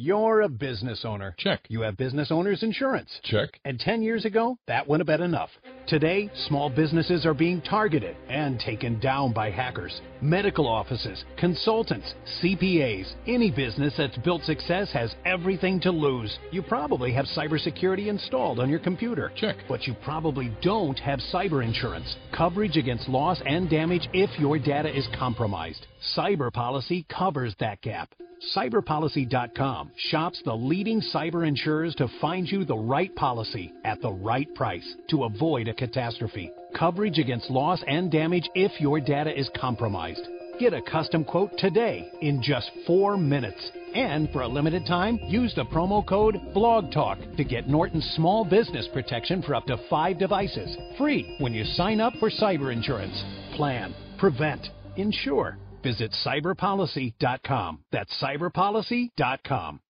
You're 0.00 0.42
a 0.42 0.48
business 0.48 1.04
owner. 1.04 1.34
Check. 1.38 1.62
You 1.68 1.80
have 1.80 1.96
business 1.96 2.30
owner's 2.30 2.62
insurance. 2.62 3.10
Check. 3.24 3.58
And 3.64 3.80
10 3.80 4.00
years 4.00 4.24
ago, 4.24 4.56
that 4.68 4.86
went 4.86 5.02
about 5.02 5.20
enough. 5.20 5.50
Today, 5.88 6.30
small 6.46 6.70
businesses 6.70 7.26
are 7.26 7.34
being 7.34 7.60
targeted 7.60 8.14
and 8.28 8.60
taken 8.60 9.00
down 9.00 9.32
by 9.32 9.50
hackers. 9.50 10.00
Medical 10.20 10.68
offices, 10.68 11.24
consultants, 11.36 12.14
CPAs, 12.40 13.12
any 13.26 13.50
business 13.50 13.92
that's 13.98 14.16
built 14.18 14.42
success 14.42 14.88
has 14.92 15.16
everything 15.24 15.80
to 15.80 15.90
lose. 15.90 16.38
You 16.52 16.62
probably 16.62 17.12
have 17.14 17.24
cybersecurity 17.36 18.06
installed 18.06 18.60
on 18.60 18.70
your 18.70 18.78
computer. 18.78 19.32
Check. 19.34 19.56
But 19.68 19.88
you 19.88 19.96
probably 20.04 20.52
don't 20.62 20.98
have 21.00 21.18
cyber 21.34 21.64
insurance. 21.64 22.14
Coverage 22.32 22.76
against 22.76 23.08
loss 23.08 23.42
and 23.44 23.68
damage 23.68 24.08
if 24.12 24.30
your 24.38 24.60
data 24.60 24.96
is 24.96 25.08
compromised. 25.18 25.86
Cyber 26.16 26.52
policy 26.52 27.04
covers 27.08 27.54
that 27.58 27.80
gap. 27.82 28.14
Cyberpolicy.com 28.56 29.90
shops 29.96 30.40
the 30.44 30.54
leading 30.54 31.00
cyber 31.00 31.46
insurers 31.46 31.94
to 31.96 32.06
find 32.20 32.48
you 32.48 32.64
the 32.64 32.76
right 32.76 33.12
policy 33.16 33.72
at 33.84 34.00
the 34.00 34.12
right 34.12 34.52
price 34.54 34.94
to 35.10 35.24
avoid 35.24 35.66
a 35.66 35.74
catastrophe. 35.74 36.52
Coverage 36.78 37.18
against 37.18 37.50
loss 37.50 37.82
and 37.88 38.12
damage 38.12 38.48
if 38.54 38.80
your 38.80 39.00
data 39.00 39.36
is 39.36 39.50
compromised. 39.60 40.22
Get 40.60 40.72
a 40.72 40.82
custom 40.82 41.24
quote 41.24 41.50
today 41.58 42.08
in 42.20 42.42
just 42.42 42.70
four 42.86 43.16
minutes. 43.16 43.70
And 43.92 44.30
for 44.30 44.42
a 44.42 44.48
limited 44.48 44.86
time, 44.86 45.18
use 45.24 45.52
the 45.56 45.64
promo 45.64 46.06
code 46.06 46.36
BLOGTALK 46.54 47.36
to 47.36 47.44
get 47.44 47.68
Norton's 47.68 48.08
small 48.14 48.44
business 48.44 48.86
protection 48.92 49.42
for 49.42 49.54
up 49.56 49.66
to 49.66 49.76
five 49.90 50.18
devices. 50.18 50.76
Free 50.96 51.36
when 51.40 51.54
you 51.54 51.64
sign 51.64 52.00
up 52.00 52.12
for 52.20 52.30
cyber 52.30 52.72
insurance. 52.72 53.20
Plan, 53.56 53.94
prevent, 54.18 54.68
insure. 54.96 55.58
Visit 55.82 56.12
cyberpolicy.com. 56.24 57.84
That's 57.92 58.22
cyberpolicy.com. 58.22 59.80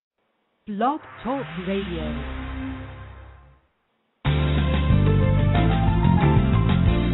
Blog 0.67 1.01
Talk 1.25 1.47
Radio. 1.67 2.49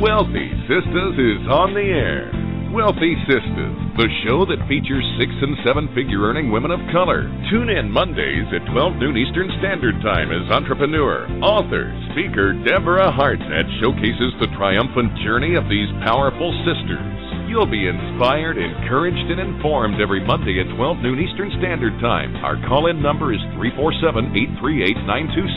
Wealthy 0.02 0.50
Sistas 0.68 1.16
is 1.16 1.48
on 1.48 1.72
the 1.72 1.80
air. 1.80 2.28
Wealthy 2.74 3.14
Sistas, 3.30 3.96
the 3.96 4.10
show 4.26 4.44
that 4.44 4.66
features 4.66 5.06
six 5.16 5.30
and 5.40 5.56
seven 5.64 5.86
figure 5.94 6.26
earning 6.26 6.50
women 6.50 6.74
of 6.74 6.82
color. 6.90 7.30
Tune 7.48 7.70
in 7.70 7.88
Mondays 7.88 8.50
at 8.50 8.66
12 8.74 8.98
noon 8.98 9.16
Eastern 9.16 9.48
Standard 9.62 9.94
Time 10.02 10.34
as 10.34 10.50
entrepreneur, 10.50 11.30
author, 11.38 11.94
speaker 12.10 12.52
Deborah 12.66 13.14
Hardnett 13.14 13.70
showcases 13.78 14.34
the 14.42 14.50
triumphant 14.58 15.14
journey 15.22 15.54
of 15.54 15.70
these 15.70 15.88
powerful 16.02 16.50
sisters. 16.66 17.33
You'll 17.54 17.70
be 17.70 17.86
inspired, 17.86 18.58
encouraged, 18.58 19.30
and 19.30 19.38
informed 19.38 20.02
every 20.02 20.18
Monday 20.18 20.58
at 20.58 20.66
12 20.74 20.98
noon 20.98 21.22
Eastern 21.22 21.54
Standard 21.62 21.94
Time. 22.02 22.34
Our 22.42 22.58
call 22.66 22.90
in 22.90 22.98
number 23.00 23.32
is 23.32 23.38
347 23.54 24.34
838 24.58 25.06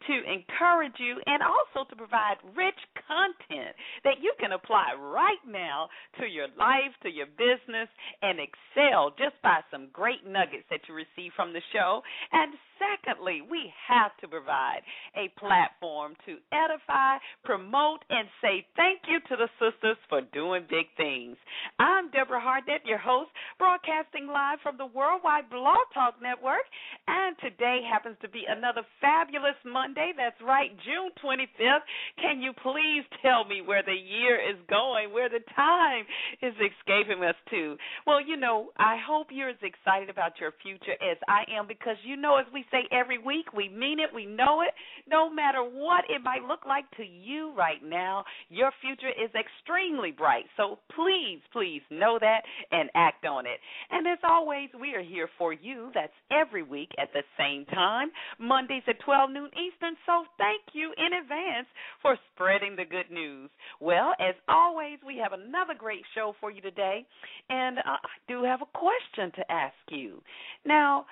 to 0.07 0.15
encourage 0.31 0.99
you, 0.99 1.17
and 1.27 1.43
also 1.43 1.89
to 1.89 1.97
provide 1.97 2.37
rich 2.55 2.79
content 3.09 3.75
that 4.05 4.21
you 4.21 4.33
can 4.39 4.53
apply 4.53 4.93
right 5.01 5.43
now 5.49 5.89
to 6.21 6.27
your 6.27 6.49
life, 6.59 6.93
to 7.03 7.09
your 7.09 7.27
business, 7.27 7.89
and 8.23 8.39
excel 8.39 9.11
just 9.17 9.41
by 9.43 9.61
some 9.71 9.89
great 9.93 10.27
nuggets 10.27 10.69
that 10.71 10.81
you 10.89 10.95
receive 10.95 11.33
from 11.35 11.53
the 11.53 11.63
show. 11.73 12.03
And 12.33 12.53
secondly, 12.77 13.41
we 13.41 13.73
have 13.89 14.13
to 14.21 14.29
provide 14.29 14.83
a 15.17 15.33
platform 15.39 16.15
to 16.27 16.37
edify, 16.53 17.17
promote, 17.45 18.05
and 18.11 18.29
say 18.43 18.67
thank 18.77 19.01
you 19.09 19.21
to 19.29 19.37
the 19.37 19.49
sisters 19.59 19.97
for 20.09 20.21
doing 20.33 20.65
big 20.69 20.87
things. 20.97 21.37
I'm 21.79 22.11
Deborah 22.11 22.41
Hardnett, 22.41 22.85
your 22.85 22.99
host, 22.99 23.31
broadcasting 23.59 24.27
live 24.27 24.59
from 24.63 24.77
the 24.77 24.87
Worldwide 24.87 25.51
Blog 25.51 25.87
Talk 25.93 26.21
Network, 26.23 26.65
and 27.07 27.37
today 27.41 27.81
happens 27.85 28.17
to 28.23 28.29
be 28.29 28.45
another 28.49 28.83
fabulous 29.01 29.59
Monday. 29.65 30.13
That's 30.17 30.39
right, 30.45 30.71
June 30.85 31.11
25th. 31.23 31.85
Can 32.21 32.41
you 32.41 32.53
please 32.63 33.05
tell 33.23 33.45
me 33.45 33.63
where 33.63 33.83
the 33.83 33.95
year 33.95 34.39
is 34.39 34.57
going, 34.69 35.13
where 35.13 35.29
the 35.29 35.45
time 35.55 36.05
is 36.43 36.55
escaping 36.59 37.23
us 37.25 37.37
to? 37.51 37.77
Well, 38.07 38.25
you 38.25 38.37
know, 38.37 38.71
I 38.79 38.97
hope 38.99 39.29
you're 39.31 39.51
as 39.51 39.63
excited 39.63 40.11
about 40.11 40.41
your 40.41 40.53
future 40.63 40.97
as 41.01 41.19
I 41.29 41.45
am 41.53 41.67
because 41.67 41.97
you 42.05 42.17
know, 42.17 42.37
as 42.37 42.47
we 42.53 42.65
say 42.71 42.89
every 42.91 43.19
week, 43.19 43.53
we 43.53 43.69
mean 43.69 44.01
it, 44.01 44.11
we 44.15 44.27
know 44.27 44.63
it. 44.63 44.75
No 45.09 45.31
matter 45.31 45.63
what 45.63 46.05
it 46.09 46.23
might 46.23 46.43
look 46.43 46.67
like 46.67 46.91
to 46.97 47.05
you 47.05 47.53
right 47.57 47.83
now, 47.85 48.25
your 48.49 48.71
future 48.81 49.11
is 49.11 49.31
extremely 49.45 50.11
bright. 50.11 50.45
So 50.57 50.79
please, 50.95 51.41
please 51.53 51.83
know 51.91 52.19
that 52.21 52.43
and 52.71 52.91
act 52.95 53.25
on 53.27 53.47
it. 53.47 53.61
And 53.91 54.07
as 54.07 54.19
always, 54.25 54.71
we 54.79 54.95
are 54.95 55.03
here 55.03 55.29
for 55.39 55.53
you. 55.53 55.91
That's 55.95 56.13
every 56.31 56.63
week 56.63 56.91
at 56.99 57.13
the 57.13 57.23
same 57.39 57.65
time, 57.67 58.11
Mondays 58.39 58.83
at 58.89 59.01
12 59.05 59.31
noon 59.31 59.51
Eastern. 59.53 59.95
So 60.07 60.25
thank 60.39 60.63
you 60.73 60.93
in 60.97 61.19
advance 61.23 61.67
for 62.03 62.17
spreading 62.35 62.77
the 62.77 62.85
good 62.85 63.11
news. 63.11 63.51
Well, 63.81 64.15
as 64.21 64.35
always, 64.49 64.99
we 65.07 65.21
have 65.23 65.33
another 65.33 65.75
great 65.77 66.03
show 66.15 66.35
for 66.41 66.51
you 66.51 66.61
today. 66.61 67.07
And 67.49 67.79
uh, 67.79 68.01
I 68.03 68.17
do 68.29 68.45
have 68.45 68.61
a 68.63 68.79
question 68.79 69.33
to 69.37 69.53
ask 69.53 69.75
you. 69.91 70.23
Now, 70.65 71.07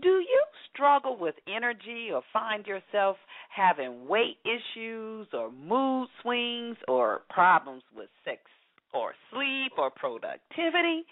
do 0.00 0.08
you 0.08 0.44
struggle 0.72 1.16
with 1.18 1.34
energy 1.46 2.08
or 2.12 2.22
find 2.32 2.66
yourself 2.66 3.16
having 3.54 4.08
weight 4.08 4.38
issues 4.44 5.26
or 5.32 5.50
mood 5.52 6.08
swings 6.22 6.76
or 6.88 7.22
problems 7.28 7.82
with 7.94 8.08
sex 8.24 8.40
or 8.94 9.12
sleep 9.30 9.72
or 9.76 9.90
productivity? 9.90 11.04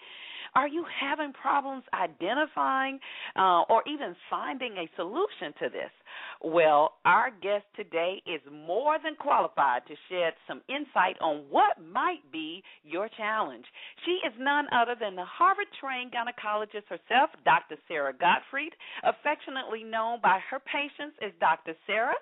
Are 0.55 0.67
you 0.67 0.83
having 0.99 1.31
problems 1.33 1.83
identifying 1.93 2.99
uh, 3.37 3.61
or 3.69 3.83
even 3.87 4.15
finding 4.29 4.73
a 4.77 4.89
solution 4.95 5.53
to 5.59 5.69
this? 5.69 5.91
Well, 6.43 6.93
our 7.05 7.29
guest 7.29 7.65
today 7.75 8.21
is 8.25 8.41
more 8.51 8.97
than 9.03 9.13
qualified 9.15 9.85
to 9.85 9.93
shed 10.09 10.33
some 10.47 10.61
insight 10.67 11.15
on 11.21 11.45
what 11.51 11.77
might 11.77 12.25
be 12.31 12.63
your 12.83 13.09
challenge. 13.15 13.65
She 14.05 14.17
is 14.25 14.33
none 14.39 14.65
other 14.73 14.95
than 14.99 15.15
the 15.15 15.25
Harvard 15.25 15.69
trained 15.79 16.11
gynecologist 16.11 16.89
herself, 16.89 17.29
Dr. 17.45 17.77
Sara 17.87 18.13
Gottfried, 18.17 18.73
affectionately 19.05 19.83
known 19.83 20.17
by 20.23 20.39
her 20.49 20.57
patients 20.59 21.13
as 21.21 21.31
Dr. 21.39 21.75
Sara. 21.85 22.15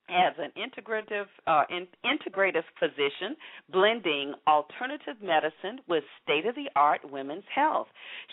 as 0.08 0.35
an 0.38 0.50
integrative 0.56 1.26
uh, 1.47 1.62
in, 1.70 1.87
integrative 2.05 2.62
physician, 2.79 3.37
blending 3.73 4.35
alternative 4.47 5.17
medicine 5.23 5.81
with 5.88 6.05
state 6.23 6.47
of 6.47 6.55
the 6.55 6.69
art 6.76 7.00
women's 7.11 7.44
health. 7.55 7.88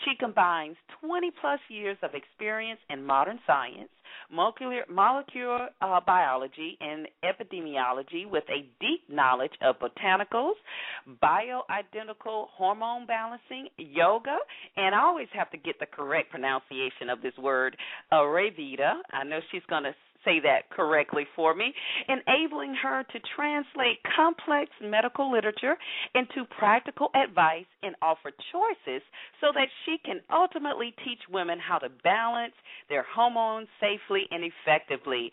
She 0.05 0.11
combines 0.19 0.75
20 1.01 1.31
plus 1.41 1.59
years 1.69 1.97
of 2.03 2.11
experience 2.13 2.79
in 2.89 3.03
modern 3.03 3.39
science, 3.47 3.89
molecular, 4.31 4.83
molecular 4.89 5.69
uh, 5.81 5.99
biology, 6.05 6.77
and 6.79 7.07
epidemiology 7.23 8.29
with 8.29 8.43
a 8.49 8.61
deep 8.79 9.01
knowledge 9.09 9.53
of 9.61 9.75
botanicals, 9.79 10.53
bioidentical 11.21 12.47
hormone 12.55 13.05
balancing, 13.05 13.67
yoga, 13.77 14.37
and 14.77 14.93
I 14.95 15.01
always 15.01 15.27
have 15.33 15.49
to 15.51 15.57
get 15.57 15.79
the 15.79 15.85
correct 15.85 16.31
pronunciation 16.31 17.09
of 17.09 17.21
this 17.21 17.33
word, 17.37 17.75
Ayurveda. 18.11 18.93
I 19.11 19.23
know 19.23 19.39
she's 19.51 19.61
going 19.69 19.83
to 19.83 19.93
say 20.25 20.39
that 20.41 20.69
correctly 20.69 21.25
for 21.35 21.53
me, 21.53 21.73
enabling 22.07 22.75
her 22.81 23.03
to 23.11 23.19
translate 23.35 23.99
complex 24.15 24.71
medical 24.81 25.31
literature 25.31 25.75
into 26.15 26.45
practical 26.57 27.09
advice 27.15 27.65
and 27.83 27.95
offer 28.01 28.31
choices 28.51 29.01
so 29.41 29.47
that 29.53 29.67
she 29.85 29.97
can 30.05 30.21
ultimately 30.31 30.93
teach 31.03 31.19
women 31.29 31.59
how 31.59 31.77
to 31.77 31.89
balance 32.03 32.53
their 32.89 33.05
hormones 33.13 33.67
safely 33.79 34.23
and 34.31 34.43
effectively. 34.43 35.31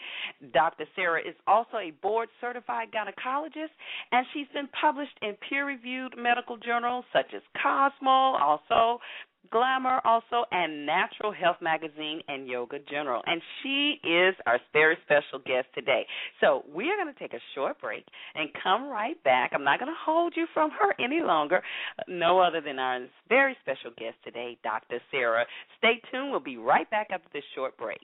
Dr. 0.53 0.85
Sara 0.97 1.21
is 1.21 1.35
also 1.47 1.79
a 1.79 1.93
board 2.03 2.29
certified 2.41 2.89
gynecologist, 2.93 3.73
and 4.13 4.27
she's 4.33 4.49
been 4.53 4.69
published 4.81 5.17
in 5.23 5.37
peer 5.49 5.67
reviewed 5.67 6.15
medical 6.17 6.57
journals 6.57 7.05
such 7.13 7.33
as 7.35 7.43
Cosmo, 7.63 8.37
also 8.39 9.01
Glamour 9.51 10.01
also, 10.05 10.45
and 10.53 10.87
Natural 10.87 11.33
Health 11.33 11.57
Magazine 11.61 12.21
and 12.29 12.47
Yoga 12.47 12.79
Journal. 12.91 13.23
And 13.27 13.41
she 13.63 13.97
is 14.05 14.35
our 14.47 14.61
very 14.73 14.97
special 15.05 15.39
guest 15.45 15.67
today. 15.75 16.07
So 16.41 16.65
we 16.73 16.91
are 16.91 16.97
going 16.97 17.13
to 17.13 17.19
take 17.19 17.33
a 17.33 17.43
short 17.55 17.81
break 17.81 18.05
and 18.35 18.49
come 18.63 18.89
right 18.89 19.23
back. 19.25 19.51
I'm 19.55 19.65
not 19.65 19.81
going 19.81 19.91
to 19.91 19.99
hold 20.05 20.35
you 20.37 20.47
from 20.55 20.71
her 20.71 20.95
any 21.03 21.21
longer. 21.21 21.63
No 22.09 22.39
other 22.39 22.61
than 22.61 22.79
our 22.79 23.01
very 23.29 23.57
special 23.63 23.91
guest 23.99 24.17
today, 24.25 24.59
Dr. 24.63 25.01
Sara. 25.11 25.45
Stay 25.79 26.01
tuned. 26.13 26.31
We'll 26.31 26.41
be 26.41 26.57
right 26.57 26.89
back 26.91 27.09
after 27.11 27.29
this 27.33 27.45
short 27.55 27.77
break. 27.77 28.01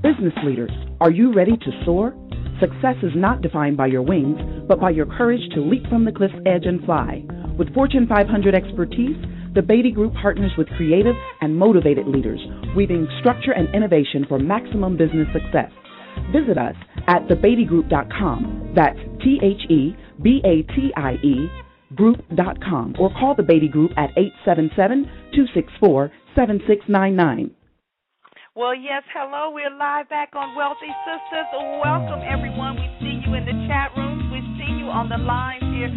Business 0.02 0.34
leaders, 0.44 0.72
are 1.00 1.12
you 1.12 1.32
ready 1.36 1.56
to 1.56 1.84
soar? 1.86 2.16
Success 2.60 2.96
is 3.04 3.12
not 3.16 3.44
defined 3.44 3.78
by 3.78 3.86
your 3.86 4.02
wings, 4.02 4.40
but 4.68 4.80
by 4.80 4.90
your 4.90 5.06
courage 5.06 5.48
to 5.54 5.62
leap 5.62 5.86
from 5.88 6.04
the 6.04 6.12
cliff's 6.12 6.34
edge 6.48 6.66
and 6.66 6.84
fly. 6.84 7.24
With 7.60 7.72
Fortune 7.76 8.08
500 8.08 8.56
expertise, 8.56 9.24
the 9.54 9.62
Beatty 9.62 9.92
Group 9.92 10.14
partners 10.22 10.52
with 10.58 10.68
creative 10.78 11.16
and 11.42 11.58
motivated 11.58 12.08
leaders, 12.08 12.40
weaving 12.76 13.08
structure 13.20 13.52
and 13.52 13.74
innovation 13.76 14.26
for 14.28 14.40
maximum 14.40 14.98
business 14.98 15.28
success. 15.34 15.72
Visit 16.32 16.58
us 16.58 16.76
at 17.08 17.28
thebeattygroup.com. 17.28 18.74
That's 18.76 19.00
T 19.24 19.40
H 19.42 19.70
E 19.70 19.96
B 20.22 20.42
A 20.46 20.64
T 20.74 20.92
I 20.96 21.14
E 21.24 21.50
group.com 21.96 22.96
or 23.00 23.12
call 23.20 23.36
the 23.36 23.44
Beatty 23.44 23.68
Group 23.68 23.92
at 23.98 24.10
877 24.18 25.06
264 25.34 26.12
7699. 26.36 27.52
Well, 28.56 28.76
yes, 28.76 29.02
hello. 29.14 29.52
We're 29.54 29.76
live 29.76 30.10
back 30.10 30.30
on 30.34 30.56
Wealthy 30.56 30.90
Sistas. 31.06 31.50
Welcome, 31.84 32.22
everyone. 32.22 32.76
We 32.78 32.86
see 33.02 33.22
you 33.26 33.34
in 33.34 33.46
the 33.46 33.58
chat 33.68 33.90
rooms. 33.98 34.23
You 34.84 34.92
on 34.92 35.08
the 35.08 35.16
lines 35.16 35.64
here 35.72 35.88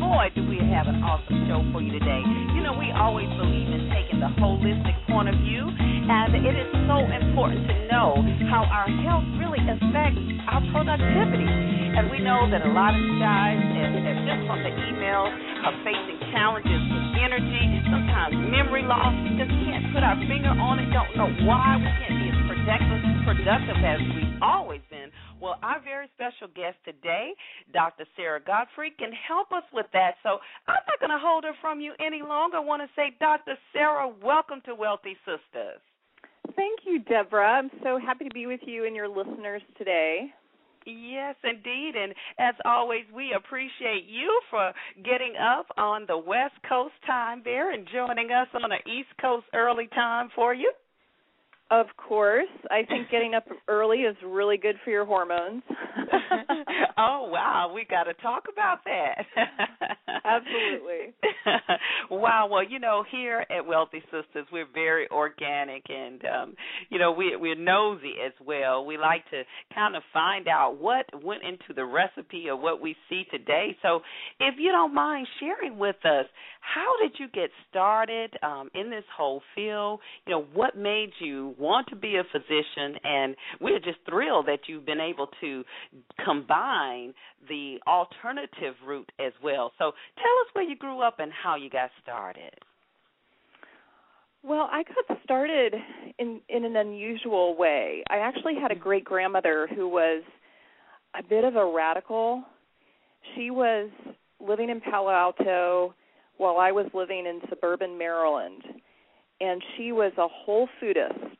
boy, 0.00 0.32
do 0.32 0.40
we 0.48 0.56
have 0.72 0.88
an 0.88 0.96
awesome 1.04 1.44
show 1.44 1.60
for 1.76 1.84
you 1.84 1.92
today. 1.92 2.24
You 2.56 2.64
know, 2.64 2.72
we 2.72 2.88
always 2.88 3.28
believe 3.36 3.68
in 3.68 3.92
taking 3.92 4.16
the 4.16 4.32
holistic 4.40 4.96
point 5.12 5.28
of 5.28 5.36
view, 5.44 5.68
and 5.68 6.32
it 6.32 6.56
is 6.56 6.68
so 6.88 7.04
important 7.04 7.68
to 7.68 7.74
know 7.92 8.16
how 8.48 8.64
our 8.64 8.88
health 9.04 9.28
really 9.36 9.60
affects 9.60 10.24
our 10.48 10.64
productivity. 10.72 11.44
And 11.44 12.08
we 12.08 12.24
know 12.24 12.48
that 12.48 12.64
a 12.64 12.72
lot 12.72 12.96
of 12.96 13.04
guys, 13.20 13.60
and, 13.60 13.92
and 14.08 14.24
just 14.24 14.40
from 14.48 14.64
the 14.64 14.72
email, 14.72 15.28
are 15.68 15.76
facing 15.84 16.16
challenges 16.32 16.80
with 16.80 17.06
energy, 17.20 17.64
sometimes 17.92 18.32
memory 18.48 18.88
loss. 18.88 19.12
We 19.20 19.36
just 19.36 19.52
can't 19.68 19.84
put 19.92 20.00
our 20.00 20.16
finger 20.24 20.56
on 20.56 20.80
it, 20.80 20.88
don't 20.96 21.12
know 21.12 21.28
why. 21.44 21.76
We 21.76 21.92
can't 22.00 22.16
be 22.16 22.32
as 22.32 22.40
productive, 22.48 23.00
productive 23.28 23.78
as 23.84 24.00
we've 24.16 24.40
always 24.40 24.80
been 24.88 25.12
well, 25.40 25.58
our 25.62 25.80
very 25.82 26.08
special 26.14 26.48
guest 26.54 26.76
today, 26.84 27.32
Dr. 27.72 28.04
Sara 28.16 28.40
Gottfried, 28.40 28.98
can 28.98 29.10
help 29.26 29.52
us 29.52 29.64
with 29.72 29.86
that. 29.92 30.14
So 30.22 30.38
I'm 30.68 30.84
not 30.86 31.00
going 31.00 31.10
to 31.10 31.18
hold 31.18 31.44
her 31.44 31.54
from 31.60 31.80
you 31.80 31.92
any 32.04 32.22
longer. 32.22 32.58
I 32.58 32.60
want 32.60 32.82
to 32.82 32.88
say, 32.94 33.16
Dr. 33.18 33.56
Sara, 33.72 34.10
welcome 34.22 34.60
to 34.66 34.74
Wealthy 34.74 35.16
Sistas. 35.26 35.80
Thank 36.56 36.80
you, 36.84 37.00
Deborah. 37.00 37.58
I'm 37.58 37.70
so 37.82 37.98
happy 37.98 38.24
to 38.24 38.34
be 38.34 38.46
with 38.46 38.60
you 38.64 38.86
and 38.86 38.94
your 38.94 39.08
listeners 39.08 39.62
today. 39.78 40.32
Yes, 40.86 41.36
indeed. 41.44 41.92
And 41.96 42.14
as 42.38 42.54
always, 42.64 43.04
we 43.14 43.34
appreciate 43.36 44.06
you 44.08 44.40
for 44.50 44.72
getting 45.04 45.34
up 45.36 45.66
on 45.76 46.04
the 46.06 46.16
West 46.16 46.54
Coast 46.68 46.94
time 47.06 47.42
there 47.44 47.72
and 47.72 47.86
joining 47.92 48.30
us 48.30 48.48
on 48.54 48.70
the 48.70 48.90
East 48.90 49.10
Coast 49.20 49.46
early 49.54 49.88
time 49.94 50.30
for 50.34 50.54
you. 50.54 50.72
Of 51.70 51.86
course. 51.96 52.48
I 52.68 52.82
think 52.84 53.10
getting 53.10 53.34
up 53.34 53.44
early 53.68 53.98
is 53.98 54.16
really 54.26 54.56
good 54.56 54.74
for 54.84 54.90
your 54.90 55.04
hormones. 55.04 55.62
oh, 56.98 57.28
wow. 57.30 57.70
We 57.72 57.86
got 57.88 58.04
to 58.04 58.14
talk 58.14 58.44
about 58.52 58.80
that. 58.84 59.24
Absolutely. 60.24 61.14
wow. 62.10 62.48
Well, 62.50 62.64
you 62.68 62.80
know, 62.80 63.04
here 63.10 63.46
at 63.56 63.64
Wealthy 63.64 64.02
Sistas, 64.12 64.44
we're 64.52 64.66
very 64.72 65.08
organic 65.10 65.84
and 65.88 66.20
um, 66.24 66.54
you 66.88 66.98
know, 66.98 67.12
we 67.12 67.36
we're 67.36 67.54
nosy 67.54 68.14
as 68.24 68.32
well. 68.44 68.84
We 68.84 68.98
like 68.98 69.28
to 69.30 69.42
kind 69.72 69.94
of 69.94 70.02
find 70.12 70.48
out 70.48 70.76
what 70.80 71.06
went 71.22 71.42
into 71.44 71.72
the 71.74 71.84
recipe 71.84 72.48
of 72.48 72.60
what 72.60 72.80
we 72.80 72.96
see 73.08 73.24
today. 73.30 73.76
So, 73.82 74.00
if 74.40 74.56
you 74.58 74.72
don't 74.72 74.94
mind 74.94 75.26
sharing 75.38 75.78
with 75.78 75.96
us, 76.04 76.26
how 76.60 76.92
did 77.02 77.12
you 77.18 77.28
get 77.28 77.50
started 77.70 78.36
um, 78.42 78.70
in 78.74 78.90
this 78.90 79.04
whole 79.16 79.42
field? 79.54 80.00
You 80.26 80.34
know, 80.34 80.46
what 80.52 80.76
made 80.76 81.10
you 81.20 81.54
want 81.60 81.88
to 81.88 81.96
be 81.96 82.16
a 82.16 82.24
physician, 82.32 82.98
and 83.04 83.36
we're 83.60 83.78
just 83.78 83.98
thrilled 84.08 84.46
that 84.46 84.60
you've 84.66 84.86
been 84.86 85.00
able 85.00 85.28
to 85.40 85.62
combine 86.24 87.12
the 87.48 87.76
alternative 87.86 88.74
route 88.86 89.10
as 89.24 89.32
well. 89.42 89.72
So 89.78 89.92
tell 90.16 90.36
us 90.42 90.54
where 90.54 90.64
you 90.64 90.76
grew 90.76 91.00
up 91.00 91.18
and 91.18 91.30
how 91.32 91.56
you 91.56 91.70
got 91.70 91.90
started. 92.02 92.54
Well, 94.42 94.68
I 94.72 94.82
got 94.84 95.18
started 95.22 95.74
in 96.18 96.40
in 96.48 96.64
an 96.64 96.76
unusual 96.76 97.56
way. 97.56 98.02
I 98.08 98.18
actually 98.18 98.54
had 98.54 98.70
a 98.70 98.74
mm-hmm. 98.74 98.82
great 98.82 99.04
grandmother 99.04 99.68
who 99.74 99.86
was 99.88 100.22
a 101.18 101.22
bit 101.22 101.44
of 101.44 101.56
a 101.56 101.64
radical. 101.64 102.42
She 103.34 103.50
was 103.50 103.90
living 104.40 104.70
in 104.70 104.80
Palo 104.80 105.10
Alto 105.10 105.94
while 106.38 106.56
I 106.56 106.72
was 106.72 106.86
living 106.94 107.26
in 107.26 107.40
suburban 107.50 107.98
Maryland 107.98 108.62
and 109.40 109.62
she 109.76 109.92
was 109.92 110.12
a 110.18 110.28
whole 110.28 110.68
foodist. 110.82 111.36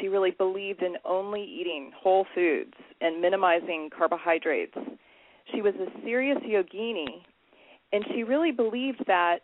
She 0.00 0.08
really 0.08 0.30
believed 0.30 0.82
in 0.82 0.96
only 1.04 1.42
eating 1.42 1.92
whole 1.94 2.26
foods 2.34 2.72
and 3.00 3.20
minimizing 3.20 3.90
carbohydrates. 3.96 4.74
She 5.52 5.60
was 5.60 5.74
a 5.74 5.86
serious 6.02 6.38
yogini, 6.38 7.22
and 7.92 8.04
she 8.14 8.22
really 8.24 8.52
believed 8.52 9.04
that 9.06 9.40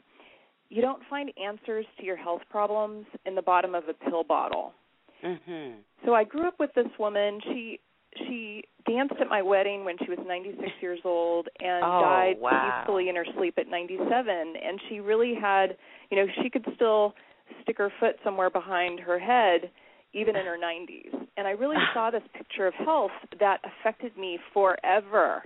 you 0.71 0.81
don't 0.81 1.03
find 1.09 1.31
answers 1.43 1.87
to 1.99 2.05
your 2.05 2.17
health 2.17 2.43
problems 2.51 3.07
in 3.27 3.35
the 3.35 3.43
bottom 3.43 3.75
of 3.75 3.85
a 3.89 3.95
pill 3.95 4.25
bottle. 4.25 4.73
Mhm. 5.23 5.83
So 6.05 6.15
I 6.15 6.25
grew 6.25 6.47
up 6.47 6.59
with 6.59 6.73
this 6.75 6.89
woman. 6.99 7.41
She 7.41 7.81
she 8.27 8.65
danced 8.87 9.15
at 9.21 9.29
my 9.29 9.43
wedding 9.43 9.85
when 9.85 9.99
she 9.99 10.09
was 10.09 10.19
96 10.27 10.73
years 10.81 11.01
old 11.05 11.49
and 11.61 11.85
Oh, 11.85 12.01
died 12.01 12.39
wow. 12.41 12.81
peacefully 12.81 13.09
in 13.11 13.17
her 13.17 13.27
sleep 13.37 13.59
at 13.59 13.69
97 13.69 14.57
and 14.57 14.81
she 14.89 15.01
really 15.01 15.35
had, 15.35 15.77
you 16.11 16.17
know, 16.17 16.27
she 16.43 16.49
could 16.49 16.65
still 16.75 17.15
stick 17.69 17.79
her 17.79 17.93
foot 18.01 18.17
somewhere 18.25 18.51
behind 18.51 18.99
her 19.01 19.19
head 19.19 19.71
even 20.15 20.37
in 20.37 20.47
her 20.47 20.57
90s. 20.57 21.27
And 21.37 21.47
I 21.47 21.51
really 21.51 21.77
saw 21.93 22.11
this 22.11 22.23
picture 22.35 22.67
of 22.67 22.73
health 22.75 23.11
that 23.41 23.61
affected 23.63 24.17
me 24.17 24.39
forever. 24.55 25.43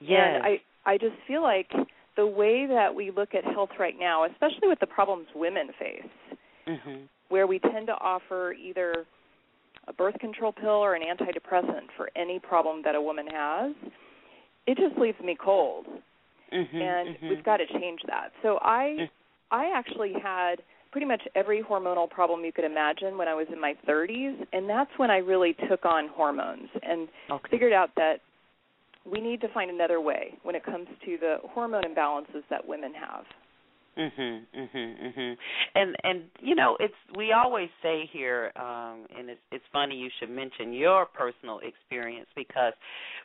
Yes. 0.00 0.20
And 0.36 0.42
I 0.44 0.60
I 0.86 0.96
just 0.96 1.16
feel 1.26 1.42
like 1.42 1.70
the 2.16 2.26
way 2.26 2.66
that 2.66 2.94
we 2.94 3.10
look 3.10 3.34
at 3.34 3.44
health 3.44 3.70
right 3.78 3.96
now, 3.98 4.24
especially 4.24 4.68
with 4.68 4.78
the 4.80 4.86
problems 4.86 5.26
women 5.34 5.68
face, 5.78 6.38
Mhm. 6.66 7.08
where 7.28 7.46
we 7.46 7.58
tend 7.58 7.88
to 7.88 7.98
offer 7.98 8.52
either 8.52 9.04
a 9.88 9.92
birth 9.92 10.18
control 10.20 10.52
pill 10.52 10.70
or 10.70 10.94
an 10.94 11.02
antidepressant 11.02 11.90
for 11.96 12.10
any 12.14 12.38
problem 12.38 12.82
that 12.82 12.94
a 12.94 13.02
woman 13.02 13.26
has, 13.26 13.74
it 14.66 14.78
just 14.78 14.96
leaves 14.96 15.18
me 15.20 15.34
cold. 15.34 15.86
Mhm. 16.52 16.80
And 16.80 17.16
mhm. 17.16 17.28
we've 17.28 17.44
got 17.44 17.58
to 17.58 17.66
change 17.66 18.02
that. 18.04 18.32
So 18.42 18.58
I 18.62 18.84
Mm. 19.00 19.10
I 19.50 19.66
actually 19.70 20.12
had 20.12 20.62
pretty 20.98 21.06
much 21.08 21.22
every 21.36 21.62
hormonal 21.62 22.10
problem 22.10 22.44
you 22.44 22.52
could 22.52 22.64
imagine 22.64 23.16
when 23.16 23.28
I 23.28 23.34
was 23.34 23.46
in 23.52 23.60
my 23.60 23.74
30s, 23.88 24.34
and 24.52 24.68
that's 24.68 24.90
when 24.96 25.12
I 25.12 25.18
really 25.18 25.54
took 25.68 25.84
on 25.84 26.08
hormones 26.08 26.68
and 26.82 27.06
Okay. 27.30 27.50
figured 27.52 27.72
out 27.72 27.90
that 27.94 28.16
we 29.04 29.20
need 29.20 29.40
to 29.42 29.48
find 29.54 29.70
another 29.70 30.00
way 30.00 30.34
when 30.42 30.56
it 30.56 30.64
comes 30.64 30.88
to 31.04 31.16
the 31.16 31.36
hormone 31.50 31.84
imbalances 31.84 32.42
that 32.50 32.66
women 32.66 32.92
have. 32.94 33.24
Mhm, 33.98 34.46
mhm, 34.54 35.00
mhm. 35.02 35.36
And 35.74 35.96
and 36.04 36.22
you 36.40 36.54
know, 36.54 36.76
it's 36.78 36.94
we 37.16 37.32
always 37.32 37.68
say 37.82 38.08
here, 38.12 38.52
um, 38.54 39.06
and 39.16 39.28
it's 39.28 39.40
it's 39.50 39.64
funny 39.72 39.96
you 39.96 40.08
should 40.20 40.30
mention 40.30 40.72
your 40.72 41.04
personal 41.04 41.58
experience 41.64 42.28
because 42.36 42.74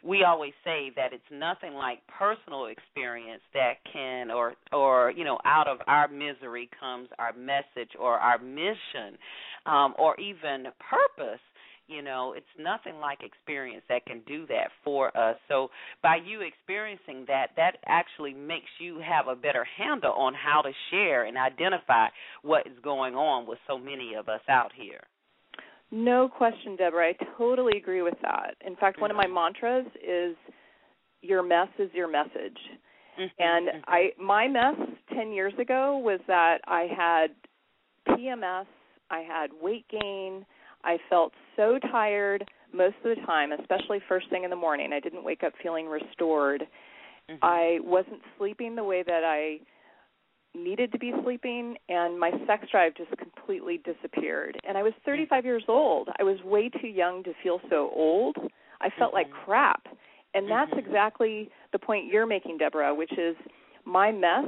we 0.03 0.24
always 0.24 0.53
say 0.63 0.92
that 0.96 1.13
it's 1.13 1.30
nothing 1.32 1.74
like 1.75 2.00
personal 2.08 2.65
experience 2.65 3.44
that 3.53 3.74
can 3.92 4.32
or 4.32 4.56
or 4.72 5.12
you 5.12 5.24
know, 5.24 5.38
out 5.46 5.68
of 5.68 5.77
our 5.86 6.08
misery 6.08 6.70
comes 6.80 7.08
our 7.20 7.34
message 7.34 7.92
or 8.00 8.13
our 8.18 8.39
mission, 8.39 9.15
um, 9.68 9.94
or 10.00 10.20
even 10.20 10.65
purpose 10.80 11.39
you 11.88 12.02
know 12.02 12.34
it's 12.36 12.46
nothing 12.58 13.00
like 13.00 13.20
experience 13.24 13.84
that 13.90 14.06
can 14.06 14.22
do 14.25 14.46
that 14.48 14.70
for 14.84 15.16
us 15.18 15.36
so 15.48 15.70
by 16.02 16.16
you 16.16 16.42
experiencing 16.42 17.25
that 17.28 17.48
that 17.56 17.78
actually 17.86 18.34
makes 18.34 18.70
you 18.80 19.00
have 19.00 19.28
a 19.28 19.36
better 19.36 19.66
handle 19.78 20.13
on 20.13 20.34
how 20.34 20.62
to 20.62 20.72
share 20.92 21.25
and 21.25 21.38
identify 21.38 22.08
what 22.42 22.66
is 22.66 22.78
going 22.84 23.16
on 23.16 23.46
with 23.46 23.60
so 23.68 23.78
many 23.78 24.13
of 24.16 24.30
us 24.30 24.42
out 24.50 24.72
here 24.75 25.02
No 25.92 26.28
question, 26.28 26.75
Deborah. 26.75 27.10
I 27.10 27.16
totally 27.38 27.78
agree 27.78 28.02
with 28.02 28.18
that. 28.24 28.56
In 28.66 28.75
fact, 28.75 29.00
one 29.00 29.12
of 29.12 29.18
my 29.18 29.28
mantras 29.28 29.86
is 30.02 30.36
your 31.22 31.44
mess 31.44 31.68
is 31.78 31.90
your 31.94 32.08
message. 32.08 32.58
Mhm, 33.20 33.32
And 33.38 33.68
mhm. 33.68 33.84
I 33.88 34.13
my 34.18 34.48
mess 34.48 34.75
10 35.13 35.32
years 35.32 35.54
ago 35.60 35.98
was 35.98 36.20
that 36.25 36.62
I 36.66 36.88
had 36.88 37.36
PMS, 38.08 38.66
I 39.12 39.20
had 39.20 39.52
weight 39.62 39.88
gain, 39.90 40.46
I 40.84 40.98
felt 41.10 41.34
so 41.56 41.80
tired 41.92 42.50
most 42.74 42.96
of 43.04 43.16
the 43.16 43.22
time, 43.26 43.52
especially 43.52 44.00
first 44.08 44.30
thing 44.30 44.44
in 44.44 44.50
the 44.50 44.56
morning. 44.56 44.92
I 44.94 45.00
didn't 45.00 45.24
wake 45.24 45.44
up 45.44 45.54
feeling 45.62 45.88
restored. 45.88 46.68
Mhm. 47.30 47.38
I 47.42 47.80
wasn't 47.82 48.22
sleeping 48.38 48.76
the 48.76 48.84
way 48.84 49.04
that 49.04 49.24
I 49.24 49.60
needed 50.56 50.92
to 50.92 51.00
be 51.00 51.12
sleeping 51.24 51.78
and 51.90 52.20
my 52.20 52.32
sex 52.46 52.70
drive 52.70 52.94
just 52.96 53.16
completely 53.18 53.80
disappeared. 53.80 54.60
And 54.64 54.78
I 54.78 54.84
was 54.84 54.94
35 55.04 55.46
years 55.46 55.64
old. 55.68 56.10
I 56.20 56.24
was 56.24 56.42
way 56.44 56.70
too 56.70 56.88
young 56.88 57.24
to 57.24 57.34
feel 57.42 57.60
so 57.70 57.90
old. 57.96 58.38
I 58.80 58.90
felt 58.92 59.14
like 59.14 59.30
Mhm. 59.30 59.46
crap. 59.46 59.88
And 60.36 60.50
that's 60.50 60.72
Mhm. 60.72 60.80
exactly 60.80 61.52
the 61.72 61.80
point 61.80 62.06
you're 62.06 62.26
making, 62.26 62.58
Deborah, 62.58 62.94
which 62.94 63.14
is 63.14 63.36
my 63.86 64.12
mess 64.12 64.46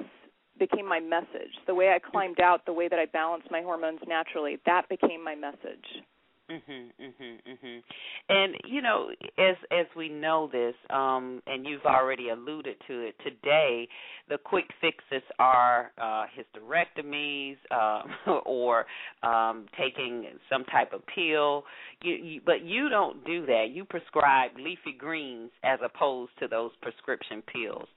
became 0.57 0.85
my 0.85 0.99
message. 0.99 1.57
The 1.65 1.75
way 1.75 1.93
I 1.93 1.99
climbed 1.99 2.39
out, 2.39 2.65
the 2.65 2.73
way 2.73 2.87
that 2.87 2.99
I 2.99 3.05
balanced 3.05 3.51
my 3.51 3.61
hormones 3.61 4.05
naturally, 4.07 4.57
that 4.65 4.87
became 4.89 5.21
my 5.21 5.35
message. 5.35 6.03
Mhm. 6.49 7.83
And 8.29 8.55
you 8.65 8.81
know, 8.81 9.09
as 9.37 9.55
as 9.71 9.87
we 9.95 10.09
know 10.09 10.47
this, 10.51 10.75
um, 10.91 11.41
and 11.47 11.65
you've 11.65 11.85
already 11.85 12.29
alluded 12.29 12.75
to 12.87 13.01
it 13.01 13.15
today, 13.23 13.87
the 14.29 14.37
quick 14.37 14.65
fixes 14.79 15.23
are 15.39 15.91
uh, 15.97 16.25
hysterectomies 16.37 17.57
uh, 17.71 18.03
or 18.45 18.85
um, 19.23 19.65
taking 19.77 20.25
some 20.49 20.65
type 20.65 20.93
of 20.93 21.01
pill. 21.07 21.63
You, 22.03 22.13
you, 22.13 22.41
but 22.45 22.63
you 22.63 22.89
don't 22.89 23.23
do 23.25 23.45
that. 23.47 23.67
You 23.71 23.85
prescribe 23.85 24.51
leafy 24.57 24.93
greens 24.97 25.49
as 25.63 25.79
opposed 25.83 26.31
to 26.39 26.47
those 26.47 26.71
prescription 26.81 27.41
pills. 27.41 27.87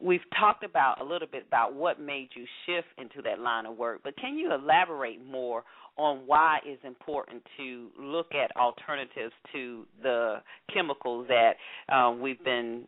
We've 0.00 0.24
talked 0.38 0.64
about 0.64 1.00
a 1.00 1.04
little 1.04 1.28
bit 1.30 1.44
about 1.46 1.74
what 1.74 2.00
made 2.00 2.28
you 2.34 2.46
shift 2.64 2.88
into 2.96 3.20
that 3.22 3.40
line 3.40 3.66
of 3.66 3.76
work, 3.76 4.00
but 4.02 4.16
can 4.16 4.38
you 4.38 4.52
elaborate 4.54 5.24
more 5.24 5.64
on 5.96 6.22
why 6.26 6.58
it's 6.64 6.82
important 6.84 7.42
to 7.56 7.88
look 7.98 8.34
at 8.34 8.54
alternatives 8.56 9.32
to 9.52 9.86
the 10.02 10.36
chemicals 10.72 11.28
that 11.28 11.56
um, 11.94 12.20
we've 12.20 12.42
been 12.44 12.84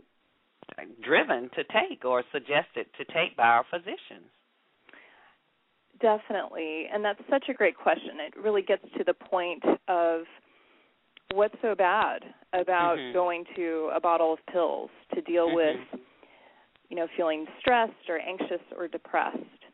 driven 1.03 1.49
to 1.55 1.65
take 1.65 2.05
or 2.05 2.25
suggested 2.33 2.87
to 2.99 3.05
take 3.07 3.37
by 3.37 3.45
our 3.45 3.65
physicians. 3.71 4.31
Definitely. 6.01 6.87
And 6.93 7.05
that's 7.05 7.21
such 7.31 7.45
a 7.49 7.55
great 7.55 7.77
question. 7.77 8.21
It 8.21 8.37
really 8.39 8.63
gets 8.63 8.83
to 8.99 9.05
the 9.05 9.15
point 9.15 9.63
of 9.89 10.23
what's 11.33 11.55
so 11.63 11.75
bad 11.75 12.23
about 12.53 12.97
Mhm. 12.99 13.13
going 13.13 13.45
to 13.57 13.91
a 13.95 14.01
bottle 14.01 14.33
of 14.33 14.45
pills 14.47 14.91
to 15.15 15.23
deal 15.23 15.49
Mhm. 15.49 15.55
with 15.55 16.01
you 16.89 16.97
know 16.97 17.09
feeling 17.17 17.47
stressed 17.59 18.09
or 18.09 18.19
anxious 18.19 18.61
or 18.77 18.89
depressed. 18.89 19.65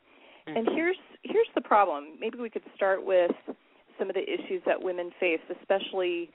And 0.46 0.66
Mhm. 0.66 0.74
here's 0.74 0.96
here's 1.22 1.48
the 1.54 1.60
problem. 1.60 2.18
Maybe 2.20 2.38
we 2.38 2.50
could 2.50 2.62
start 2.74 3.04
with 3.04 3.30
some 3.98 4.08
of 4.08 4.14
the 4.14 4.22
issues 4.22 4.62
that 4.66 4.80
women 4.82 5.10
face, 5.20 5.40
especially 5.60 6.30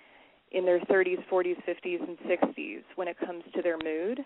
in 0.51 0.65
their 0.65 0.79
30s, 0.81 1.23
40s, 1.29 1.57
50s, 1.67 2.01
and 2.07 2.17
60s 2.19 2.83
when 2.95 3.07
it 3.07 3.17
comes 3.19 3.43
to 3.53 3.61
their 3.61 3.77
mood. 3.83 4.23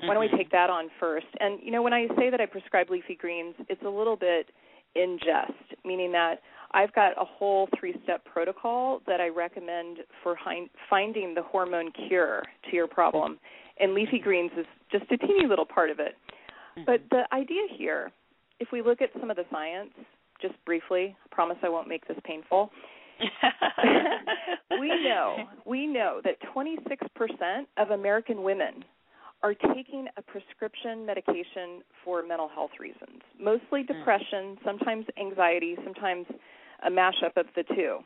Why 0.00 0.14
don't 0.14 0.20
we 0.20 0.28
Mhm. 0.28 0.38
take 0.38 0.50
that 0.50 0.70
on 0.70 0.88
first? 0.98 1.26
And 1.40 1.62
you 1.62 1.70
know, 1.70 1.82
when 1.82 1.92
I 1.92 2.08
say 2.16 2.30
that 2.30 2.40
I 2.40 2.46
prescribe 2.46 2.88
leafy 2.88 3.14
greens, 3.14 3.54
it's 3.68 3.82
a 3.82 3.88
little 3.88 4.16
bit 4.16 4.50
in 4.94 5.18
jest, 5.18 5.74
meaning 5.84 6.10
that 6.12 6.42
I've 6.72 6.92
got 6.94 7.12
a 7.20 7.24
whole 7.24 7.68
three-step 7.78 8.24
protocol 8.24 9.00
that 9.06 9.20
I 9.20 9.28
recommend 9.28 9.98
for 10.22 10.38
finding 10.88 11.34
the 11.34 11.42
hormone 11.42 11.92
cure 11.92 12.42
to 12.70 12.76
your 12.76 12.86
problem. 12.86 13.38
And 13.78 13.94
leafy 13.94 14.18
greens 14.18 14.52
is 14.56 14.66
just 14.90 15.10
a 15.12 15.18
teeny 15.18 15.46
little 15.46 15.66
part 15.66 15.90
of 15.90 16.00
it. 16.00 16.16
But 16.86 17.02
the 17.10 17.24
idea 17.32 17.62
here, 17.76 18.10
if 18.60 18.68
we 18.72 18.82
look 18.82 19.02
at 19.02 19.10
some 19.18 19.30
of 19.30 19.36
the 19.36 19.44
science, 19.50 19.90
just 20.40 20.54
briefly, 20.64 21.16
I 21.24 21.34
promise 21.34 21.56
I 21.62 21.68
won't 21.68 21.88
make 21.88 22.06
this 22.06 22.18
painful. 22.24 22.70
we 24.80 24.88
know 24.88 25.48
we 25.66 25.86
know 25.86 26.20
that 26.24 26.36
26% 26.54 27.66
of 27.76 27.90
American 27.90 28.42
women 28.42 28.84
are 29.42 29.54
taking 29.74 30.06
a 30.16 30.22
prescription 30.22 31.04
medication 31.06 31.82
for 32.04 32.22
mental 32.22 32.48
health 32.48 32.72
reasons, 32.78 33.22
mostly 33.38 33.82
depression, 33.82 34.58
sometimes 34.64 35.06
anxiety, 35.18 35.76
sometimes 35.82 36.26
a 36.86 36.90
mashup 36.90 37.36
of 37.36 37.46
the 37.56 37.64
2 37.74 37.98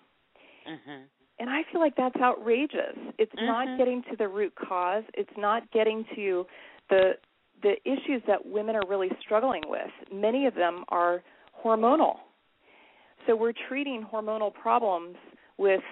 Mhm. 0.66 1.08
And 1.38 1.50
I 1.50 1.62
feel 1.70 1.80
like 1.80 1.96
that's 1.96 2.16
outrageous. 2.16 2.96
It's 3.18 3.34
Mhm. 3.34 3.46
not 3.46 3.78
getting 3.78 4.02
to 4.04 4.16
the 4.16 4.28
root 4.28 4.54
cause. 4.54 5.04
It's 5.14 5.36
not 5.36 5.70
getting 5.72 6.04
to 6.14 6.46
the 6.88 7.18
the 7.62 7.76
issues 7.84 8.22
that 8.26 8.44
women 8.44 8.76
are 8.76 8.86
really 8.88 9.10
struggling 9.20 9.62
with. 9.68 9.90
Many 10.12 10.46
of 10.46 10.54
them 10.54 10.84
are 10.88 11.22
hormonal. 11.64 12.16
So 13.26 13.34
we're 13.34 13.54
treating 13.68 14.04
hormonal 14.04 14.52
problems 14.52 15.16
with 15.56 15.82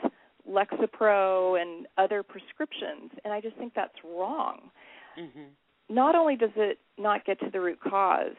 Lexapro 0.48 1.60
and 1.60 1.86
other 1.98 2.22
prescriptions, 2.22 3.10
and 3.24 3.32
I 3.32 3.40
just 3.40 3.56
think 3.56 3.72
that's 3.74 3.96
wrong. 4.04 4.70
Mhm. 5.16 5.50
Not 5.88 6.14
only 6.14 6.36
does 6.36 6.50
it 6.56 6.78
not 6.98 7.24
get 7.24 7.38
to 7.40 7.50
the 7.50 7.60
root 7.60 7.80
cause, 7.80 8.36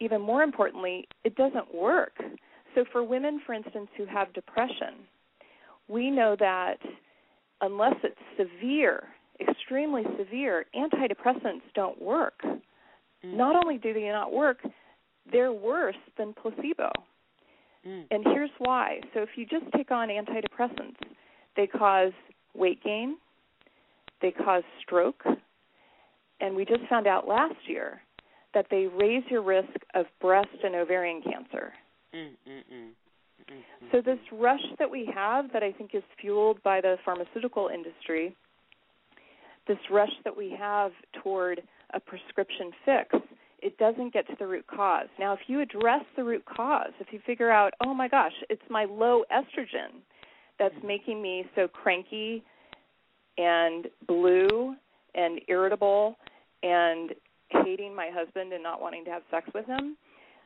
even 0.00 0.20
more 0.20 0.42
importantly, 0.42 1.08
it 1.24 1.34
doesn't 1.34 1.74
work. 1.74 2.22
So 2.74 2.84
for 2.84 3.02
women, 3.02 3.40
for 3.40 3.54
instance, 3.54 3.90
who 3.96 4.04
have 4.04 4.32
depression, 4.32 5.08
we 5.88 6.10
know 6.10 6.36
that 6.36 6.80
unless 7.60 7.96
it's 8.04 8.20
severe, 8.36 9.08
extremely 9.40 10.04
severe, 10.18 10.66
antidepressants 10.74 11.62
don't 11.74 12.00
work. 12.00 12.40
Mm. 12.44 13.36
Not 13.36 13.56
only 13.56 13.78
do 13.78 13.92
they 13.92 14.08
not 14.08 14.32
work, 14.32 14.58
they're 15.30 15.52
worse 15.52 15.96
than 16.16 16.34
placebo. 16.34 16.90
Mm. 17.86 18.04
And 18.10 18.24
here's 18.26 18.50
why. 18.58 19.00
So 19.14 19.20
if 19.20 19.30
you 19.36 19.46
just 19.46 19.64
take 19.76 19.90
on 19.90 20.08
antidepressants, 20.08 20.96
they 21.56 21.66
cause 21.66 22.12
weight 22.54 22.82
gain, 22.82 23.16
they 24.20 24.30
cause 24.30 24.62
stroke, 24.82 25.22
and 26.40 26.54
we 26.54 26.64
just 26.64 26.82
found 26.88 27.06
out 27.06 27.26
last 27.28 27.56
year 27.66 28.00
that 28.54 28.66
they 28.70 28.86
raise 28.86 29.22
your 29.30 29.42
risk 29.42 29.68
of 29.94 30.06
breast 30.20 30.48
and 30.64 30.74
ovarian 30.74 31.22
cancer. 31.22 31.72
Mm-mm-mm. 32.14 32.90
So 33.92 34.00
this 34.00 34.18
mm. 34.32 34.40
rush 34.40 34.64
that 34.78 34.90
we 34.90 35.10
have 35.14 35.52
that 35.52 35.62
I 35.62 35.72
think 35.72 35.94
is 35.94 36.02
fueled 36.20 36.62
by 36.62 36.80
the 36.80 36.96
pharmaceutical 37.04 37.70
industry, 37.72 38.34
this 39.68 39.78
rush 39.90 40.12
that 40.24 40.36
we 40.36 40.54
have 40.58 40.92
toward 41.22 41.62
a 41.94 42.00
prescription 42.00 42.70
fix, 42.84 43.14
it 43.60 43.76
doesn't 43.78 44.12
get 44.12 44.26
to 44.28 44.34
the 44.38 44.46
root 44.46 44.66
cause. 44.66 45.08
Now 45.18 45.32
if 45.32 45.40
you 45.46 45.60
address 45.60 46.04
the 46.16 46.24
root 46.24 46.44
cause, 46.44 46.92
if 47.00 47.12
you 47.12 47.20
figure 47.26 47.50
out, 47.50 47.74
"Oh 47.84 47.94
my 47.94 48.08
gosh, 48.08 48.32
it's 48.48 48.62
my 48.70 48.84
low 48.84 49.24
estrogen 49.32 50.00
that's 50.58 50.74
making 50.82 51.22
me 51.22 51.48
so 51.54 51.68
cranky 51.68 52.42
and 53.36 53.88
blue 54.06 54.74
and 55.14 55.40
irritable 55.48 56.16
and 56.62 57.14
hating 57.50 57.94
my 57.94 58.10
husband 58.10 58.52
and 58.52 58.62
not 58.62 58.80
wanting 58.80 59.04
to 59.04 59.10
have 59.10 59.22
sex 59.30 59.48
with 59.54 59.66
him." 59.66 59.96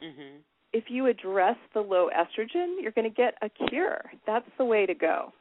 Mm-hmm 0.03 0.39
if 0.73 0.85
you 0.89 1.07
address 1.07 1.57
the 1.75 1.81
low 1.81 2.09
estrogen, 2.09 2.77
you're 2.81 2.93
going 2.93 3.09
to 3.09 3.15
get 3.15 3.35
a 3.43 3.49
cure. 3.69 4.01
That's 4.27 4.49
the 4.59 4.65
way 4.65 4.87
to 4.87 4.95
go. 4.95 5.33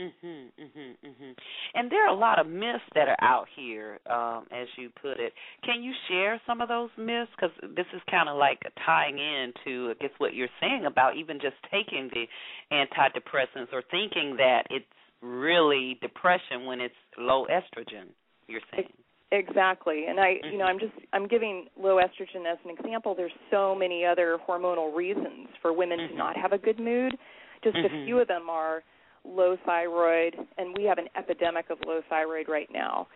Mhm, 0.00 0.50
mhm, 0.58 0.96
mhm. 1.04 1.36
And 1.74 1.90
there 1.90 2.06
are 2.06 2.14
a 2.14 2.18
lot 2.18 2.38
of 2.38 2.46
myths 2.46 2.82
that 2.94 3.08
are 3.08 3.18
out 3.20 3.46
here, 3.54 3.98
um, 4.06 4.46
as 4.50 4.66
you 4.76 4.88
put 4.88 5.20
it. 5.20 5.34
Can 5.62 5.82
you 5.82 5.92
share 6.08 6.40
some 6.46 6.62
of 6.62 6.68
those 6.68 6.90
myths? 6.96 7.30
Because 7.36 7.54
this 7.76 7.86
is 7.92 8.00
kind 8.10 8.28
of 8.28 8.38
like 8.38 8.60
tying 8.86 9.18
into, 9.18 9.90
I 9.90 9.94
guess, 10.00 10.10
what 10.18 10.34
you're 10.34 10.48
saying 10.60 10.86
about 10.86 11.16
even 11.16 11.38
just 11.38 11.56
taking 11.70 12.08
the 12.14 12.26
antidepressants 12.72 13.72
or 13.72 13.82
thinking 13.90 14.36
that 14.38 14.66
it's 14.70 14.86
really 15.20 15.98
depression 16.00 16.64
when 16.64 16.80
it's 16.80 16.94
low 17.18 17.46
estrogen. 17.46 18.06
You're 18.48 18.62
saying. 18.72 18.88
Exactly. 19.32 20.06
And 20.08 20.18
I, 20.18 20.40
you 20.50 20.58
know, 20.58 20.64
Mhm. 20.64 20.68
I'm 20.70 20.78
just 20.80 20.94
I'm 21.12 21.28
giving 21.28 21.68
low 21.76 21.96
estrogen 21.96 22.46
as 22.50 22.58
an 22.64 22.70
example. 22.70 23.14
There's 23.14 23.36
so 23.50 23.74
many 23.74 24.04
other 24.04 24.38
hormonal 24.38 24.94
reasons 24.94 25.48
for 25.62 25.72
women 25.72 26.00
Mhm. 26.00 26.08
to 26.08 26.14
not 26.16 26.36
have 26.36 26.52
a 26.52 26.58
good 26.58 26.80
mood. 26.80 27.16
Just 27.62 27.76
a 27.76 27.88
Mhm. 27.88 28.04
few 28.06 28.18
of 28.18 28.26
them 28.26 28.48
are 28.50 28.82
low 29.24 29.56
thyroid, 29.64 30.34
and 30.58 30.76
we 30.76 30.84
have 30.84 30.98
an 30.98 31.08
epidemic 31.16 31.70
of 31.70 31.78
low 31.86 32.00
thyroid 32.08 32.48
right 32.48 32.68
now. 32.72 33.06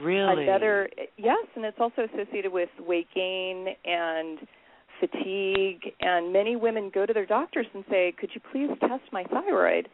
Really? 0.00 0.44
Another 0.44 0.88
yes, 1.16 1.46
and 1.56 1.64
it's 1.64 1.78
also 1.80 2.02
associated 2.12 2.52
with 2.52 2.68
weight 2.78 3.08
gain 3.14 3.74
and 3.84 4.38
fatigue 5.00 5.82
and 6.00 6.32
many 6.32 6.56
women 6.56 6.90
go 6.92 7.06
to 7.06 7.12
their 7.12 7.26
doctors 7.26 7.66
and 7.74 7.84
say, 7.90 8.12
"Could 8.12 8.30
you 8.34 8.40
please 8.52 8.70
test 8.80 9.12
my 9.12 9.24
thyroid?" 9.24 9.88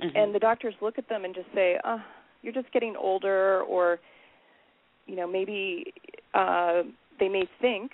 Mhm. 0.00 0.12
and 0.14 0.34
the 0.34 0.38
doctors 0.38 0.74
look 0.80 0.98
at 0.98 1.08
them 1.08 1.24
and 1.24 1.34
just 1.34 1.50
say, 1.52 1.78
"Oh, 1.84 2.02
you're 2.42 2.52
just 2.52 2.70
getting 2.72 2.96
older," 2.96 3.62
or 3.62 3.98
you 5.06 5.16
know, 5.16 5.26
maybe 5.26 5.92
uh, 6.34 6.82
they 7.18 7.28
may 7.28 7.44
think 7.60 7.92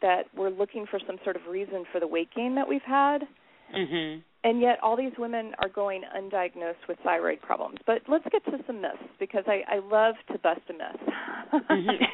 that 0.00 0.26
we're 0.34 0.50
looking 0.50 0.86
for 0.86 0.98
some 1.06 1.18
sort 1.24 1.36
of 1.36 1.46
reason 1.48 1.84
for 1.92 2.00
the 2.00 2.06
weight 2.06 2.28
gain 2.34 2.54
that 2.54 2.66
we've 2.66 2.82
had, 2.82 3.26
Mhm. 3.72 4.22
And 4.44 4.60
yet 4.60 4.78
all 4.82 4.96
these 4.96 5.12
women 5.18 5.52
are 5.58 5.68
going 5.70 6.02
undiagnosed 6.16 6.86
with 6.86 6.98
thyroid 7.02 7.40
problems. 7.40 7.78
But 7.86 8.02
let's 8.08 8.24
get 8.30 8.44
to 8.44 8.52
some 8.66 8.80
myths 8.80 8.98
because 9.18 9.44
I, 9.46 9.62
I 9.68 9.78
love 9.78 10.14
to 10.30 10.38
bust 10.38 10.60
a 10.68 10.72
myth. 10.74 11.62
Mm-hmm. 11.70 12.04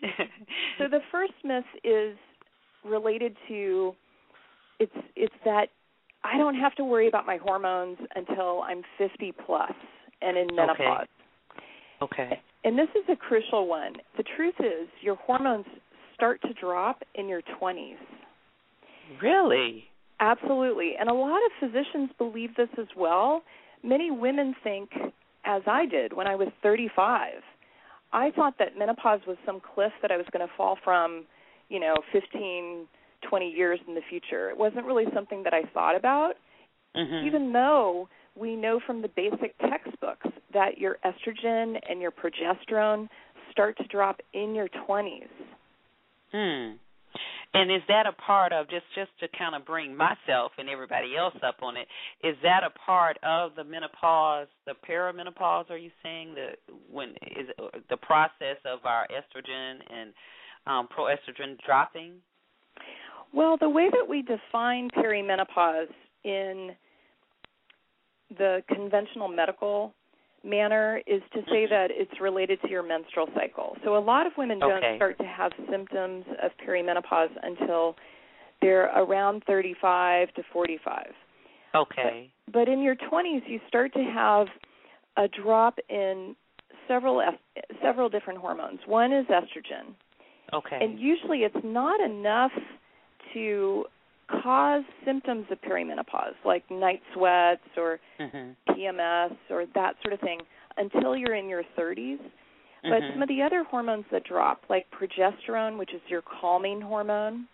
so 0.78 0.84
the 0.88 1.00
first 1.10 1.32
myth 1.42 1.64
is 1.82 2.16
related 2.84 3.36
to 3.48 3.94
it's 4.78 4.92
it's 5.16 5.34
that 5.44 5.66
I 6.22 6.38
don't 6.38 6.56
have 6.56 6.74
to 6.76 6.84
worry 6.84 7.08
about 7.08 7.26
my 7.26 7.36
hormones 7.36 7.98
until 8.14 8.62
I'm 8.62 8.82
50 8.98 9.32
plus 9.44 9.72
and 10.22 10.38
in 10.38 10.54
menopause. 10.54 11.06
okay. 12.02 12.40
And 12.64 12.78
this 12.78 12.88
is 12.94 13.04
a 13.10 13.16
crucial 13.16 13.66
one. 13.66 13.94
The 14.16 14.24
truth 14.36 14.54
is 14.58 14.88
your 15.02 15.16
hormones 15.16 15.66
start 16.14 16.40
to 16.42 16.54
drop 16.54 17.02
in 17.14 17.28
your 17.28 17.42
20s. 17.60 17.96
Really? 19.22 19.84
Absolutely. 20.20 20.92
And 20.98 21.08
a 21.08 21.14
lot 21.14 21.40
of 21.44 21.52
physicians 21.60 22.10
believe 22.18 22.54
this 22.56 22.68
as 22.78 22.86
well. 22.96 23.42
Many 23.82 24.10
women 24.10 24.54
think, 24.62 24.90
as 25.44 25.62
I 25.66 25.86
did 25.86 26.12
when 26.12 26.26
I 26.26 26.34
was 26.34 26.48
35, 26.62 27.42
I 28.12 28.30
thought 28.30 28.54
that 28.58 28.78
menopause 28.78 29.20
was 29.26 29.36
some 29.44 29.60
cliff 29.60 29.92
that 30.00 30.12
I 30.12 30.16
was 30.16 30.26
going 30.32 30.46
to 30.46 30.54
fall 30.56 30.78
from, 30.82 31.24
you 31.68 31.80
know, 31.80 31.96
15, 32.12 32.86
20 33.28 33.50
years 33.50 33.80
in 33.88 33.94
the 33.94 34.00
future. 34.08 34.50
It 34.50 34.56
wasn't 34.56 34.86
really 34.86 35.06
something 35.12 35.42
that 35.42 35.52
I 35.52 35.62
thought 35.74 35.96
about, 35.96 36.36
Mhm. 36.94 37.24
even 37.24 37.52
though 37.52 38.08
we 38.36 38.56
know 38.56 38.80
from 38.80 39.02
the 39.02 39.08
basic 39.08 39.56
textbooks 39.58 40.28
that 40.52 40.78
your 40.78 40.98
estrogen 41.04 41.80
and 41.88 42.00
your 42.00 42.12
progesterone 42.12 43.08
start 43.50 43.76
to 43.78 43.84
drop 43.84 44.20
in 44.32 44.54
your 44.54 44.68
20s. 44.68 45.30
Hmm. 46.30 46.76
And 47.54 47.70
is 47.70 47.82
that 47.86 48.06
a 48.06 48.12
part 48.12 48.52
of 48.52 48.68
just 48.68 48.84
just 48.96 49.10
to 49.20 49.28
kind 49.38 49.54
of 49.54 49.64
bring 49.64 49.96
myself 49.96 50.50
and 50.58 50.68
everybody 50.68 51.16
else 51.16 51.36
up 51.46 51.56
on 51.62 51.76
it? 51.76 51.86
Is 52.24 52.34
that 52.42 52.64
a 52.64 52.70
part 52.70 53.16
of 53.22 53.52
the 53.54 53.62
menopause, 53.62 54.48
the 54.66 54.74
perimenopause? 54.88 55.70
Are 55.70 55.78
you 55.78 55.92
saying 56.02 56.34
the 56.34 56.72
when 56.90 57.10
is 57.22 57.48
the 57.88 57.96
process 57.96 58.58
of 58.64 58.80
our 58.84 59.06
estrogen 59.06 59.78
and 59.88 60.12
um, 60.66 60.88
proestrogen 60.88 61.56
dropping? 61.64 62.14
Well, 63.32 63.56
the 63.56 63.68
way 63.68 63.88
that 63.88 64.08
we 64.08 64.22
define 64.22 64.90
perimenopause 64.90 65.92
in 66.24 66.70
the 68.36 68.62
conventional 68.68 69.28
medical 69.28 69.94
manner 70.44 71.00
is 71.06 71.22
to 71.32 71.42
say 71.46 71.66
Mhm. 71.66 71.70
that 71.70 71.90
it's 71.90 72.20
related 72.20 72.60
to 72.62 72.68
your 72.68 72.82
menstrual 72.82 73.28
cycle. 73.34 73.76
So 73.82 73.96
a 73.96 73.98
lot 73.98 74.26
of 74.26 74.36
women 74.36 74.58
don't 74.58 74.96
start 74.96 75.18
to 75.18 75.24
have 75.24 75.52
symptoms 75.68 76.26
of 76.40 76.56
perimenopause 76.58 77.30
until 77.42 77.96
they're 78.60 78.92
around 78.94 79.44
35 79.44 80.32
to 80.34 80.42
45. 80.42 81.14
Okay. 81.74 82.30
But 82.48 82.68
in 82.68 82.82
your 82.82 82.94
20s 82.94 83.46
you 83.48 83.60
start 83.66 83.92
to 83.94 84.04
have 84.04 84.48
a 85.16 85.28
drop 85.28 85.78
in 85.88 86.36
several 86.86 87.22
several 87.80 88.08
different 88.08 88.38
hormones. 88.38 88.86
One 88.86 89.12
is 89.12 89.26
estrogen. 89.26 89.94
Okay. 90.52 90.78
And 90.80 90.98
usually 90.98 91.44
it's 91.44 91.64
not 91.64 92.00
enough 92.00 92.52
to 93.32 93.86
cause 94.28 94.82
symptoms 95.04 95.46
of 95.50 95.60
perimenopause 95.62 96.34
like 96.44 96.68
night 96.70 97.02
sweats 97.14 97.62
or 97.76 98.00
mhm. 98.18 98.54
PMS 98.68 99.36
or 99.50 99.66
that 99.74 99.94
sort 100.02 100.14
of 100.14 100.20
thing 100.20 100.40
until 100.76 101.16
you're 101.16 101.34
in 101.34 101.48
your 101.48 101.62
30s. 101.76 102.20
But 102.82 103.02
Mhm. 103.02 103.12
some 103.12 103.22
of 103.22 103.28
the 103.28 103.40
other 103.40 103.64
hormones 103.64 104.04
that 104.10 104.24
drop, 104.24 104.64
like 104.68 104.90
progesterone, 104.90 105.78
which 105.78 105.94
is 105.94 106.02
your 106.08 106.22
calming 106.22 106.80
hormone, 106.80 107.48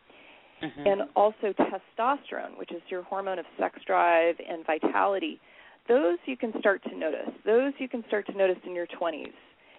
Mhm. 0.61 0.87
and 0.87 1.03
also 1.15 1.53
testosterone, 1.53 2.57
which 2.59 2.73
is 2.73 2.83
your 2.89 3.03
hormone 3.03 3.39
of 3.39 3.47
sex 3.57 3.81
drive 3.85 4.41
and 4.41 4.65
vitality, 4.67 5.41
those 5.87 6.19
you 6.27 6.37
can 6.37 6.59
start 6.59 6.83
to 6.85 6.95
notice. 6.95 7.33
Those 7.45 7.73
you 7.79 7.89
can 7.89 8.05
start 8.07 8.27
to 8.27 8.33
notice 8.33 8.59
in 8.65 8.75
your 8.75 8.87
20s. 8.87 9.35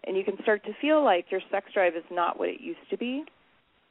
And 0.05 0.17
you 0.17 0.23
can 0.23 0.41
start 0.41 0.63
to 0.63 0.73
feel 0.81 1.03
like 1.03 1.29
your 1.29 1.41
sex 1.51 1.71
drive 1.73 1.95
is 1.95 2.03
not 2.09 2.39
what 2.39 2.49
it 2.49 2.59
used 2.59 2.89
to 2.89 2.97
be. 2.97 3.23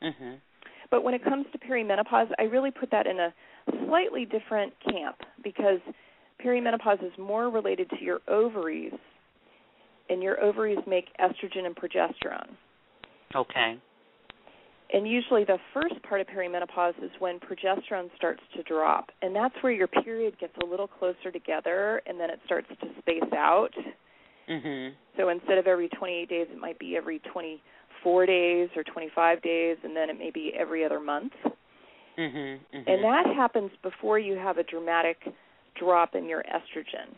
Mhm. 0.03 0.41
But 0.91 1.05
when 1.05 1.15
it 1.15 1.23
comes 1.25 1.47
to 1.53 1.59
perimenopause, 1.59 2.31
I 2.39 2.45
really 2.45 2.71
put 2.71 2.91
that 2.91 3.07
in 3.07 3.19
a 3.21 3.33
slightly 3.87 4.25
different 4.25 4.73
camp 4.91 5.17
because 5.43 5.81
perimenopause 6.45 7.05
is 7.05 7.13
more 7.19 7.51
related 7.51 7.89
to 7.91 8.03
your 8.03 8.21
ovaries, 8.29 8.95
and 10.09 10.23
your 10.23 10.43
ovaries 10.43 10.79
make 10.87 11.07
estrogen 11.21 11.67
and 11.67 11.77
progesterone. 11.77 12.57
Okay. 13.35 13.79
And 14.93 15.07
usually 15.07 15.45
the 15.45 15.59
first 15.73 16.03
part 16.03 16.21
of 16.21 16.27
perimenopause 16.27 17.01
is 17.03 17.13
when 17.21 17.39
progesterone 17.39 18.11
starts 18.17 18.43
to 18.57 18.65
drop, 18.65 19.11
and 19.23 19.37
that's 19.37 19.55
where 19.61 19.73
your 19.73 19.87
period 19.87 20.37
gets 20.41 20.55
a 20.61 20.67
little 20.67 20.89
closer 20.89 21.31
together 21.31 22.03
and 22.07 22.19
then 22.19 22.29
it 22.29 22.41
starts 22.45 22.67
to 22.81 22.89
space 22.99 23.33
out. 23.33 23.73
Mhm. 24.49 24.95
So 25.17 25.29
instead 25.29 25.59
of 25.59 25.69
every 25.69 25.89
28 25.91 26.29
days, 26.29 26.49
it 26.51 26.59
might 26.59 26.79
be 26.81 26.97
every 26.97 27.21
24 28.03 28.27
days 28.27 28.69
or 28.77 28.85
25 28.85 29.43
days, 29.43 29.77
and 29.85 29.97
then 29.97 30.11
it 30.11 30.19
may 30.19 30.31
be 30.31 30.53
every 30.57 30.85
other 30.85 31.01
month. 31.01 31.33
Mhm. 32.17 32.59
mhm. 32.73 32.89
And 32.89 33.05
that 33.05 33.27
happens 33.27 33.71
before 33.83 34.19
you 34.19 34.37
have 34.37 34.59
a 34.59 34.63
dramatic 34.63 35.33
drop 35.75 36.15
in 36.15 36.29
your 36.29 36.43
estrogen. 36.45 37.15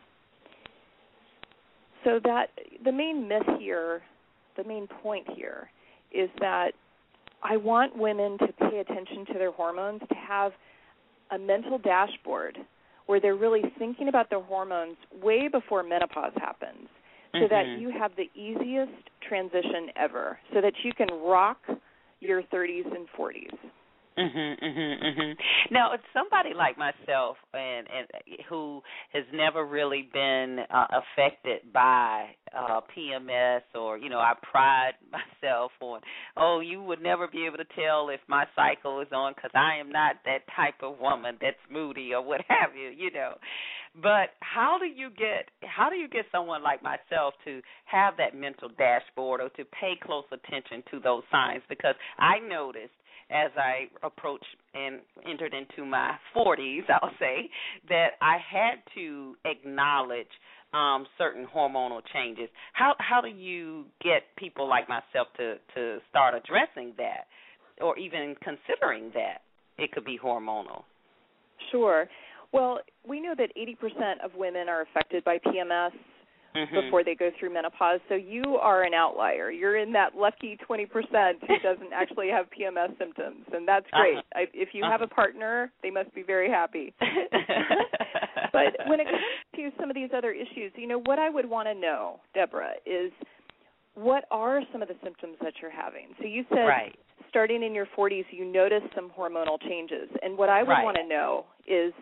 So 2.04 2.18
that 2.20 2.50
the 2.82 2.92
main 2.92 3.26
myth 3.26 3.46
here, 3.58 4.02
the 4.56 4.64
main 4.64 4.86
point 4.86 5.28
here 5.30 5.70
is 6.10 6.30
that 6.40 6.74
I 7.42 7.56
want 7.56 7.96
women 7.96 8.38
to 8.38 8.52
pay 8.52 8.78
attention 8.78 9.26
to 9.26 9.34
their 9.34 9.50
hormones, 9.50 10.02
to 10.08 10.14
have 10.14 10.52
a 11.30 11.38
mental 11.38 11.78
dashboard 11.78 12.58
where 13.06 13.18
they're 13.18 13.34
really 13.34 13.62
thinking 13.78 14.08
about 14.08 14.30
their 14.30 14.40
hormones 14.40 14.96
way 15.20 15.48
before 15.48 15.82
menopause 15.82 16.34
happens 16.36 16.88
so 17.34 17.48
that 17.48 17.64
Mhm. 17.66 17.80
you 17.80 17.90
have 17.90 18.14
the 18.16 18.30
easiest 18.34 19.10
transition 19.26 19.90
ever 19.96 20.38
so 20.52 20.60
that 20.60 20.74
you 20.84 20.92
can 20.92 21.08
rock 21.22 21.58
your 22.20 22.42
30s 22.44 22.86
and 22.94 23.08
40s. 23.18 23.58
Mhm, 24.18 24.60
mhm, 24.60 25.02
mhm. 25.02 25.36
Now, 25.70 25.92
it's 25.92 26.04
somebody 26.12 26.52
like 26.52 26.76
myself, 26.76 27.38
and 27.54 27.88
and 27.90 28.06
who 28.46 28.82
has 29.14 29.24
never 29.32 29.64
really 29.64 30.10
been 30.12 30.58
uh, 30.70 30.86
affected 30.90 31.72
by 31.72 32.36
uh 32.54 32.82
PMS, 32.94 33.62
or 33.74 33.96
you 33.96 34.10
know, 34.10 34.18
I 34.18 34.34
pride 34.42 34.92
myself 35.10 35.72
on. 35.80 36.02
Oh, 36.36 36.60
you 36.60 36.82
would 36.82 37.00
never 37.00 37.26
be 37.26 37.46
able 37.46 37.56
to 37.56 37.64
tell 37.74 38.10
if 38.10 38.20
my 38.28 38.44
cycle 38.54 39.00
is 39.00 39.08
on 39.12 39.32
because 39.34 39.52
I 39.54 39.76
am 39.80 39.90
not 39.90 40.16
that 40.26 40.40
type 40.54 40.82
of 40.82 40.98
woman 41.00 41.38
that's 41.40 41.56
moody 41.70 42.12
or 42.12 42.20
what 42.22 42.42
have 42.48 42.76
you. 42.76 42.90
You 42.90 43.12
know, 43.12 43.36
but 44.00 44.30
how 44.40 44.78
do 44.78 44.86
you 44.86 45.10
get 45.10 45.50
how 45.62 45.90
do 45.90 45.96
you 45.96 46.08
get 46.08 46.24
someone 46.32 46.62
like 46.62 46.82
myself 46.82 47.34
to 47.44 47.60
have 47.84 48.16
that 48.16 48.34
mental 48.34 48.70
dashboard 48.78 49.40
or 49.40 49.50
to 49.50 49.64
pay 49.64 49.94
close 50.02 50.24
attention 50.32 50.82
to 50.90 51.00
those 51.00 51.22
signs? 51.30 51.62
Because 51.68 51.94
I 52.18 52.38
noticed 52.38 52.94
as 53.30 53.50
I 53.56 53.88
approached 54.02 54.44
and 54.74 55.00
entered 55.28 55.54
into 55.54 55.88
my 55.88 56.14
40s, 56.36 56.82
I'll 56.90 57.10
say, 57.18 57.48
that 57.88 58.10
I 58.20 58.36
had 58.38 58.76
to 58.94 59.36
acknowledge 59.44 60.28
um, 60.74 61.06
certain 61.18 61.46
hormonal 61.54 62.00
changes. 62.14 62.48
How 62.72 62.94
how 62.98 63.20
do 63.20 63.28
you 63.28 63.84
get 64.02 64.22
people 64.38 64.68
like 64.68 64.88
myself 64.88 65.28
to 65.36 65.56
to 65.74 65.98
start 66.08 66.34
addressing 66.34 66.94
that, 66.96 67.26
or 67.80 67.98
even 67.98 68.36
considering 68.42 69.10
that 69.14 69.42
it 69.76 69.92
could 69.92 70.04
be 70.04 70.18
hormonal? 70.22 70.84
Sure. 71.70 72.08
Well, 72.52 72.80
we 73.06 73.20
know 73.20 73.34
that 73.36 73.50
80% 73.56 74.24
of 74.24 74.34
women 74.36 74.68
are 74.68 74.82
affected 74.82 75.24
by 75.24 75.38
PMS 75.38 75.90
mm-hmm. 76.54 76.74
before 76.74 77.04
they 77.04 77.14
go 77.14 77.30
through 77.38 77.52
menopause. 77.52 78.00
So 78.08 78.14
you 78.14 78.56
are 78.60 78.82
an 78.82 78.94
outlier. 78.94 79.50
You're 79.50 79.76
in 79.78 79.92
that 79.92 80.14
lucky 80.14 80.58
20% 80.68 80.86
who 80.86 81.58
doesn't 81.62 81.92
actually 81.94 82.28
have 82.28 82.46
PMS 82.46 82.96
symptoms, 82.98 83.44
and 83.52 83.66
that's 83.66 83.86
great. 83.92 84.18
Uh-huh. 84.18 84.40
I, 84.40 84.44
if 84.52 84.70
you 84.72 84.84
uh-huh. 84.84 84.92
have 84.92 85.02
a 85.02 85.06
partner, 85.06 85.72
they 85.82 85.90
must 85.90 86.14
be 86.14 86.22
very 86.22 86.50
happy. 86.50 86.94
but 88.52 88.76
when 88.86 89.00
it 89.00 89.06
comes 89.06 89.22
to 89.56 89.70
some 89.80 89.90
of 89.90 89.94
these 89.94 90.10
other 90.16 90.32
issues, 90.32 90.72
you 90.76 90.86
know, 90.86 91.00
what 91.00 91.18
I 91.18 91.30
would 91.30 91.48
want 91.48 91.68
to 91.68 91.74
know, 91.74 92.20
Deborah, 92.34 92.74
is 92.86 93.12
what 93.94 94.24
are 94.30 94.62
some 94.72 94.82
of 94.82 94.88
the 94.88 94.96
symptoms 95.02 95.36
that 95.42 95.54
you're 95.60 95.70
having? 95.70 96.08
So 96.18 96.26
you 96.26 96.44
said 96.48 96.64
right. 96.64 96.96
starting 97.28 97.62
in 97.62 97.74
your 97.74 97.86
40s, 97.96 98.24
you 98.30 98.44
notice 98.44 98.82
some 98.94 99.10
hormonal 99.18 99.60
changes. 99.60 100.08
And 100.22 100.38
what 100.38 100.48
I 100.48 100.62
would 100.62 100.70
Right. 100.70 100.84
want 100.84 100.96
to 100.96 101.06
know 101.06 101.44
is 101.66 101.92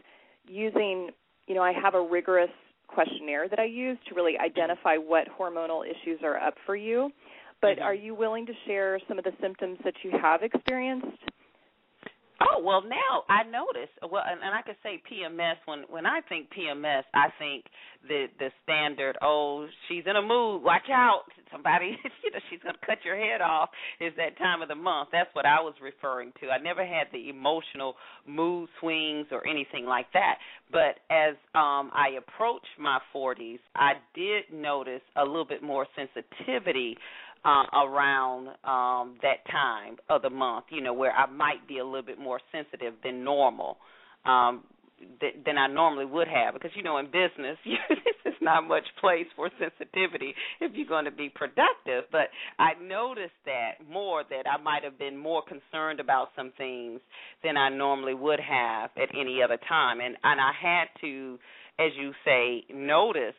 using, 0.46 1.10
you 1.46 1.54
know, 1.54 1.62
I 1.62 1.72
have 1.72 1.94
a 1.94 2.00
rigorous 2.00 2.50
questionnaire 2.88 3.48
that 3.48 3.58
I 3.58 3.64
use 3.64 3.98
to 4.08 4.14
really 4.14 4.38
identify 4.38 4.96
what 4.96 5.28
hormonal 5.28 5.84
issues 5.84 6.20
are 6.22 6.36
up 6.36 6.54
for 6.66 6.76
you. 6.76 7.12
But 7.60 7.78
Mhm. 7.78 7.82
are 7.82 7.94
you 7.94 8.14
willing 8.14 8.46
to 8.46 8.54
share 8.66 8.98
some 9.06 9.18
of 9.18 9.24
the 9.24 9.34
symptoms 9.40 9.78
that 9.84 10.02
you 10.02 10.10
have 10.12 10.42
experienced? 10.42 11.22
Oh 12.40 12.62
well, 12.64 12.82
now 12.82 13.24
I 13.28 13.42
notice. 13.44 13.90
Well, 14.00 14.22
and, 14.26 14.40
and 14.42 14.54
I 14.54 14.62
could 14.62 14.76
say 14.82 15.02
PMS. 15.10 15.56
When 15.66 15.84
when 15.90 16.06
I 16.06 16.20
think 16.28 16.48
PMS, 16.56 17.02
I 17.14 17.28
think 17.38 17.66
the 18.08 18.26
the 18.38 18.48
standard. 18.62 19.18
Oh, 19.22 19.66
she's 19.88 20.04
in 20.06 20.16
a 20.16 20.22
mood. 20.22 20.62
Watch 20.62 20.88
out! 20.90 21.24
Somebody, 21.52 21.98
you 22.24 22.30
know, 22.30 22.38
she's 22.48 22.60
gonna 22.62 22.78
cut 22.84 22.98
your 23.04 23.16
head 23.16 23.42
off. 23.42 23.68
Is 24.00 24.12
that 24.16 24.38
time 24.38 24.62
of 24.62 24.68
the 24.68 24.74
month? 24.74 25.10
That's 25.12 25.28
what 25.34 25.44
I 25.44 25.60
was 25.60 25.74
referring 25.82 26.32
to. 26.40 26.48
I 26.48 26.58
never 26.58 26.84
had 26.84 27.08
the 27.12 27.28
emotional 27.28 27.94
mood 28.26 28.68
swings 28.80 29.26
or 29.30 29.46
anything 29.46 29.84
like 29.84 30.06
that. 30.14 30.36
But 30.72 31.00
as 31.10 31.34
um 31.54 31.90
I 31.92 32.16
approach 32.18 32.64
my 32.78 33.00
40s, 33.14 33.58
I 33.74 33.94
did 34.14 34.44
notice 34.52 35.02
a 35.16 35.24
little 35.24 35.44
bit 35.44 35.62
more 35.62 35.86
sensitivity 35.94 36.96
uh, 37.44 37.64
around 37.74 38.48
um, 38.64 39.16
that 39.22 39.46
time 39.50 39.96
of 40.08 40.22
the 40.22 40.30
month, 40.30 40.66
you 40.70 40.80
know, 40.80 40.92
where 40.92 41.12
I 41.12 41.26
might 41.26 41.66
be 41.66 41.78
a 41.78 41.84
little 41.84 42.02
bit 42.02 42.18
more 42.18 42.40
sensitive 42.52 42.94
than 43.02 43.24
normal, 43.24 43.78
um, 44.26 44.64
th- 45.20 45.36
than 45.46 45.56
I 45.56 45.66
normally 45.66 46.04
would 46.04 46.28
have, 46.28 46.54
because 46.54 46.70
you 46.74 46.82
know, 46.82 46.98
in 46.98 47.06
business, 47.06 47.56
there's 48.24 48.36
not 48.42 48.68
much 48.68 48.84
place 49.00 49.26
for 49.36 49.50
sensitivity 49.58 50.34
if 50.60 50.72
you're 50.74 50.86
going 50.86 51.06
to 51.06 51.10
be 51.10 51.30
productive. 51.30 52.04
But 52.12 52.28
I 52.58 52.72
noticed 52.82 53.38
that 53.46 53.72
more 53.90 54.22
that 54.28 54.44
I 54.46 54.62
might 54.62 54.84
have 54.84 54.98
been 54.98 55.16
more 55.16 55.42
concerned 55.42 56.00
about 56.00 56.28
some 56.36 56.52
things 56.58 57.00
than 57.42 57.56
I 57.56 57.70
normally 57.70 58.14
would 58.14 58.40
have 58.40 58.90
at 58.96 59.08
any 59.18 59.42
other 59.42 59.58
time, 59.68 60.00
and 60.00 60.16
and 60.22 60.40
I 60.40 60.52
had 60.60 60.88
to, 61.00 61.38
as 61.78 61.92
you 61.98 62.12
say, 62.24 62.64
notice 62.74 63.34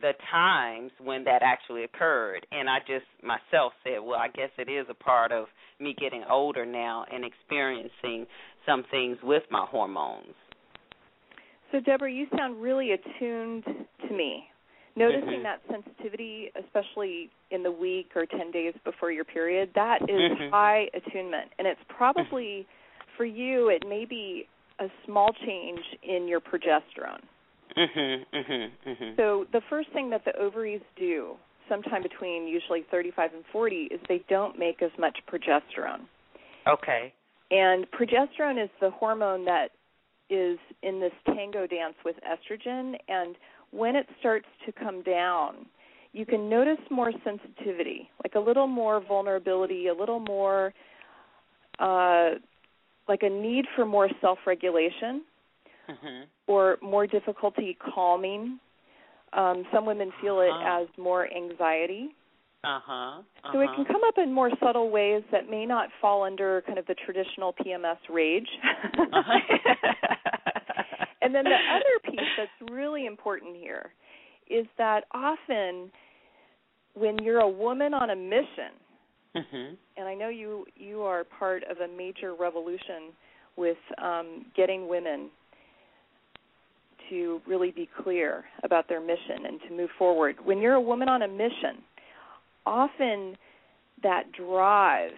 the 0.00 0.12
times 0.30 0.90
when 1.02 1.24
that 1.24 1.42
actually 1.42 1.84
occurred 1.84 2.46
and 2.50 2.68
I 2.68 2.78
just 2.80 3.06
myself 3.22 3.72
said, 3.84 3.98
well, 4.02 4.18
I 4.18 4.28
guess 4.28 4.50
it 4.58 4.68
is 4.68 4.86
a 4.88 4.94
part 4.94 5.32
of 5.32 5.46
me 5.78 5.94
getting 5.98 6.24
older 6.28 6.66
now 6.66 7.04
and 7.12 7.24
experiencing 7.24 8.26
some 8.66 8.84
things 8.90 9.18
with 9.22 9.42
my 9.50 9.64
hormones. 9.68 10.34
So, 11.72 11.80
Deborah, 11.80 12.12
you 12.12 12.26
sound 12.36 12.60
really 12.62 12.92
attuned 12.92 13.64
to 13.64 14.14
me. 14.14 14.48
Noticing 14.96 15.40
Mhm. 15.40 15.42
that 15.42 15.60
sensitivity, 15.68 16.52
especially 16.54 17.28
in 17.50 17.64
the 17.64 17.70
week 17.72 18.14
or 18.14 18.26
10 18.26 18.52
days 18.52 18.74
before 18.84 19.10
your 19.10 19.24
period, 19.24 19.74
that 19.74 20.02
is 20.08 20.38
Mhm. 20.38 20.50
high 20.50 20.88
attunement. 20.94 21.52
And 21.58 21.66
it's 21.66 21.82
probably, 21.88 22.64
for 23.16 23.24
you, 23.24 23.70
it 23.70 23.84
may 23.88 24.04
be 24.04 24.46
a 24.78 24.88
small 25.04 25.32
change 25.32 25.84
in 26.02 26.28
your 26.28 26.40
progesterone. 26.40 27.22
Mhm, 27.76 28.26
mhm, 28.32 28.70
mhm. 28.86 29.16
So 29.16 29.46
the 29.52 29.60
first 29.68 29.90
thing 29.90 30.10
that 30.10 30.24
the 30.24 30.36
ovaries 30.36 30.82
do, 30.96 31.36
sometime 31.68 32.02
between 32.02 32.46
usually 32.46 32.82
35 32.90 33.34
and 33.34 33.44
40, 33.52 33.88
is 33.90 34.00
they 34.08 34.22
don't 34.28 34.58
make 34.58 34.82
as 34.82 34.90
much 34.98 35.18
progesterone. 35.26 36.06
Okay. 36.66 37.12
And 37.50 37.90
progesterone 37.90 38.62
is 38.62 38.70
the 38.80 38.90
hormone 38.90 39.44
that 39.44 39.68
is 40.30 40.58
in 40.82 41.00
this 41.00 41.12
tango 41.26 41.66
dance 41.66 41.94
with 42.04 42.16
estrogen. 42.24 42.94
And 43.08 43.36
when 43.70 43.96
it 43.96 44.06
starts 44.20 44.46
to 44.66 44.72
come 44.72 45.02
down, 45.02 45.66
you 46.12 46.24
can 46.24 46.48
notice 46.48 46.78
more 46.90 47.12
sensitivity, 47.24 48.08
like 48.22 48.34
a 48.36 48.40
little 48.40 48.68
more 48.68 49.00
vulnerability, 49.00 49.88
a 49.88 49.94
little 49.94 50.20
more 50.20 50.72
uh, 51.80 52.30
like 53.08 53.22
a 53.22 53.28
need 53.28 53.64
for 53.74 53.84
more 53.84 54.08
self 54.20 54.38
regulation 54.46 55.22
Mhm. 55.88 56.26
or 56.46 56.78
more 56.82 57.06
difficulty 57.06 57.74
calming. 57.74 58.58
Um, 59.32 59.66
some 59.72 59.86
women 59.86 60.12
feel 60.20 60.40
it 60.40 60.50
Uh-huh. 60.50 60.82
as 60.82 60.98
more 60.98 61.26
anxiety. 61.32 62.14
Uh-huh. 62.62 62.92
uh-huh. 62.92 63.52
So 63.52 63.60
it 63.60 63.72
can 63.74 63.84
come 63.84 64.02
up 64.04 64.16
in 64.18 64.32
more 64.32 64.50
subtle 64.58 64.90
ways 64.90 65.22
that 65.30 65.48
may 65.50 65.66
not 65.66 65.90
fall 66.00 66.22
under 66.22 66.62
kind 66.62 66.78
of 66.78 66.86
the 66.86 66.94
traditional 66.94 67.52
PMS 67.52 67.98
rage. 68.08 68.48
and 71.22 71.34
then 71.34 71.44
the 71.44 71.58
other 71.70 72.10
piece 72.10 72.28
that's 72.36 72.70
really 72.70 73.06
important 73.06 73.56
here 73.56 73.92
is 74.48 74.66
that 74.78 75.04
often 75.12 75.90
when 76.94 77.18
you're 77.18 77.40
a 77.40 77.48
woman 77.48 77.94
on 77.94 78.10
a 78.10 78.16
mission, 78.16 78.72
Mhm. 79.34 79.76
and 79.96 80.08
I 80.08 80.14
know 80.14 80.28
you 80.28 80.66
you 80.76 81.02
are 81.02 81.24
part 81.24 81.64
of 81.64 81.80
a 81.80 81.88
major 81.88 82.34
revolution 82.34 83.12
with 83.56 83.78
um, 83.98 84.46
getting 84.54 84.88
women 84.88 85.30
to 87.10 87.40
really 87.46 87.70
be 87.70 87.88
clear 88.02 88.44
about 88.62 88.88
their 88.88 89.00
mission 89.00 89.46
and 89.46 89.60
to 89.68 89.76
move 89.76 89.90
forward. 89.98 90.36
When 90.44 90.58
you're 90.58 90.74
a 90.74 90.80
woman 90.80 91.08
on 91.08 91.22
a 91.22 91.28
mission, 91.28 91.82
often 92.66 93.36
that 94.02 94.32
drive 94.32 95.12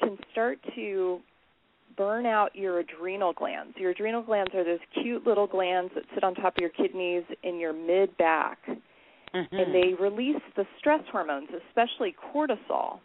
can 0.00 0.18
start 0.32 0.58
to 0.74 1.20
burn 1.96 2.26
out 2.26 2.54
your 2.54 2.78
adrenal 2.78 3.32
glands. 3.32 3.76
Your 3.76 3.90
adrenal 3.90 4.22
glands 4.22 4.54
are 4.54 4.64
those 4.64 4.78
cute 5.02 5.26
little 5.26 5.46
glands 5.46 5.92
that 5.94 6.04
sit 6.14 6.22
on 6.22 6.34
top 6.34 6.56
of 6.56 6.60
your 6.60 6.70
kidneys 6.70 7.24
in 7.42 7.58
your 7.58 7.72
mid 7.72 8.16
back, 8.16 8.58
Mhm. 9.34 9.48
and 9.52 9.74
they 9.74 9.94
release 9.94 10.40
the 10.54 10.66
stress 10.78 11.06
hormones, 11.08 11.50
especially 11.50 12.12
cortisol. 12.12 13.00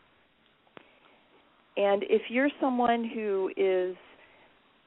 And 1.75 2.03
if 2.03 2.29
you're 2.29 2.51
someone 2.59 3.03
who 3.03 3.51
is 3.57 3.97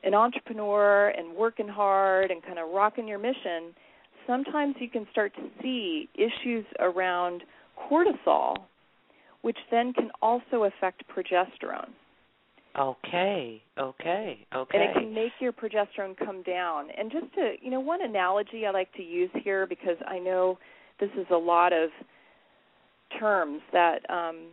an 0.05 0.15
entrepreneur 0.15 1.09
and 1.09 1.35
working 1.37 1.69
hard 1.69 2.31
and 2.31 2.43
kind 2.43 2.59
of 2.59 2.71
rocking 2.71 3.09
your 3.09 3.19
mission, 3.19 3.75
sometimes 4.27 4.75
you 4.79 4.89
can 4.89 5.07
start 5.11 5.35
to 5.37 5.43
see 5.63 6.09
issues 6.15 6.65
around 6.81 7.43
cortisol, 7.91 8.57
which 9.43 9.59
then 9.71 9.93
can 9.93 10.11
also 10.23 10.65
affect 10.65 11.03
progesterone. 11.09 11.91
Okay. 12.79 13.63
Okay. 13.79 14.47
Okay. 14.55 14.79
And 14.79 14.83
it 14.83 14.95
can 14.95 15.15
make 15.15 15.33
your 15.41 15.53
progesterone 15.53 16.17
come 16.17 16.43
down. 16.43 16.89
And 16.97 17.11
just 17.11 17.33
to, 17.35 17.55
you 17.63 17.71
know, 17.71 17.81
one 17.81 18.03
analogy 18.03 18.67
I 18.67 18.71
like 18.71 18.93
to 18.95 19.03
use 19.03 19.31
here 19.43 19.67
because 19.67 19.97
I 20.07 20.19
know 20.19 20.59
this 21.01 21.11
is 21.19 21.27
a 21.31 21.37
lot 21.37 21.73
of 21.73 21.89
terms 23.19 23.63
that 23.73 24.09
um, 24.11 24.49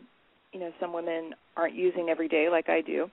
you 0.54 0.60
know, 0.60 0.72
some 0.80 0.94
women 0.94 1.32
aren't 1.58 1.76
using 1.76 2.10
every 2.10 2.28
day 2.28 2.48
like 2.50 2.70
I 2.70 2.82
do. 2.82 3.10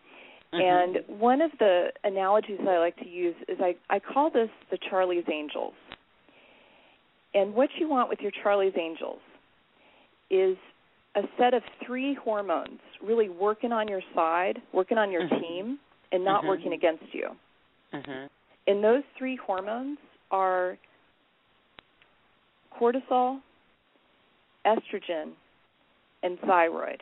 Mhm. 0.52 0.60
And 0.60 1.20
one 1.20 1.40
of 1.40 1.52
the 1.58 1.92
analogies 2.02 2.58
that 2.58 2.68
I 2.68 2.78
like 2.78 2.96
to 2.96 3.08
use 3.08 3.36
is 3.48 3.58
I, 3.60 3.76
I 3.88 4.00
call 4.00 4.30
this 4.30 4.50
the 4.70 4.78
Charlie's 4.78 5.28
Angels. 5.32 5.74
And 7.34 7.54
what 7.54 7.68
you 7.78 7.88
want 7.88 8.08
with 8.08 8.20
your 8.20 8.32
Charlie's 8.42 8.76
Angels 8.76 9.20
is 10.28 10.56
a 11.14 11.22
set 11.38 11.54
of 11.54 11.62
three 11.84 12.14
hormones 12.14 12.80
really 13.00 13.28
working 13.28 13.72
on 13.72 13.86
your 13.86 14.02
side, 14.14 14.60
working 14.72 14.98
on 14.98 15.10
your 15.10 15.22
Mhm. 15.22 15.40
team. 15.40 15.78
and 16.12 16.24
not 16.24 16.42
Mhm. 16.42 16.48
working 16.48 16.72
against 16.72 17.14
you. 17.14 17.36
Mhm. 17.92 18.28
And 18.66 18.82
those 18.82 19.04
three 19.16 19.36
hormones 19.36 20.00
are 20.32 20.76
cortisol, 22.72 23.40
estrogen, 24.64 25.34
and 26.24 26.40
thyroid. 26.40 27.00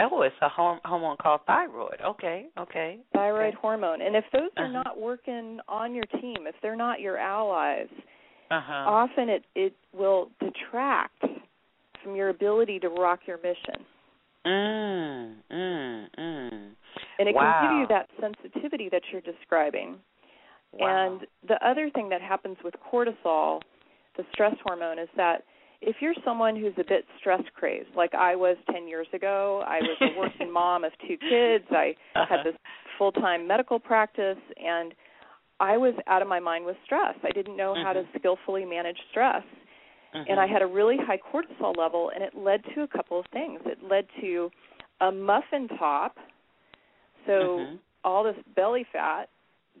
Oh, 0.00 0.22
it's 0.22 0.34
a 0.42 0.48
horm- 0.48 0.80
hormone 0.84 1.16
called 1.16 1.40
thyroid. 1.46 2.00
Okay, 2.04 2.46
okay. 2.58 2.98
Thyroid 3.12 3.54
okay. 3.54 3.58
hormone. 3.60 4.02
And 4.02 4.16
if 4.16 4.24
those 4.32 4.50
are 4.56 4.64
Uh-huh. 4.64 4.82
not 4.82 4.98
working 4.98 5.60
on 5.68 5.94
your 5.94 6.04
team, 6.20 6.46
if 6.46 6.54
they're 6.62 6.76
not 6.76 7.00
your 7.00 7.16
allies, 7.16 7.88
Uh-huh. 8.50 8.72
often 8.72 9.28
it 9.28 9.44
it 9.54 9.74
will 9.92 10.30
detract 10.40 11.24
from 12.02 12.14
your 12.16 12.28
ability 12.28 12.78
to 12.80 12.88
rock 12.88 13.26
your 13.26 13.38
mission. 13.38 13.84
Mm, 14.44 15.36
mm, 15.50 16.10
mm. 16.18 16.74
And 17.18 17.28
it 17.28 17.34
wow. 17.34 17.40
can 17.40 17.62
give 17.62 17.78
you 17.80 17.86
that 17.88 18.10
sensitivity 18.20 18.88
that 18.90 19.02
you're 19.10 19.22
describing. 19.22 19.98
Wow. 20.72 20.88
And 20.88 21.26
the 21.48 21.64
other 21.66 21.88
thing 21.90 22.08
that 22.10 22.20
happens 22.20 22.58
with 22.62 22.74
cortisol, 22.92 23.62
the 24.16 24.24
stress 24.32 24.54
hormone, 24.64 24.98
is 24.98 25.08
that 25.16 25.44
if 25.80 25.96
you're 26.00 26.14
someone 26.24 26.56
who's 26.56 26.72
a 26.78 26.84
bit 26.88 27.04
stress 27.18 27.42
crazed, 27.54 27.88
like 27.96 28.14
I 28.14 28.36
was 28.36 28.56
10 28.72 28.88
years 28.88 29.06
ago, 29.12 29.62
I 29.66 29.80
was 29.80 29.96
a 30.00 30.18
working 30.18 30.50
mom 30.52 30.84
of 30.84 30.92
two 31.06 31.16
kids, 31.16 31.64
I 31.70 31.94
Uh-huh. 32.16 32.26
had 32.36 32.44
this 32.44 32.54
full 32.98 33.12
time 33.12 33.46
medical 33.46 33.78
practice, 33.78 34.38
and 34.56 34.94
I 35.60 35.76
was 35.76 35.94
out 36.06 36.22
of 36.22 36.28
my 36.28 36.40
mind 36.40 36.64
with 36.64 36.76
stress. 36.84 37.14
I 37.22 37.30
didn't 37.30 37.56
know 37.56 37.74
how 37.82 37.92
to 37.92 38.02
Mhm. 38.02 38.18
skillfully 38.18 38.64
manage 38.64 38.98
stress. 39.10 39.44
Mhm. 40.14 40.30
And 40.30 40.40
I 40.40 40.46
had 40.46 40.62
a 40.62 40.66
really 40.66 40.96
high 40.98 41.18
cortisol 41.18 41.76
level, 41.76 42.10
and 42.14 42.22
it 42.22 42.34
led 42.36 42.64
to 42.74 42.82
a 42.82 42.88
couple 42.88 43.18
of 43.20 43.26
things. 43.32 43.60
It 43.66 43.82
led 43.82 44.06
to 44.20 44.50
a 45.00 45.10
muffin 45.12 45.68
top, 45.78 46.16
so 47.26 47.56
Mhm. 47.58 47.78
all 48.04 48.24
this 48.24 48.36
belly 48.54 48.84
fat 48.92 49.28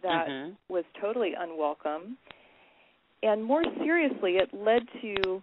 that 0.02 0.28
Mhm. 0.28 0.56
was 0.68 0.84
totally 1.00 1.34
unwelcome. 1.34 2.18
And 3.22 3.42
more 3.44 3.64
seriously, 3.78 4.36
it 4.36 4.52
led 4.52 4.82
to 5.00 5.42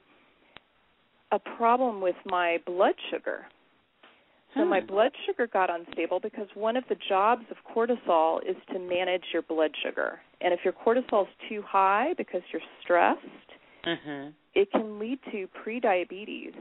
a 1.31 1.39
problem 1.39 2.01
with 2.01 2.15
my 2.25 2.59
blood 2.65 2.95
sugar. 3.09 3.45
So 4.53 4.65
my 4.65 4.81
Hmm. 4.81 4.87
blood 4.87 5.11
sugar 5.25 5.47
got 5.47 5.69
unstable 5.69 6.19
because 6.19 6.53
one 6.55 6.75
of 6.75 6.85
the 6.89 6.95
jobs 6.95 7.45
of 7.49 7.57
cortisol 7.63 8.43
is 8.43 8.57
to 8.73 8.79
manage 8.79 9.23
your 9.31 9.43
blood 9.43 9.71
sugar. 9.81 10.19
And 10.41 10.53
if 10.53 10.65
your 10.65 10.73
cortisol 10.73 11.27
is 11.27 11.33
too 11.47 11.61
high 11.61 12.13
because 12.17 12.41
you're 12.51 12.61
stressed, 12.81 13.21
Mhm. 13.85 14.33
it 14.53 14.69
can 14.71 14.99
lead 14.99 15.19
to 15.31 15.47
prediabetes. 15.47 16.53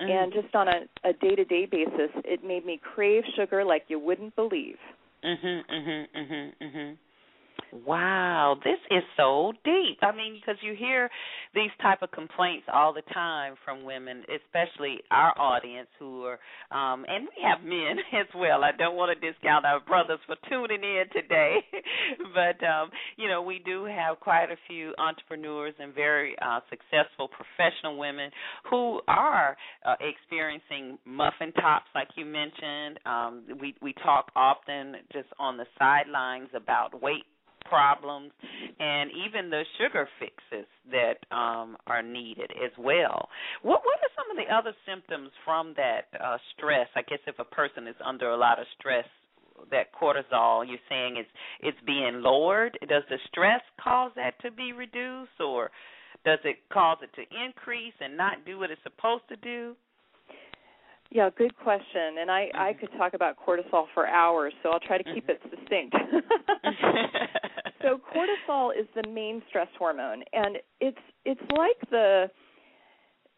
Mm. 0.00 0.08
And 0.08 0.32
just 0.32 0.54
on 0.54 0.68
a, 0.68 0.88
a 1.04 1.12
day-to-day 1.12 1.66
basis, 1.66 2.10
it 2.24 2.42
made 2.42 2.64
me 2.64 2.78
crave 2.78 3.22
sugar 3.36 3.64
like 3.64 3.84
you 3.88 3.98
wouldn't 3.98 4.34
believe. 4.34 4.78
Mhm. 5.22 5.64
Mhm. 5.68 6.08
Mhm. 6.14 6.52
Mhm. 6.60 6.96
Wow, 7.72 8.56
this 8.64 8.78
is 8.90 9.02
so 9.16 9.52
deep. 9.64 9.98
I 10.02 10.12
mean, 10.12 10.34
because 10.40 10.56
you 10.62 10.74
hear 10.74 11.08
these 11.54 11.70
type 11.80 12.02
of 12.02 12.10
complaints 12.10 12.66
all 12.72 12.92
the 12.92 13.02
time 13.12 13.54
from 13.64 13.84
women, 13.84 14.24
especially 14.28 14.98
our 15.10 15.32
audience 15.38 15.88
who 15.98 16.24
are, 16.24 16.38
um, 16.70 17.04
and 17.08 17.24
we 17.24 17.42
have 17.42 17.62
men 17.64 17.98
as 18.20 18.26
well. 18.34 18.64
I 18.64 18.72
don't 18.72 18.96
want 18.96 19.18
to 19.18 19.32
discount 19.32 19.64
our 19.64 19.80
brothers 19.80 20.18
for 20.26 20.36
tuning 20.48 20.82
in 20.82 21.04
today, 21.12 21.58
but 22.34 22.64
um, 22.66 22.90
you 23.16 23.28
know, 23.28 23.42
we 23.42 23.60
do 23.64 23.84
have 23.84 24.20
quite 24.20 24.50
a 24.50 24.56
few 24.68 24.92
entrepreneurs 24.98 25.74
and 25.78 25.94
very 25.94 26.36
uh, 26.42 26.60
successful 26.70 27.28
professional 27.28 27.98
women 27.98 28.30
who 28.68 29.00
are 29.08 29.56
uh, 29.86 29.94
experiencing 30.00 30.98
muffin 31.04 31.52
tops, 31.52 31.86
like 31.94 32.08
you 32.16 32.24
mentioned. 32.24 32.98
Um, 33.06 33.44
we 33.60 33.74
we 33.80 33.92
talk 34.04 34.30
often 34.34 34.96
just 35.12 35.28
on 35.38 35.56
the 35.56 35.66
sidelines 35.78 36.48
about 36.54 37.00
weight 37.00 37.24
problems 37.64 38.32
and 38.78 39.10
even 39.26 39.50
the 39.50 39.62
sugar 39.78 40.08
fixes 40.18 40.66
that 40.90 41.18
um 41.34 41.76
are 41.86 42.02
needed 42.02 42.50
as 42.64 42.72
well. 42.78 43.28
What 43.62 43.82
what 43.84 43.98
are 44.00 44.12
some 44.16 44.30
of 44.30 44.36
the 44.36 44.52
other 44.52 44.74
symptoms 44.86 45.30
from 45.44 45.74
that 45.76 46.08
uh 46.22 46.38
stress? 46.56 46.88
I 46.96 47.02
guess 47.02 47.20
if 47.26 47.38
a 47.38 47.44
person 47.44 47.86
is 47.86 47.96
under 48.04 48.30
a 48.30 48.36
lot 48.36 48.58
of 48.58 48.66
stress 48.78 49.06
that 49.70 49.92
cortisol 49.92 50.66
you're 50.66 50.78
saying 50.88 51.16
is 51.18 51.26
it's 51.60 51.78
being 51.86 52.22
lowered, 52.22 52.78
does 52.88 53.02
the 53.08 53.18
stress 53.28 53.60
cause 53.82 54.12
that 54.16 54.40
to 54.42 54.50
be 54.50 54.72
reduced 54.72 55.40
or 55.40 55.70
does 56.24 56.38
it 56.44 56.56
cause 56.72 56.98
it 57.02 57.10
to 57.14 57.22
increase 57.44 57.94
and 58.00 58.16
not 58.16 58.44
do 58.44 58.58
what 58.58 58.70
it's 58.70 58.82
supposed 58.82 59.24
to 59.28 59.36
do? 59.36 59.74
Yeah, 61.10 61.28
good 61.36 61.56
question. 61.56 62.18
And 62.20 62.30
I 62.30 62.50
I 62.54 62.72
could 62.78 62.90
talk 62.96 63.14
about 63.14 63.36
cortisol 63.36 63.86
for 63.94 64.06
hours, 64.06 64.52
so 64.62 64.70
I'll 64.70 64.80
try 64.80 64.96
to 64.96 65.04
keep 65.14 65.28
it 65.28 65.40
succinct. 65.42 65.94
so 67.82 67.98
cortisol 68.14 68.70
is 68.78 68.86
the 68.94 69.08
main 69.08 69.42
stress 69.48 69.68
hormone 69.78 70.22
and 70.32 70.58
it's 70.80 70.98
it's 71.24 71.40
like 71.56 71.90
the 71.90 72.30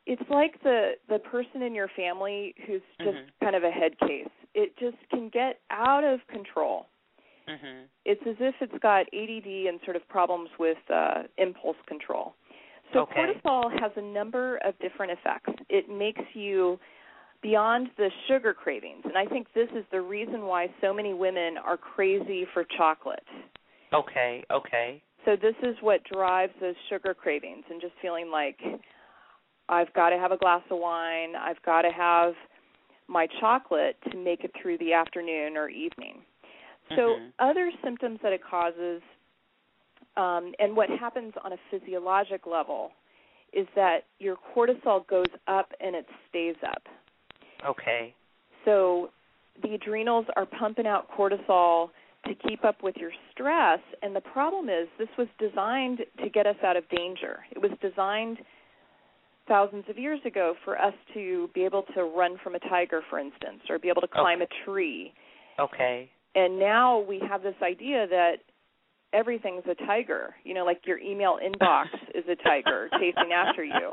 it's 0.07 0.23
like 0.31 0.61
the 0.63 0.93
the 1.09 1.19
person 1.19 1.63
in 1.63 1.75
your 1.75 1.89
family 1.97 2.55
who's 2.67 2.83
just 3.03 3.17
Mhm. 3.19 3.31
kind 3.43 3.57
of 3.57 3.63
a 3.65 3.71
head 3.71 3.99
case. 4.01 4.29
It 4.55 4.77
just 4.77 4.97
can 5.11 5.29
get 5.29 5.61
out 5.71 6.05
of 6.05 6.27
control. 6.27 6.89
Mhm. 7.49 7.89
It's 8.05 8.27
as 8.27 8.37
if 8.41 8.61
it's 8.61 8.77
got 8.79 9.07
ADD 9.13 9.69
and 9.69 9.81
sort 9.85 9.97
of 9.97 10.07
problems 10.09 10.51
with 10.59 10.79
uh 10.91 11.25
impulse 11.39 11.77
control. 11.87 12.35
So 12.93 13.01
Okay. 13.01 13.15
cortisol 13.15 13.71
has 13.81 13.93
a 13.97 14.03
number 14.03 14.57
of 14.59 14.79
different 14.81 15.13
effects. 15.13 15.53
It 15.69 15.89
makes 15.89 16.23
you 16.35 16.79
beyond 17.43 17.91
the 17.97 18.11
sugar 18.29 18.55
cravings. 18.55 19.05
And 19.05 19.17
I 19.17 19.27
think 19.27 19.53
this 19.53 19.69
is 19.71 19.85
the 19.91 20.01
reason 20.01 20.47
why 20.47 20.69
so 20.81 20.93
many 20.93 21.13
women 21.13 21.59
are 21.59 21.77
crazy 21.77 22.45
for 22.53 22.65
chocolate. 22.65 23.27
Okay, 23.93 24.45
okay. 24.51 25.03
So 25.25 25.37
this 25.37 25.55
is 25.63 25.77
what 25.81 26.03
drives 26.05 26.53
those 26.61 26.75
sugar 26.89 27.15
cravings 27.15 27.65
and 27.71 27.81
just 27.81 27.95
feeling 28.03 28.31
like 28.31 28.59
I've 29.69 29.93
got 29.95 30.11
to 30.11 30.19
have 30.19 30.33
a 30.33 30.37
glass 30.37 30.63
of 30.71 30.79
wine, 30.79 31.35
I've 31.37 31.63
got 31.63 31.83
to 31.83 31.91
have 31.91 32.35
my 33.09 33.27
chocolate 33.41 33.97
to 34.11 34.17
make 34.17 34.45
it 34.45 34.51
through 34.61 34.79
the 34.79 34.93
afternoon 34.93 35.57
or 35.57 35.69
evening. 35.69 36.25
So 36.91 37.17
Mhm. 37.17 37.33
other 37.39 37.73
symptoms 37.83 38.21
that 38.23 38.33
it 38.33 38.43
causes 38.43 39.03
um, 40.17 40.55
and 40.59 40.77
what 40.77 40.91
happens 40.91 41.33
on 41.43 41.53
a 41.53 41.57
physiologic 41.71 42.47
level 42.47 42.93
is 43.53 43.67
that 43.75 44.05
your 44.19 44.37
cortisol 44.37 45.07
goes 45.07 45.27
up 45.47 45.73
and 45.81 45.95
it 45.97 46.07
stays 46.29 46.57
up. 46.65 46.87
Okay. 47.65 48.15
So 48.65 49.11
the 49.63 49.75
adrenals 49.75 50.27
are 50.37 50.47
pumping 50.47 50.87
out 50.87 51.11
cortisol 51.11 51.91
to 52.27 52.35
keep 52.49 52.65
up 52.65 52.83
with 52.83 52.97
your 52.97 53.11
stress. 53.33 53.81
And 54.03 54.15
the 54.15 54.21
problem 54.21 54.69
is, 54.69 54.89
this 54.99 55.09
was 55.19 55.29
designed 55.39 56.01
to 56.23 56.29
get 56.29 56.47
us 56.47 56.57
out 56.65 56.77
of 56.77 56.89
danger. 56.89 57.41
It 57.51 57.61
was 57.61 57.73
designed 57.81 58.39
thousands 59.49 59.85
of 59.89 59.99
years 59.99 60.21
ago 60.25 60.55
for 60.65 60.79
us 60.81 60.95
to 61.15 61.51
be 61.55 61.65
able 61.65 61.83
to 61.95 62.05
run 62.05 62.37
from 62.43 62.55
a 62.55 62.61
tiger, 62.61 63.03
for 63.11 63.19
instance, 63.19 63.61
or 63.69 63.79
be 63.79 63.89
able 63.89 64.03
to 64.03 64.09
climb 64.09 64.41
Okay. 64.41 64.49
a 64.63 64.65
tree. 64.65 65.13
Okay. 65.59 66.11
And 66.35 66.59
now 66.59 67.01
we 67.01 67.21
have 67.29 67.43
this 67.43 67.57
idea 67.63 68.07
that 68.09 68.37
everything's 69.13 69.65
a 69.71 69.75
tiger. 69.87 70.35
You 70.45 70.55
know, 70.55 70.65
like 70.65 70.81
your 70.87 70.99
email 70.99 71.39
inbox 71.45 71.87
is 72.15 72.25
a 72.29 72.37
tiger 72.43 72.89
chasing 72.99 73.33
after 73.35 73.65
you. 73.65 73.93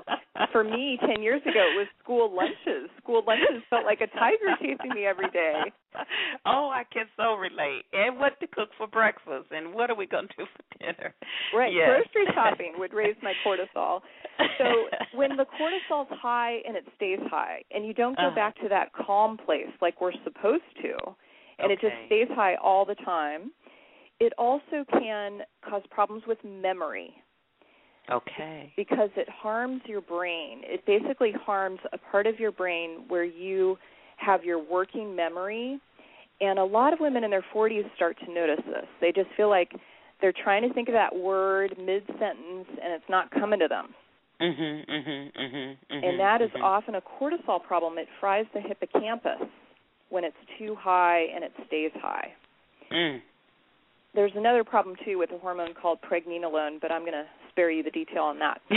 For 0.51 0.63
me, 0.63 0.97
10 1.05 1.21
years 1.21 1.41
ago, 1.43 1.71
it 1.71 1.75
was 1.75 1.87
school 2.03 2.33
lunches. 2.33 2.89
School 3.01 3.23
lunches 3.27 3.61
felt 3.69 3.85
like 3.85 4.01
a 4.01 4.07
tiger 4.17 4.55
chasing 4.61 4.93
me 4.95 5.05
every 5.05 5.29
day. 5.31 5.63
Oh, 6.45 6.69
I 6.73 6.83
can 6.93 7.05
so 7.17 7.33
relate. 7.33 7.83
And 7.93 8.19
what 8.19 8.39
to 8.39 8.47
cook 8.47 8.69
for 8.77 8.87
breakfast, 8.87 9.47
and 9.51 9.73
what 9.73 9.89
are 9.89 9.95
we 9.95 10.05
going 10.05 10.27
to 10.27 10.33
do 10.37 10.45
for 10.45 10.85
dinner? 10.85 11.13
Right, 11.53 11.73
Yes. 11.73 11.89
grocery 12.13 12.31
shopping 12.35 12.73
would 12.77 12.93
raise 12.93 13.15
my 13.23 13.33
cortisol. 13.45 14.01
So 14.59 14.87
when 15.15 15.35
the 15.35 15.45
cortisol's 15.45 16.07
high 16.11 16.57
and 16.65 16.77
it 16.77 16.85
stays 16.95 17.19
high, 17.29 17.63
and 17.71 17.85
you 17.85 17.93
don't 17.93 18.15
go 18.15 18.27
Uh-huh. 18.27 18.35
back 18.35 18.55
to 18.61 18.69
that 18.69 18.93
calm 18.93 19.37
place 19.37 19.67
like 19.81 19.99
we're 19.99 20.13
supposed 20.23 20.63
to, 20.83 20.93
and 21.57 21.71
it 21.71 21.81
just 21.81 21.95
stays 22.05 22.27
high 22.31 22.55
all 22.63 22.85
the 22.85 22.95
time, 22.95 23.51
it 24.19 24.33
also 24.37 24.85
can 24.91 25.39
cause 25.67 25.83
problems 25.89 26.23
with 26.27 26.37
memory 26.43 27.13
Okay. 28.11 28.73
because 28.75 29.09
it 29.15 29.29
harms 29.29 29.81
your 29.85 30.01
brain. 30.01 30.61
It 30.63 30.85
basically 30.85 31.31
harms 31.31 31.79
a 31.93 31.97
part 31.97 32.25
of 32.27 32.39
your 32.39 32.51
brain 32.51 33.05
where 33.07 33.23
you 33.23 33.77
have 34.17 34.43
your 34.43 34.59
working 34.59 35.15
memory. 35.15 35.79
And 36.41 36.57
a 36.57 36.63
lot 36.63 36.93
of 36.93 36.99
women 36.99 37.23
in 37.23 37.31
their 37.31 37.45
40s 37.53 37.83
start 37.95 38.17
to 38.25 38.33
notice 38.33 38.63
this. 38.65 38.85
They 39.01 39.11
just 39.11 39.29
feel 39.35 39.49
like 39.49 39.71
they're 40.21 40.33
trying 40.43 40.67
to 40.67 40.73
think 40.73 40.87
of 40.89 40.93
that 40.93 41.15
word 41.15 41.75
mid 41.77 42.03
sentence 42.07 42.67
and 42.81 42.93
it's 42.93 43.09
not 43.09 43.29
coming 43.31 43.59
to 43.59 43.67
them. 43.67 43.93
Mm-hmm, 44.41 44.91
mm-hmm, 44.91 45.41
Mhm. 45.41 45.77
mhm 45.91 46.03
and 46.07 46.19
that 46.19 46.41
is 46.41 46.49
mhm. 46.51 46.63
often 46.63 46.95
a 46.95 47.01
cortisol 47.01 47.61
problem. 47.61 47.97
It 47.97 48.07
fries 48.19 48.45
the 48.53 48.61
hippocampus 48.61 49.41
when 50.09 50.23
it's 50.23 50.37
too 50.57 50.75
high 50.75 51.25
and 51.35 51.43
it 51.43 51.51
stays 51.67 51.91
high. 51.95 52.33
Mm. 52.91 53.21
There's 54.15 54.31
another 54.35 54.63
problem 54.63 54.95
too 55.05 55.17
with 55.17 55.31
a 55.31 55.37
hormone 55.37 55.73
called 55.79 55.99
pregnenolone, 56.01 56.81
but 56.81 56.91
I'm 56.91 57.01
going 57.01 57.13
to 57.13 57.25
spare 57.51 57.69
you 57.69 57.83
the 57.83 57.91
detail 57.91 58.23
on 58.23 58.39
that. 58.39 58.59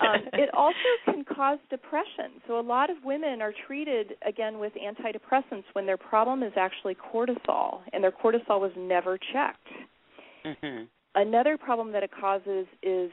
um, 0.00 0.20
it 0.34 0.50
also 0.52 0.74
can 1.06 1.24
cause 1.24 1.58
depression. 1.70 2.40
So 2.46 2.60
a 2.60 2.62
lot 2.62 2.90
of 2.90 2.96
women 3.02 3.40
are 3.40 3.52
treated 3.66 4.14
again 4.26 4.58
with 4.58 4.72
antidepressants 4.74 5.64
when 5.72 5.86
their 5.86 5.96
problem 5.96 6.42
is 6.42 6.52
actually 6.56 6.96
cortisol, 6.96 7.80
and 7.92 8.04
their 8.04 8.12
cortisol 8.12 8.60
was 8.60 8.72
never 8.76 9.18
checked. 9.32 9.68
Mm-hmm. 10.44 10.84
Another 11.14 11.56
problem 11.56 11.92
that 11.92 12.02
it 12.02 12.10
causes 12.18 12.66
is 12.82 13.10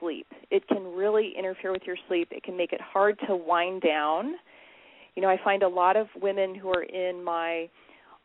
sleep. 0.00 0.26
It 0.50 0.66
can 0.68 0.84
really 0.84 1.32
interfere 1.38 1.72
with 1.72 1.82
your 1.86 1.96
sleep. 2.08 2.28
It 2.30 2.42
can 2.42 2.56
make 2.56 2.72
it 2.72 2.80
hard 2.80 3.18
to 3.28 3.36
wind 3.36 3.82
down. 3.82 4.34
You 5.14 5.22
know, 5.22 5.28
I 5.28 5.38
find 5.42 5.62
a 5.62 5.68
lot 5.68 5.96
of 5.96 6.06
women 6.20 6.54
who 6.54 6.68
are 6.70 6.82
in 6.82 7.22
my 7.22 7.68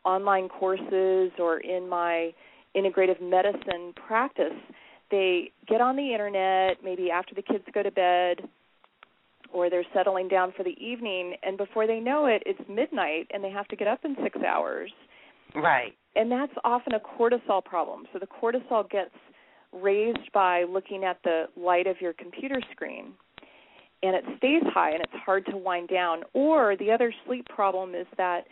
online 0.08 0.48
courses 0.48 1.30
or 1.38 1.58
in 1.58 1.88
my 1.88 2.32
integrative 2.74 3.20
medicine 3.20 3.92
practice, 4.06 4.58
they 5.10 5.50
get 5.66 5.80
on 5.80 5.96
the 5.96 6.12
internet 6.12 6.78
maybe 6.82 7.10
after 7.10 7.34
the 7.34 7.42
kids 7.42 7.64
go 7.72 7.82
to 7.82 7.90
bed 7.90 8.48
or 9.52 9.70
they're 9.70 9.84
settling 9.94 10.28
down 10.28 10.52
for 10.56 10.62
the 10.62 10.76
evening 10.82 11.34
and 11.42 11.56
before 11.56 11.86
they 11.86 12.00
know 12.00 12.26
it 12.26 12.42
it's 12.44 12.60
midnight 12.68 13.26
and 13.32 13.42
they 13.42 13.50
have 13.50 13.68
to 13.68 13.76
get 13.76 13.88
up 13.88 14.00
in 14.04 14.16
6 14.22 14.38
hours. 14.46 14.90
Right. 15.54 15.94
And 16.16 16.30
that's 16.30 16.52
often 16.64 16.94
a 16.94 17.00
cortisol 17.00 17.64
problem. 17.64 18.04
So 18.12 18.18
the 18.18 18.26
cortisol 18.26 18.88
gets 18.90 19.14
raised 19.72 20.32
by 20.32 20.64
looking 20.64 21.04
at 21.04 21.18
the 21.24 21.44
light 21.56 21.86
of 21.86 21.96
your 22.00 22.12
computer 22.12 22.60
screen 22.72 23.12
and 24.02 24.14
it 24.14 24.24
stays 24.38 24.62
high 24.74 24.92
and 24.92 25.00
it's 25.00 25.24
hard 25.24 25.44
to 25.46 25.56
wind 25.56 25.88
down. 25.88 26.22
Or 26.32 26.76
the 26.76 26.90
other 26.90 27.12
sleep 27.26 27.46
problem 27.46 27.94
is 27.94 28.06
that 28.16 28.42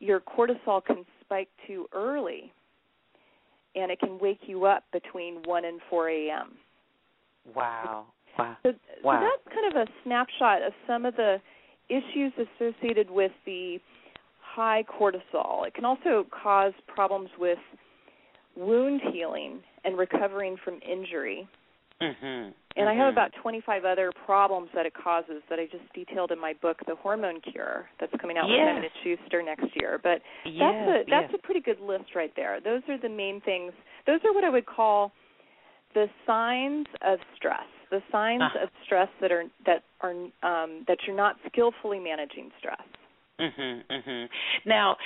your 0.00 0.20
cortisol 0.20 0.84
can 0.84 1.04
spike 1.20 1.48
too 1.66 1.86
early 1.92 2.52
and 3.76 3.92
it 3.92 4.00
can 4.00 4.18
wake 4.18 4.40
you 4.46 4.64
up 4.64 4.84
between 4.92 5.36
1 5.44 5.64
and 5.64 5.80
4 5.88 6.08
a.m. 6.08 6.52
Wow. 7.54 8.06
Wow. 8.38 8.56
So, 8.62 8.72
wow. 9.04 9.20
so 9.20 9.28
that's 9.28 9.56
kind 9.56 9.76
of 9.76 9.88
a 9.88 9.92
snapshot 10.04 10.62
of 10.62 10.72
some 10.86 11.04
of 11.04 11.14
the 11.16 11.36
issues 11.88 12.32
associated 12.36 13.10
with 13.10 13.32
the 13.46 13.78
high 14.40 14.84
cortisol. 14.84 15.66
It 15.66 15.74
can 15.74 15.84
also 15.84 16.26
cause 16.30 16.72
problems 16.86 17.30
with 17.38 17.58
wound 18.56 19.00
healing 19.12 19.60
and 19.84 19.96
recovering 19.96 20.56
from 20.64 20.80
injury. 20.88 21.48
Mm-hmm. 22.02 22.50
And 22.76 22.88
I 22.88 22.94
have 22.94 23.14
mm-hmm. 23.14 23.18
about 23.18 23.32
25 23.42 23.84
other 23.84 24.12
problems 24.24 24.68
that 24.74 24.86
it 24.86 24.94
causes 24.94 25.42
that 25.50 25.58
I 25.58 25.66
just 25.66 25.92
detailed 25.92 26.30
in 26.30 26.40
my 26.40 26.54
book, 26.62 26.78
The 26.86 26.94
Hormone 26.94 27.40
Cure, 27.40 27.86
that's 27.98 28.12
coming 28.20 28.36
out 28.36 28.48
yes. 28.48 28.80
with 28.82 28.92
Simon 29.04 29.18
Schuster 29.18 29.42
next 29.42 29.66
year. 29.74 29.98
But 30.02 30.22
yes, 30.44 30.60
that's 30.60 30.88
a 30.88 31.10
that's 31.10 31.32
yes. 31.32 31.40
a 31.42 31.46
pretty 31.46 31.60
good 31.60 31.80
list 31.80 32.14
right 32.14 32.32
there. 32.36 32.60
Those 32.62 32.82
are 32.88 32.98
the 32.98 33.08
main 33.08 33.40
things. 33.40 33.72
Those 34.06 34.20
are 34.24 34.32
what 34.32 34.44
I 34.44 34.50
would 34.50 34.66
call 34.66 35.12
the 35.94 36.06
signs 36.26 36.86
of 37.02 37.18
stress. 37.34 37.66
The 37.90 38.02
signs 38.12 38.42
Uh. 38.42 38.64
of 38.64 38.70
stress 38.84 39.08
that 39.20 39.32
are 39.32 39.44
that 39.66 39.82
are 40.00 40.12
um, 40.42 40.84
that 40.86 40.98
you're 41.06 41.16
not 41.16 41.36
skillfully 41.48 41.98
managing 41.98 42.52
stress. 42.58 42.86
Mhm, 43.40 43.84
mhm. 43.90 44.28
Now, 44.66 44.96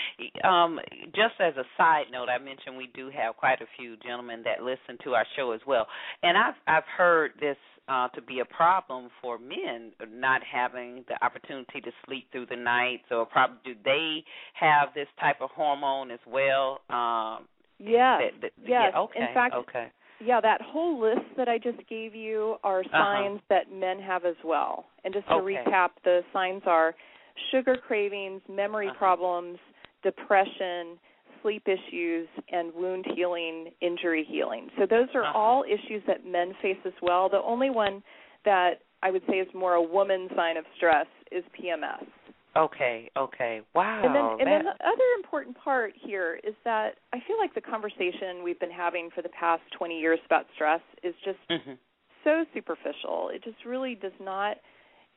um, 0.43 0.81
just 1.15 1.35
as 1.41 1.57
a 1.57 1.65
side 1.77 2.07
note, 2.11 2.29
I 2.29 2.39
mentioned 2.39 2.77
we 2.77 2.89
do 2.89 3.09
have 3.11 3.37
quite 3.37 3.61
a 3.63 3.67
few 3.77 3.97
gentlemen 3.99 4.43
that 4.45 4.63
listen 4.63 4.99
to 5.05 5.15
our 5.15 5.25
show 5.37 5.53
as 5.53 5.61
well, 5.67 5.87
and 6.23 6.37
I've 6.37 6.55
I've 6.67 6.85
heard 6.99 7.33
this 7.41 7.57
uh, 7.89 8.09
to 8.09 8.23
be 8.23 8.41
a 8.41 8.45
problem 8.45 9.11
for 9.23 9.39
men 9.39 9.93
not 10.11 10.43
having 10.43 11.05
the 11.09 11.23
opportunity 11.25 11.81
to 11.81 11.93
sleep 12.07 12.27
through 12.33 12.47
the 12.47 12.57
nights, 12.57 13.05
or 13.11 13.27
probably 13.27 13.59
do 13.65 13.75
they 13.85 14.25
have 14.55 14.89
this 14.95 15.09
type 15.21 15.41
of 15.41 15.51
hormone 15.51 16.11
as 16.11 16.21
well? 16.27 16.81
Um, 16.91 17.47
that, 17.79 18.31
that, 18.41 18.53
yes. 18.63 18.93
Yeah, 18.95 18.99
okay. 19.01 19.21
In 19.29 19.35
fact, 19.35 19.55
okay. 19.55 19.89
yeah, 20.21 20.41
that 20.41 20.61
whole 20.63 21.01
list 21.01 21.27
that 21.37 21.49
I 21.49 21.59
just 21.59 21.87
gave 21.89 22.15
you 22.15 22.57
are 22.65 22.81
Uh-huh. 22.81 22.91
signs 22.91 23.41
that 23.49 23.71
men 23.71 23.99
have 24.01 24.25
as 24.25 24.37
well. 24.43 24.87
And 25.05 25.13
just 25.13 25.27
to 25.29 25.35
Okay. 25.35 25.63
recap, 25.67 25.91
the 26.05 26.25
signs 26.33 26.63
are 26.67 26.95
sugar 27.51 27.77
cravings, 27.77 28.41
memory 28.49 28.89
Uh-huh. 28.89 28.99
problems, 28.99 29.59
depression, 30.03 30.99
sleep 31.43 31.67
issues, 31.69 32.29
and 32.49 32.73
wound 32.75 33.07
healing, 33.15 33.73
injury 33.81 34.25
healing. 34.25 34.71
So 34.79 34.87
those 34.87 35.15
are 35.15 35.25
Uh-huh. 35.25 35.39
all 35.39 35.65
issues 35.65 36.03
that 36.07 36.25
men 36.25 36.55
face 36.55 36.79
as 36.85 36.95
well. 37.03 37.29
The 37.29 37.43
only 37.43 37.71
one 37.71 38.03
that 38.45 38.83
I 39.03 39.11
would 39.11 39.25
say 39.27 39.39
is 39.39 39.53
more 39.53 39.75
a 39.75 39.83
woman 39.83 40.29
sign 40.35 40.57
of 40.57 40.65
stress 40.77 41.07
is 41.31 41.45
PMS. 41.53 42.07
Okay, 42.57 43.11
okay. 43.17 43.63
Wow. 43.75 44.03
And 44.05 44.15
then, 44.15 44.25
and 44.41 44.47
then 44.47 44.65
the 44.65 44.87
other 44.87 45.05
important 45.17 45.57
part 45.59 45.93
here 45.97 46.39
is 46.45 46.55
that 46.65 46.99
I 47.13 47.21
feel 47.27 47.37
like 47.39 47.53
the 47.55 47.61
conversation 47.61 48.43
we've 48.45 48.61
been 48.61 48.71
having 48.71 49.11
for 49.11 49.23
the 49.23 49.29
past 49.31 49.63
20 49.77 49.99
years 49.99 50.21
about 50.25 50.47
stress 50.55 50.81
is 51.03 51.15
just 51.25 51.39
Mhm. 51.51 51.77
so 52.23 52.47
superficial. 52.55 53.31
It 53.31 53.43
just 53.43 53.65
really 53.65 53.97
does 53.97 54.19
not 54.21 54.59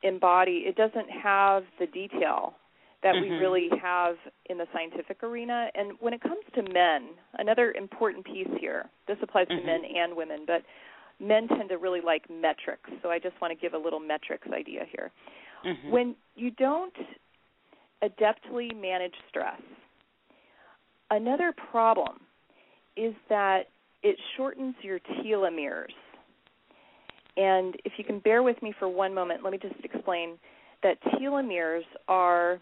embody, 0.02 0.64
it 0.66 0.76
doesn't 0.76 1.10
have 1.10 1.64
the 1.78 1.86
detail 1.86 2.54
that 3.02 3.14
we 3.14 3.30
Mhm. 3.30 3.40
really 3.40 3.68
have 3.80 4.18
in 4.46 4.58
the 4.58 4.66
scientific 4.72 5.22
arena. 5.22 5.70
And 5.74 6.00
when 6.00 6.12
it 6.12 6.20
comes 6.20 6.44
to 6.54 6.62
men, 6.62 7.16
another 7.34 7.72
important 7.72 8.24
piece 8.24 8.52
here, 8.58 8.90
this 9.06 9.20
applies 9.22 9.46
to 9.48 9.54
Mhm. 9.54 9.64
men 9.64 9.84
and 9.84 10.16
women, 10.16 10.44
but 10.44 10.64
men 11.20 11.48
tend 11.48 11.68
to 11.68 11.78
really 11.78 12.00
like 12.00 12.28
metrics. 12.28 12.90
So 13.02 13.10
I 13.10 13.18
just 13.18 13.40
want 13.40 13.52
to 13.52 13.56
give 13.56 13.74
a 13.74 13.78
little 13.78 14.00
metrics 14.00 14.48
idea 14.50 14.84
here. 14.84 15.12
Mhm. 15.64 15.90
When 15.90 16.16
you 16.34 16.50
don't 16.50 16.96
adeptly 18.02 18.74
manage 18.74 19.14
stress, 19.28 19.60
another 21.10 21.52
problem 21.52 22.26
is 22.96 23.14
that 23.28 23.68
it 24.02 24.18
shortens 24.36 24.74
your 24.82 25.00
telomeres. 25.00 25.94
And 27.38 27.76
if 27.84 27.92
you 27.96 28.04
can 28.04 28.18
bear 28.18 28.42
with 28.42 28.60
me 28.62 28.74
for 28.78 28.88
one 28.88 29.14
moment, 29.14 29.44
let 29.44 29.52
me 29.52 29.58
just 29.58 29.76
explain 29.84 30.38
that 30.82 31.00
telomeres 31.04 31.84
are 32.08 32.60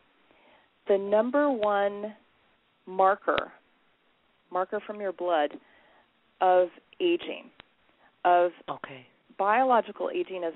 the 0.87 0.99
number 0.99 1.51
one 1.51 2.15
marker, 2.87 3.53
marker 4.53 4.81
from 4.87 5.01
your 5.01 5.13
blood 5.13 5.51
of 6.41 6.69
aging, 7.01 7.45
of 8.25 8.53
Okay. 8.69 9.07
biological 9.39 10.11
aging 10.15 10.45
as 10.45 10.53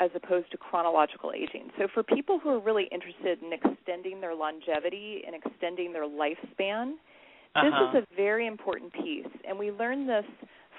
as 0.00 0.10
opposed 0.14 0.50
to 0.50 0.56
chronological 0.58 1.32
aging. 1.32 1.70
So 1.78 1.88
for 1.92 2.02
people 2.02 2.38
who 2.38 2.50
are 2.50 2.60
really 2.60 2.88
interested 2.92 3.42
in 3.42 3.52
extending 3.52 4.20
their 4.20 4.34
longevity 4.34 5.22
and 5.26 5.34
extending 5.34 5.92
their 5.92 6.06
lifespan, 6.06 6.92
this 7.54 7.72
Uh-huh. 7.74 7.98
is 7.98 8.04
a 8.04 8.14
very 8.16 8.46
important 8.46 8.92
piece. 8.92 9.26
And 9.46 9.58
we 9.58 9.70
learned 9.70 10.08
this 10.08 10.24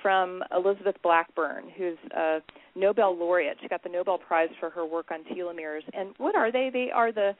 from 0.04 0.44
Elizabeth 0.56 0.96
Blackburn, 1.02 1.64
who's 1.76 1.98
a 2.16 2.40
Nobel 2.76 3.18
laureate. 3.18 3.58
She 3.62 3.68
got 3.68 3.82
the 3.82 3.90
Nobel 3.90 4.20
Prize 4.20 4.50
for 4.60 4.70
her 4.70 4.86
work 4.86 5.08
on 5.12 5.24
telomeres. 5.24 5.82
And 5.94 6.14
what 6.18 6.36
are 6.36 6.52
they? 6.52 6.70
They 6.72 6.92
are 6.94 7.12
the 7.12 7.32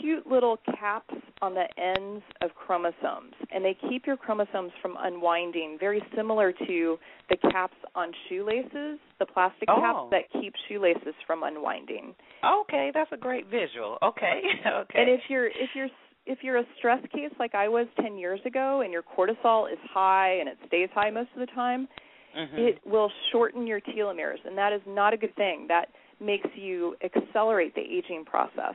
cute 0.00 0.24
little 0.26 0.56
caps 0.78 1.14
on 1.42 1.52
the 1.54 1.64
ends 1.76 2.22
of 2.42 2.50
chromosomes, 2.54 3.34
and 3.52 3.64
they 3.64 3.76
keep 3.88 4.06
your 4.06 4.16
chromosomes 4.16 4.70
from 4.80 4.96
unwinding, 5.00 5.76
very 5.80 6.00
similar 6.14 6.52
to 6.52 6.96
the 7.28 7.36
caps 7.50 7.74
on 7.94 8.12
shoelaces, 8.28 8.98
the 9.18 9.26
plastic 9.26 9.68
Oh. 9.68 9.80
caps 9.80 10.10
that 10.12 10.40
keep 10.40 10.54
shoelaces 10.68 11.14
from 11.26 11.42
unwinding. 11.42 12.14
Okay, 12.44 12.92
that's 12.94 13.10
a 13.12 13.16
great 13.16 13.46
visual. 13.46 13.98
Okay. 14.02 14.42
okay. 14.66 15.00
And 15.00 15.10
if 15.10 15.22
you're 15.28 15.46
if 15.48 15.70
you're 15.74 15.88
if 16.26 16.38
you're 16.42 16.58
a 16.58 16.64
stress 16.78 17.00
case 17.12 17.32
like 17.38 17.54
I 17.54 17.68
was 17.68 17.86
10 18.00 18.16
years 18.18 18.40
ago 18.44 18.82
and 18.82 18.92
your 18.92 19.02
cortisol 19.02 19.70
is 19.72 19.78
high 19.92 20.38
and 20.40 20.48
it 20.48 20.58
stays 20.66 20.88
high 20.94 21.10
most 21.10 21.30
of 21.34 21.40
the 21.40 21.46
time, 21.46 21.88
Mhm. 22.36 22.58
it 22.58 22.86
will 22.86 23.10
shorten 23.30 23.66
your 23.66 23.80
telomeres 23.80 24.44
and 24.44 24.56
that 24.56 24.72
is 24.72 24.82
not 24.86 25.12
a 25.12 25.16
good 25.16 25.34
thing. 25.34 25.66
That 25.66 25.90
makes 26.20 26.48
you 26.54 26.96
accelerate 27.02 27.74
the 27.74 27.80
aging 27.80 28.24
process. 28.24 28.74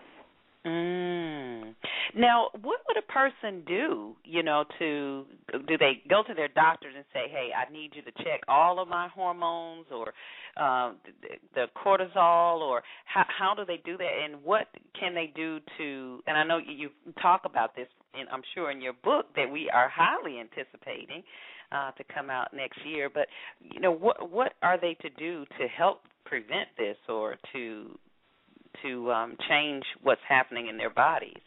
Mm. 0.65 1.75
Now, 2.15 2.49
what 2.61 2.79
would 2.87 2.97
a 2.97 3.11
person 3.11 3.63
do, 3.67 4.15
you 4.23 4.41
know, 4.41 4.63
to 4.79 5.25
do 5.67 5.77
they 5.77 6.01
go 6.09 6.23
to 6.23 6.33
their 6.33 6.47
doctors 6.47 6.93
and 6.95 7.05
say, 7.13 7.27
"Hey, 7.29 7.51
I 7.55 7.71
need 7.71 7.91
you 7.93 8.01
to 8.01 8.11
check 8.23 8.41
all 8.47 8.79
of 8.79 8.87
my 8.87 9.07
hormones 9.09 9.85
or 9.91 10.13
the, 11.21 11.37
the 11.53 11.65
cortisol 11.75 12.61
or 12.61 12.83
how 13.05 13.25
how 13.27 13.53
do 13.53 13.65
they 13.65 13.77
do 13.85 13.97
that 13.97 14.11
and 14.23 14.43
what 14.43 14.67
can 14.99 15.13
they 15.13 15.31
do 15.35 15.59
to 15.77 16.23
and 16.27 16.37
I 16.37 16.43
know 16.43 16.57
you, 16.57 16.89
you 17.05 17.13
talk 17.21 17.41
about 17.45 17.75
this 17.75 17.87
and 18.17 18.27
I'm 18.29 18.41
sure 18.53 18.71
in 18.71 18.81
your 18.81 18.93
book 19.03 19.27
that 19.35 19.51
we 19.51 19.69
are 19.69 19.89
highly 19.89 20.39
anticipating 20.39 21.23
uh 21.71 21.91
to 21.91 22.03
come 22.13 22.29
out 22.29 22.53
next 22.53 22.79
year, 22.85 23.09
but 23.13 23.27
you 23.61 23.79
know, 23.79 23.91
what 23.91 24.31
what 24.31 24.53
are 24.61 24.79
they 24.79 24.95
to 25.01 25.09
do 25.11 25.45
to 25.59 25.67
help 25.67 26.01
prevent 26.25 26.69
this 26.77 26.97
or 27.07 27.35
to 27.53 27.97
to 28.83 29.11
um, 29.11 29.37
change 29.49 29.83
what's 30.01 30.21
happening 30.27 30.67
in 30.67 30.77
their 30.77 30.89
bodies? 30.89 31.41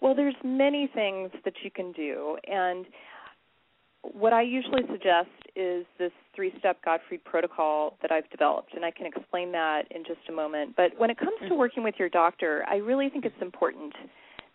Well, 0.00 0.14
there's 0.14 0.36
many 0.44 0.88
things 0.94 1.30
that 1.44 1.54
you 1.62 1.70
can 1.70 1.92
do, 1.92 2.36
and 2.46 2.86
what 4.02 4.32
I 4.32 4.42
usually 4.42 4.82
suggest 4.90 5.28
is 5.54 5.84
this 5.98 6.12
three-step 6.34 6.82
Gottfried 6.84 7.22
protocol 7.24 7.98
that 8.00 8.10
I've 8.10 8.28
developed, 8.30 8.74
and 8.74 8.84
I 8.84 8.90
can 8.90 9.06
explain 9.06 9.52
that 9.52 9.82
in 9.90 10.04
just 10.04 10.20
a 10.28 10.32
moment. 10.32 10.74
But 10.76 10.92
when 10.96 11.10
it 11.10 11.18
comes 11.18 11.36
to 11.48 11.54
working 11.54 11.82
with 11.82 11.96
your 11.98 12.08
doctor, 12.08 12.64
I 12.68 12.76
really 12.76 13.10
think 13.10 13.24
it's 13.26 13.42
important 13.42 13.92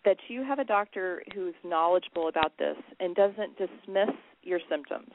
that 0.04 0.16
you 0.28 0.42
have 0.42 0.58
a 0.58 0.64
doctor 0.64 1.22
who's 1.34 1.54
knowledgeable 1.64 2.28
about 2.28 2.52
this 2.58 2.76
and 3.00 3.14
doesn't 3.14 3.56
dismiss 3.58 4.14
your 4.42 4.60
symptoms. 4.68 5.10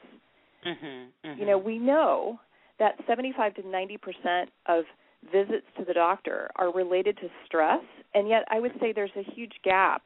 Mm-hmm, 0.66 1.40
You 1.40 1.46
know, 1.46 1.58
we 1.58 1.78
know 1.78 2.38
that 2.78 2.94
75 3.06 3.54
to 3.54 3.68
90 3.68 3.96
percent 3.96 4.50
of 4.66 4.84
visits 5.30 5.66
to 5.78 5.84
the 5.84 5.94
doctor 5.94 6.50
are 6.56 6.72
related 6.72 7.16
to 7.18 7.28
stress, 7.46 7.82
and 8.14 8.28
yet 8.28 8.44
I 8.50 8.60
would 8.60 8.72
say 8.80 8.92
there's 8.92 9.10
a 9.16 9.30
huge 9.34 9.52
gap 9.64 10.02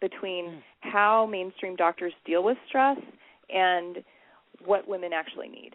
between 0.00 0.44
mm. 0.46 0.60
how 0.80 1.26
mainstream 1.26 1.76
doctors 1.76 2.12
deal 2.24 2.42
with 2.42 2.56
stress 2.68 2.98
and 3.50 3.98
what 4.64 4.86
women 4.88 5.12
actually 5.12 5.48
need 5.48 5.74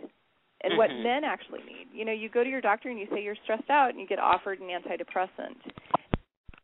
and 0.64 0.72
mm-hmm. 0.72 0.78
what 0.78 0.90
men 1.04 1.24
actually 1.24 1.60
need. 1.60 1.88
You 1.94 2.06
know, 2.06 2.12
you 2.12 2.30
go 2.30 2.44
to 2.44 2.50
your 2.50 2.62
doctor 2.62 2.90
and 2.90 3.00
you 3.00 3.08
say 3.12 3.22
you're 3.22 3.36
stressed 3.44 3.70
out 3.70 3.90
and 3.90 4.00
you 4.00 4.08
get 4.08 4.20
offered 4.20 4.60
an 4.60 4.68
antidepressant. 4.68 5.58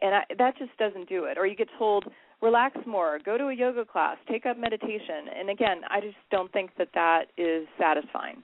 And 0.02 0.16
I, 0.16 0.24
that 0.38 0.58
just 0.58 0.76
doesn't 0.78 1.08
do 1.08 1.26
it. 1.26 1.38
Or 1.38 1.46
you 1.46 1.56
get 1.56 1.68
told 1.78 2.06
relax 2.42 2.76
more, 2.88 3.20
go 3.24 3.38
to 3.38 3.46
a 3.46 3.54
yoga 3.54 3.86
class, 3.86 4.18
take 4.30 4.46
up 4.46 4.58
meditation. 4.58 5.30
And 5.38 5.50
again, 5.50 5.82
I 5.90 6.02
just 6.02 6.16
don't 6.32 6.52
think 6.52 6.72
that 6.78 6.90
that 6.96 7.26
is 7.38 7.68
satisfying. 7.80 8.44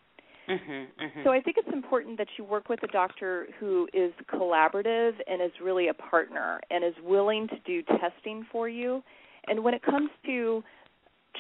Mm-hmm, 0.50 0.72
mm-hmm. 0.72 1.24
So 1.24 1.32
I 1.32 1.42
think 1.42 1.58
it's 1.58 1.74
important 1.74 2.18
that 2.18 2.28
you 2.38 2.44
work 2.44 2.70
with 2.70 2.82
a 2.84 2.88
doctor 2.88 3.48
who 3.60 3.88
is 3.94 4.14
collaborative 4.34 5.14
and 5.28 5.42
is 5.42 5.52
really 5.62 5.90
a 5.90 5.94
partner 5.94 6.62
and 6.72 6.86
is 6.86 6.94
willing 7.04 7.48
to 7.50 7.56
do 7.66 7.84
testing 8.00 8.46
for 8.52 8.70
you. 8.70 9.04
And 9.48 9.64
when 9.64 9.74
it 9.74 9.84
comes 9.84 10.10
to 10.26 10.64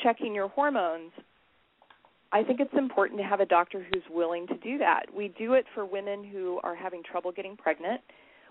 checking 0.04 0.36
your 0.36 0.50
hormones, 0.50 1.12
I 2.34 2.44
think 2.44 2.60
it's 2.60 2.74
important 2.78 3.20
to 3.22 3.26
have 3.26 3.40
a 3.40 3.46
doctor 3.46 3.86
who's 3.92 4.04
willing 4.10 4.48
to 4.48 4.58
do 4.58 4.78
that. 4.80 5.04
We 5.16 5.34
do 5.40 5.54
it 5.54 5.66
for 5.74 5.86
women 5.86 6.26
who 6.30 6.60
are 6.64 6.76
having 6.76 7.02
trouble 7.10 7.32
getting 7.32 7.56
pregnant. 7.56 8.02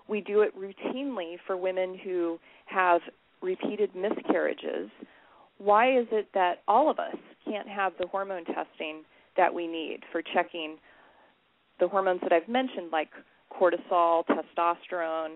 We 0.07 0.21
do 0.21 0.41
it 0.41 0.53
routinely 0.57 1.35
for 1.45 1.55
women 1.55 1.99
who 2.03 2.39
have 2.65 3.01
repeated 3.41 3.91
miscarriages. 3.95 4.89
Why 5.59 5.95
is 5.97 6.07
it 6.11 6.29
that 6.33 6.63
all 6.67 6.89
of 6.89 6.97
us 6.97 7.15
can't 7.45 7.67
have 7.67 7.93
the 7.99 8.07
hormone 8.07 8.45
testing 8.45 9.03
that 9.37 9.53
we 9.53 9.67
need 9.67 9.99
for 10.11 10.21
checking 10.21 10.77
the 11.79 11.87
hormones 11.87 12.21
that 12.23 12.33
I've 12.33 12.47
mentioned, 12.49 12.91
like 12.91 13.09
cortisol, 13.51 14.23
testosterone, 14.25 15.35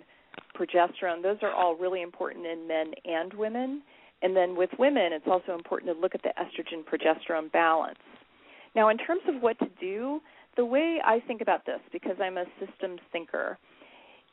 progesterone? 0.58 1.22
Those 1.24 1.38
are 1.42 1.52
all 1.52 1.76
really 1.76 2.02
important 2.02 2.46
in 2.46 2.68
men 2.68 2.92
and 3.06 3.34
women. 3.34 3.82
And 4.22 4.36
then 4.36 4.56
with 4.56 4.70
women, 4.78 5.14
it's 5.14 5.28
also 5.28 5.54
important 5.54 5.94
to 5.94 6.00
look 6.00 6.14
at 6.14 6.22
the 6.22 6.30
estrogen 6.40 6.84
progesterone 6.84 7.52
balance. 7.52 8.00
Now, 8.76 8.90
in 8.90 8.98
terms 8.98 9.22
of 9.28 9.42
what 9.42 9.58
to 9.60 9.68
do, 9.80 10.22
the 10.58 10.66
way 10.66 11.00
I 11.04 11.20
think 11.28 11.42
about 11.42 11.66
this, 11.66 11.80
because 11.92 12.18
I'm 12.22 12.38
a 12.38 12.46
systems 12.60 13.00
thinker, 13.12 13.58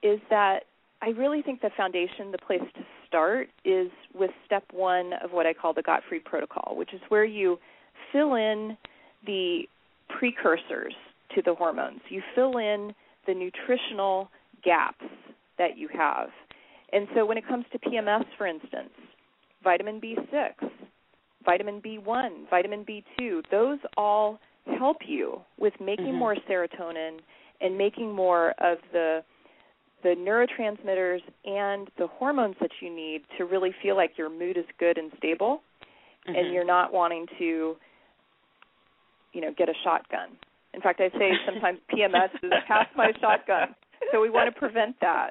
is 0.02 0.20
that 0.30 0.60
I 1.00 1.10
really 1.10 1.42
think 1.42 1.60
the 1.60 1.70
foundation, 1.76 2.32
the 2.32 2.38
place 2.38 2.60
to 2.74 2.80
start, 3.06 3.48
is 3.64 3.90
with 4.14 4.30
step 4.44 4.64
one 4.72 5.12
of 5.22 5.30
what 5.30 5.46
I 5.46 5.54
call 5.54 5.72
the 5.72 5.82
Gottfried 5.82 6.24
Protocol, 6.24 6.74
which 6.76 6.92
is 6.92 7.00
where 7.08 7.24
you 7.24 7.58
fill 8.12 8.34
in 8.34 8.76
the 9.26 9.62
precursors 10.08 10.94
to 11.34 11.42
the 11.42 11.54
hormones. 11.54 12.00
You 12.08 12.22
fill 12.34 12.58
in 12.58 12.94
the 13.26 13.34
nutritional 13.34 14.30
gaps 14.64 15.04
that 15.58 15.76
you 15.76 15.88
have. 15.92 16.28
And 16.92 17.06
so 17.14 17.26
when 17.26 17.36
it 17.36 17.46
comes 17.46 17.66
to 17.72 17.78
PMS, 17.78 18.24
for 18.36 18.46
instance, 18.46 18.90
vitamin 19.62 20.00
B6, 20.00 20.70
vitamin 21.44 21.80
B1, 21.80 22.48
vitamin 22.50 22.84
B2, 22.84 23.42
those 23.50 23.78
all 23.96 24.38
help 24.78 24.98
you 25.06 25.40
with 25.58 25.74
making 25.80 26.06
mm-hmm. 26.06 26.18
more 26.18 26.36
serotonin 26.48 27.18
and 27.60 27.76
making 27.76 28.14
more 28.14 28.50
of 28.58 28.78
the 28.92 29.22
the 30.04 30.10
neurotransmitters 30.10 31.18
and 31.44 31.90
the 31.98 32.06
hormones 32.06 32.54
that 32.60 32.70
you 32.80 32.94
need 32.94 33.22
to 33.36 33.44
really 33.44 33.74
feel 33.82 33.96
like 33.96 34.12
your 34.16 34.30
mood 34.30 34.56
is 34.56 34.64
good 34.78 34.96
and 34.96 35.10
stable 35.18 35.60
mm-hmm. 36.28 36.38
and 36.38 36.54
you're 36.54 36.64
not 36.64 36.92
wanting 36.92 37.26
to 37.36 37.74
you 39.39 39.45
know 39.45 39.55
get 39.57 39.68
a 39.68 39.74
shotgun. 39.84 40.30
In 40.74 40.80
fact 40.80 41.01
i 41.01 41.09
say 41.16 41.30
sometimes 41.47 41.78
pms 41.95 42.34
is 42.43 42.51
past 42.66 42.91
my 42.97 43.12
shotgun. 43.20 43.76
So 44.12 44.20
we 44.20 44.30
want 44.30 44.53
to 44.53 44.59
prevent 44.59 44.97
that. 45.01 45.30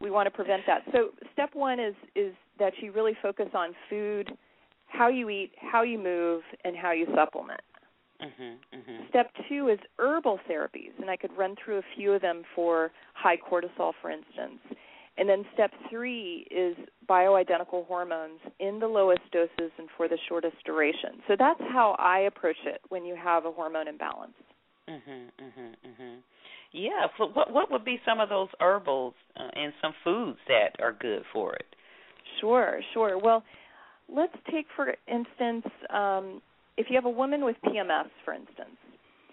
We 0.00 0.10
want 0.10 0.26
to 0.26 0.30
prevent 0.30 0.62
that. 0.66 0.82
So 0.92 1.10
step 1.32 1.50
one 1.52 1.80
is 1.80 1.94
is 2.14 2.32
that 2.60 2.72
you 2.80 2.92
really 2.92 3.16
focus 3.20 3.48
on 3.54 3.74
food 3.88 4.30
how 4.86 5.08
you 5.08 5.28
eat 5.30 5.50
how 5.60 5.82
you 5.82 5.98
move 5.98 6.42
and 6.64 6.76
how 6.76 6.92
you 6.92 7.06
supplement. 7.14 7.60
Mm-hmm, 8.22 8.76
mm-hmm. 8.76 9.08
Step 9.08 9.30
two 9.48 9.68
is 9.68 9.78
herbal 9.98 10.38
therapies, 10.48 10.92
and 11.00 11.10
I 11.10 11.16
could 11.16 11.30
run 11.36 11.56
through 11.64 11.78
a 11.78 11.82
few 11.96 12.12
of 12.12 12.22
them 12.22 12.42
for 12.54 12.92
high 13.14 13.36
cortisol, 13.36 13.92
for 14.00 14.10
instance. 14.10 14.60
And 15.18 15.28
then 15.28 15.44
step 15.52 15.70
three 15.90 16.46
is 16.50 16.76
bioidentical 17.08 17.86
hormones 17.86 18.40
in 18.58 18.78
the 18.78 18.86
lowest 18.86 19.22
doses 19.32 19.70
and 19.78 19.88
for 19.96 20.08
the 20.08 20.18
shortest 20.28 20.56
duration. 20.64 21.20
So 21.28 21.36
that's 21.38 21.60
how 21.72 21.96
I 21.98 22.20
approach 22.20 22.56
it 22.64 22.80
when 22.88 23.04
you 23.04 23.16
have 23.16 23.44
a 23.44 23.52
hormone 23.52 23.88
imbalance. 23.88 24.34
Mhm, 24.88 25.30
mhm, 25.38 25.74
mhm. 25.86 26.22
Yeah. 26.72 27.06
So 27.18 27.26
what 27.26 27.50
what 27.50 27.70
would 27.70 27.84
be 27.84 28.00
some 28.04 28.20
of 28.20 28.28
those 28.28 28.48
herbals 28.60 29.14
uh, 29.36 29.48
and 29.54 29.72
some 29.80 29.94
foods 30.04 30.38
that 30.48 30.80
are 30.80 30.92
good 30.92 31.24
for 31.32 31.54
it? 31.54 31.66
Sure, 32.40 32.80
sure. 32.92 33.18
Well, 33.18 33.44
let's 34.08 34.36
take 34.50 34.66
for 34.74 34.94
instance 35.06 35.66
um, 35.90 36.40
if 36.76 36.86
you 36.88 36.96
have 36.96 37.04
a 37.04 37.10
woman 37.10 37.44
with 37.44 37.56
PMS, 37.64 38.08
for 38.24 38.34
instance, 38.34 38.76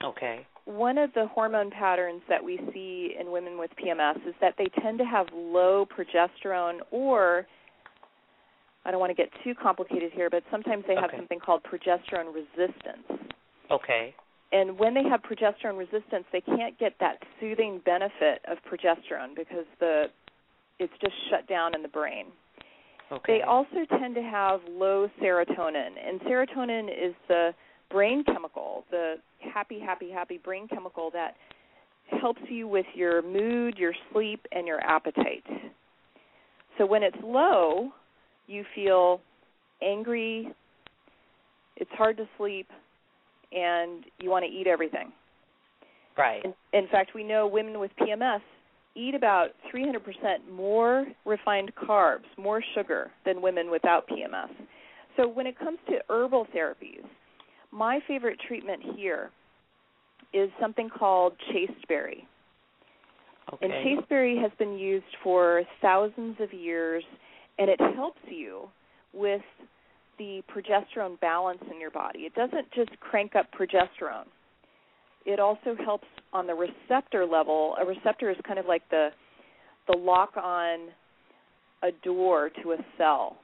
okay, 0.04 0.46
one 0.68 0.98
of 0.98 1.14
the 1.14 1.28
hormone 1.28 1.72
patterns 1.72 2.22
that 2.28 2.44
we 2.44 2.60
see 2.74 3.16
in 3.18 3.32
women 3.32 3.58
with 3.58 3.72
PMS 3.82 4.18
is 4.28 4.36
that 4.42 4.56
they 4.58 4.68
tend 4.82 4.98
to 5.00 5.06
have 5.06 5.28
low 5.34 5.86
progesterone 5.86 6.80
or 6.92 7.48
I 8.84 8.92
don't 8.92 9.00
want 9.00 9.10
to 9.10 9.16
get 9.16 9.30
too 9.44 9.54
complicated 9.56 10.12
here, 10.14 10.30
but 10.30 10.44
sometimes 10.52 10.84
they 10.88 10.96
have 10.96 11.06
okay. 11.06 11.18
something 11.18 11.40
called 11.40 11.62
progesterone 11.64 12.34
resistance. 12.34 13.32
Okay. 13.72 14.14
And 14.52 14.78
when 14.78 14.94
they 14.94 15.04
have 15.04 15.22
progesterone 15.22 15.78
resistance, 15.78 16.26
they 16.32 16.42
can't 16.42 16.78
get 16.80 16.94
that 17.00 17.18
soothing 17.40 17.82
benefit 17.86 18.42
of 18.50 18.58
progesterone 18.70 19.36
because 19.36 19.66
the 19.80 20.06
it's 20.80 20.94
just 21.02 21.14
shut 21.30 21.48
down 21.48 21.76
in 21.76 21.82
the 21.82 21.88
brain. 21.88 22.28
Okay. 23.12 23.40
They 23.40 23.42
also 23.42 23.86
tend 23.90 24.16
to 24.16 24.22
have 24.22 24.62
low 24.70 25.10
serotonin, 25.22 25.92
and 26.06 26.20
serotonin 26.22 26.88
is 26.90 27.16
the 27.28 27.54
brain 27.90 28.24
chemical, 28.24 28.86
the 28.92 29.16
happy, 29.54 29.80
happy, 29.80 30.10
happy 30.10 30.40
brain 30.44 30.68
chemical 30.68 31.10
that 31.12 31.36
helps 32.22 32.42
you 32.50 32.68
with 32.68 32.86
your 32.94 33.22
mood, 33.22 33.78
your 33.78 33.94
sleep, 34.12 34.46
and 34.52 34.68
your 34.68 34.80
appetite. 34.82 35.44
So 36.78 36.86
when 36.86 37.04
it's 37.04 37.18
low, 37.24 37.90
you 38.48 38.64
feel 38.76 39.20
angry, 39.82 40.50
it's 41.76 41.92
hard 41.94 42.18
to 42.18 42.28
sleep, 42.38 42.68
and 43.52 44.04
you 44.20 44.30
want 44.30 44.46
to 44.46 44.52
eat 44.52 44.68
everything. 44.68 45.12
Right. 46.18 46.44
In, 46.44 46.54
in 46.74 46.88
fact, 46.88 47.12
we 47.14 47.24
know 47.24 47.48
women 47.48 47.80
with 47.80 47.92
PMS 48.00 48.42
eat 48.96 49.14
about 49.14 49.50
300% 49.74 49.98
more 50.52 51.06
refined 51.26 51.72
carbs, 51.76 52.26
more 52.38 52.64
sugar 52.74 53.12
than 53.26 53.42
women 53.42 53.70
without 53.70 54.08
PMS. 54.08 54.50
So 55.16 55.28
when 55.28 55.46
it 55.46 55.58
comes 55.58 55.78
to 55.90 56.00
herbal 56.10 56.48
therapies, 56.56 57.06
my 57.72 58.00
favorite 58.08 58.40
treatment 58.48 58.82
here 58.96 59.30
is 60.34 60.50
something 60.60 60.90
called 60.90 61.34
chasteberry. 61.52 62.28
Okay. 63.54 63.66
And 63.66 63.74
chasteberry 63.84 64.38
has 64.42 64.52
been 64.60 64.78
used 64.78 65.06
for 65.24 65.64
thousands 65.82 66.36
of 66.40 66.54
years, 66.54 67.04
and 67.58 67.70
it 67.70 67.80
helps 67.96 68.20
you 68.30 68.70
with 69.14 69.42
the 70.18 70.42
progesterone 70.54 71.20
balance 71.20 71.62
in 71.72 71.80
your 71.80 71.92
body. 71.92 72.20
It 72.20 72.36
doesn't 72.36 72.72
just 72.74 73.00
crank 73.00 73.36
up 73.36 73.48
progesterone 73.58 74.26
it 75.28 75.42
also 75.42 75.76
helps 75.84 76.08
on 76.34 76.48
the 76.48 76.56
receptor 76.56 77.26
level. 77.26 77.76
A 77.80 77.86
receptor 77.86 78.32
is 78.32 78.38
kind 78.48 78.58
of 78.58 78.66
like 78.66 78.90
the 78.90 79.10
the 79.88 79.98
lock 79.98 80.36
on 80.38 80.88
a 81.84 81.90
door 82.04 82.50
to 82.64 82.72
a 82.72 82.78
cell. 82.98 83.38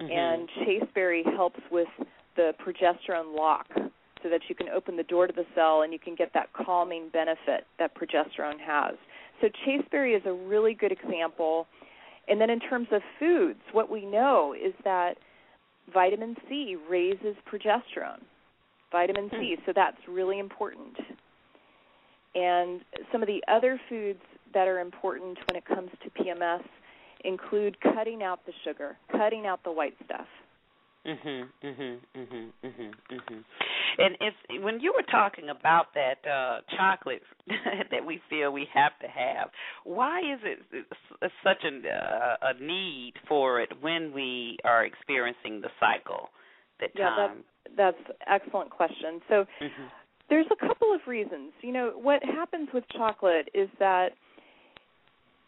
Mm-hmm. 0.00 0.10
And 0.10 0.48
chasteberry 0.64 1.24
helps 1.24 1.60
with 1.70 1.88
the 2.36 2.52
progesterone 2.64 3.36
lock 3.36 3.66
so 3.74 4.28
that 4.28 4.40
you 4.48 4.54
can 4.54 4.68
open 4.68 4.96
the 4.96 5.02
door 5.02 5.26
to 5.26 5.32
the 5.32 5.44
cell 5.54 5.82
and 5.82 5.92
you 5.92 5.98
can 5.98 6.14
get 6.14 6.30
that 6.34 6.52
calming 6.52 7.08
benefit 7.12 7.66
that 7.78 7.94
progesterone 7.94 8.60
has. 8.60 8.94
So 9.40 9.48
chasteberry 9.64 10.14
is 10.14 10.22
a 10.26 10.32
really 10.32 10.74
good 10.74 10.92
example. 10.92 11.66
And 12.28 12.40
then 12.40 12.50
in 12.50 12.60
terms 12.60 12.88
of 12.92 13.02
foods, 13.18 13.60
what 13.72 13.90
we 13.90 14.06
know 14.06 14.54
is 14.54 14.72
that 14.84 15.14
vitamin 15.92 16.36
C 16.48 16.76
raises 16.88 17.34
progesterone 17.50 18.20
vitamin 18.92 19.30
C. 19.32 19.56
Hmm. 19.56 19.62
So 19.66 19.72
that's 19.74 19.96
really 20.06 20.38
important. 20.38 20.96
And 22.34 22.82
some 23.10 23.22
of 23.22 23.26
the 23.26 23.42
other 23.48 23.80
foods 23.88 24.20
that 24.54 24.68
are 24.68 24.78
important 24.78 25.38
when 25.48 25.56
it 25.56 25.64
comes 25.64 25.90
to 26.04 26.22
PMS 26.22 26.62
include 27.24 27.76
cutting 27.80 28.22
out 28.22 28.44
the 28.46 28.52
sugar, 28.64 28.96
cutting 29.10 29.46
out 29.46 29.64
the 29.64 29.72
white 29.72 29.96
stuff. 30.04 30.26
Mhm, 31.06 31.48
mhm, 31.64 31.98
mhm, 32.16 32.52
mhm, 32.64 32.92
mhm. 33.10 33.44
And 33.98 34.16
it's 34.20 34.64
when 34.64 34.78
you 34.80 34.92
were 34.92 35.02
talking 35.10 35.48
about 35.48 35.86
that 35.94 36.24
uh 36.28 36.60
chocolate 36.76 37.22
that 37.90 38.04
we 38.06 38.20
feel 38.30 38.52
we 38.52 38.68
have 38.72 38.92
to 39.00 39.08
have. 39.08 39.50
Why 39.84 40.20
is 40.20 40.40
it 40.44 40.86
such 41.42 41.64
a 41.64 41.88
uh, 41.88 42.36
a 42.42 42.62
need 42.62 43.14
for 43.28 43.60
it 43.60 43.72
when 43.80 44.12
we 44.12 44.58
are 44.64 44.84
experiencing 44.84 45.60
the 45.60 45.70
cycle? 45.80 46.30
That 46.78 46.90
yeah, 46.94 47.10
time 47.10 47.44
that's 47.76 47.96
that's 47.96 48.18
excellent 48.28 48.70
question. 48.70 49.20
So 49.28 49.44
mm-hmm. 49.60 49.86
there's 50.30 50.46
a 50.52 50.66
couple 50.66 50.94
of 50.94 51.00
reasons. 51.08 51.52
You 51.62 51.72
know, 51.72 51.92
what 51.96 52.22
happens 52.24 52.68
with 52.72 52.84
chocolate 52.96 53.48
is 53.54 53.68
that 53.80 54.10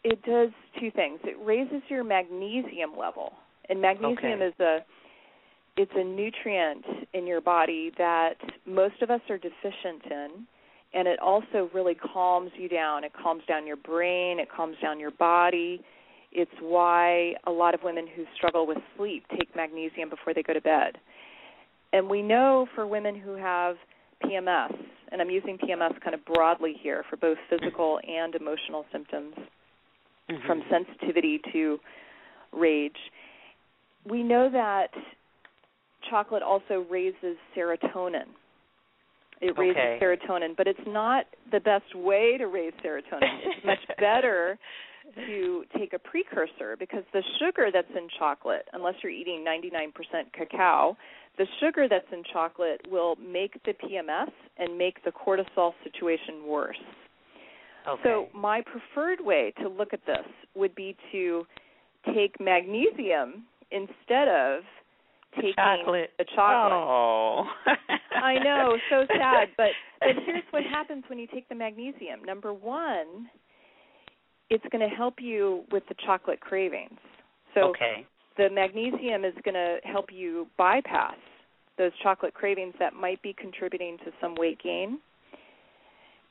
it 0.03 0.21
does 0.23 0.49
two 0.79 0.91
things. 0.91 1.19
It 1.23 1.37
raises 1.43 1.81
your 1.89 2.03
magnesium 2.03 2.91
level. 2.97 3.33
And 3.67 3.81
magnesium 3.81 4.41
Okay. 4.41 4.45
is 4.45 4.53
a 4.59 4.79
it's 5.77 5.91
a 5.95 6.03
nutrient 6.03 6.85
in 7.13 7.27
your 7.27 7.41
body 7.41 7.91
that 7.97 8.35
most 8.65 9.01
of 9.01 9.09
us 9.09 9.21
are 9.29 9.37
deficient 9.37 10.03
in 10.09 10.47
and 10.95 11.09
it 11.09 11.19
also 11.19 11.69
really 11.73 11.95
calms 11.95 12.51
you 12.57 12.69
down. 12.69 13.03
It 13.03 13.11
calms 13.21 13.43
down 13.47 13.67
your 13.67 13.75
brain, 13.75 14.39
it 14.39 14.47
calms 14.49 14.77
down 14.81 14.99
your 14.99 15.11
body. 15.11 15.81
It's 16.31 16.51
why 16.61 17.35
a 17.45 17.51
lot 17.51 17.73
of 17.73 17.81
women 17.83 18.05
who 18.15 18.23
struggle 18.35 18.65
with 18.65 18.77
sleep 18.97 19.25
take 19.37 19.53
magnesium 19.55 20.09
before 20.09 20.33
they 20.33 20.41
go 20.41 20.53
to 20.53 20.61
bed. 20.61 20.97
And 21.91 22.09
we 22.09 22.21
know 22.21 22.67
for 22.75 22.87
women 22.87 23.19
who 23.19 23.33
have 23.35 23.75
PMS, 24.23 24.73
and 25.11 25.21
I'm 25.21 25.29
using 25.29 25.57
PMS 25.57 25.99
kind 26.01 26.13
of 26.13 26.23
broadly 26.25 26.73
here 26.81 27.03
for 27.09 27.17
both 27.17 27.37
physical 27.49 27.99
and 28.07 28.33
emotional 28.35 28.85
symptoms, 28.91 29.35
Mhm. 30.29 30.45
from 30.45 30.63
sensitivity 30.69 31.39
to 31.51 31.79
rage. 32.51 33.11
We 34.05 34.23
know 34.23 34.49
that 34.49 34.93
chocolate 36.09 36.43
also 36.43 36.85
raises 36.89 37.37
serotonin. 37.55 38.25
It 39.41 39.57
raises 39.57 39.75
Okay. 39.77 39.99
serotonin, 40.01 40.55
but 40.55 40.67
it's 40.67 40.79
not 40.87 41.25
the 41.51 41.59
best 41.59 41.93
way 41.95 42.37
to 42.37 42.47
raise 42.47 42.73
serotonin. 42.83 43.39
It's 43.43 43.65
much 43.65 43.97
better 43.99 44.57
to 45.27 45.63
take 45.77 45.93
a 45.93 45.99
precursor 45.99 46.75
because 46.79 47.03
the 47.13 47.21
sugar 47.39 47.69
that's 47.71 47.91
in 47.95 48.07
chocolate, 48.17 48.67
unless 48.73 48.95
you're 49.03 49.11
eating 49.11 49.45
99% 49.45 49.91
cacao, 50.33 50.97
the 51.37 51.45
sugar 51.59 51.87
that's 51.87 52.07
in 52.11 52.23
chocolate 52.33 52.81
will 52.89 53.15
make 53.17 53.61
the 53.65 53.73
PMS 53.73 54.31
and 54.57 54.77
make 54.77 55.03
the 55.03 55.11
cortisol 55.11 55.73
situation 55.83 56.47
worse. 56.47 56.77
okay. 57.87 58.01
So 58.03 58.27
my 58.33 58.61
preferred 58.61 59.19
way 59.21 59.53
to 59.61 59.67
look 59.69 59.93
at 59.93 60.03
this 60.07 60.25
would 60.55 60.73
be 60.75 60.95
to 61.11 61.45
take 62.15 62.39
magnesium 62.39 63.43
instead 63.71 64.27
of 64.27 64.63
taking 65.35 65.53
chocolate. 65.55 66.11
the 66.17 66.25
chocolate. 66.35 66.71
Oh. 66.73 67.45
I 68.15 68.35
know, 68.43 68.77
so 68.89 69.05
sad. 69.17 69.49
But 69.57 69.71
but 69.99 70.09
here's 70.25 70.43
what 70.51 70.63
happens 70.63 71.03
when 71.07 71.19
you 71.19 71.27
take 71.27 71.47
the 71.49 71.55
magnesium. 71.55 72.23
Number 72.25 72.53
one, 72.53 73.29
it's 74.49 74.63
going 74.71 74.87
to 74.87 74.95
help 74.95 75.15
you 75.19 75.63
with 75.71 75.83
the 75.89 75.95
chocolate 76.05 76.39
cravings. 76.39 76.99
So 77.53 77.69
okay. 77.69 78.05
the 78.37 78.49
magnesium 78.49 79.25
is 79.25 79.33
going 79.43 79.55
to 79.55 79.77
help 79.83 80.07
you 80.11 80.47
bypass 80.57 81.15
those 81.77 81.91
chocolate 82.01 82.33
cravings 82.33 82.73
that 82.79 82.93
might 82.93 83.21
be 83.21 83.33
contributing 83.33 83.97
to 84.05 84.11
some 84.21 84.35
weight 84.35 84.61
gain. 84.61 84.99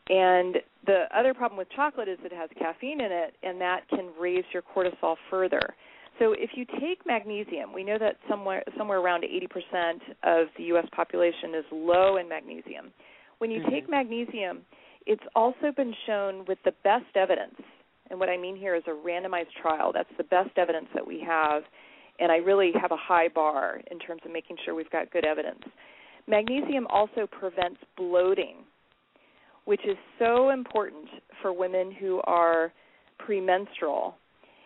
And 0.09 0.57
the 0.87 1.05
other 1.17 1.33
problem 1.33 1.57
with 1.57 1.69
chocolate 1.75 2.09
is 2.09 2.19
it 2.25 2.33
has 2.33 2.51
caffeine 2.59 3.01
in 3.01 3.11
it, 3.11 3.35
and 3.43 3.61
that 3.61 3.89
can 3.89 4.11
raise 4.19 4.45
your 4.53 4.63
cortisol 4.63 5.17
further. 5.31 5.75
So 6.19 6.33
if 6.33 6.51
you 6.55 6.65
take 6.81 7.05
magnesium, 7.07 7.73
we 7.73 7.83
know 7.83 7.99
that 7.99 8.17
somewhere 8.29 8.63
somewhere 8.79 9.01
around 9.01 9.25
80% 9.25 10.01
of 10.23 10.47
the 10.57 10.65
U.S. 10.65 10.87
population 10.95 11.55
is 11.55 11.65
low 11.73 12.17
in 12.19 12.29
magnesium. 12.29 12.93
When 13.39 13.51
you 13.51 13.61
Mhm. 13.61 13.71
take 13.71 13.89
magnesium, 13.89 14.65
it's 15.07 15.27
also 15.35 15.73
been 15.73 15.93
shown 16.07 16.45
with 16.47 16.63
the 16.63 16.73
best 16.83 17.17
evidence. 17.17 17.61
And 18.11 18.21
what 18.21 18.29
I 18.29 18.37
mean 18.37 18.55
here 18.55 18.75
is 18.75 18.87
a 18.87 18.91
randomized 18.91 19.53
trial. 19.61 19.93
That's 19.93 20.13
the 20.17 20.25
best 20.25 20.57
evidence 20.57 20.89
that 20.95 21.07
we 21.07 21.21
have, 21.21 21.65
and 22.21 22.31
I 22.31 22.37
really 22.37 22.73
have 22.73 22.93
a 22.93 22.97
high 22.97 23.29
bar 23.29 23.81
in 23.91 23.99
terms 23.99 24.23
of 24.25 24.31
making 24.31 24.59
sure 24.59 24.75
we've 24.75 24.91
got 24.91 25.11
good 25.11 25.25
evidence. 25.25 25.63
Magnesium 26.27 26.87
also 26.89 27.27
prevents 27.27 27.81
bloating, 27.97 28.65
which 29.65 29.85
is 29.85 29.97
so 30.19 30.51
important 30.51 31.09
for 31.43 31.53
women 31.53 31.91
who 31.91 32.21
are 32.25 32.73
premenstrual. 33.19 34.17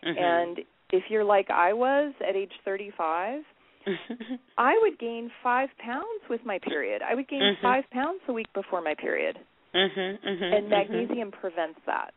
Mhm. 0.03 0.19
And 0.19 0.65
if 0.93 1.05
you're 1.09 1.25
like 1.25 1.51
I 1.51 1.73
was 1.73 2.15
at 2.27 2.37
age 2.37 2.53
35, 2.65 3.43
I 4.59 4.79
would 4.83 4.99
gain 4.99 5.31
five 5.43 5.69
pounds 5.79 6.23
with 6.29 6.41
my 6.45 6.59
period. 6.59 7.03
I 7.03 7.15
would 7.15 7.29
gain 7.29 7.41
Mhm. 7.41 7.63
five 7.63 7.85
pounds 7.91 8.21
a 8.29 8.33
week 8.33 8.53
before 8.55 8.81
my 8.81 8.95
period, 8.95 9.39
Mhm, 9.75 10.19
mhm, 10.21 10.53
and 10.57 10.67
mhm. 10.67 10.71
magnesium 10.71 11.31
prevents 11.31 11.81
that. 11.87 12.13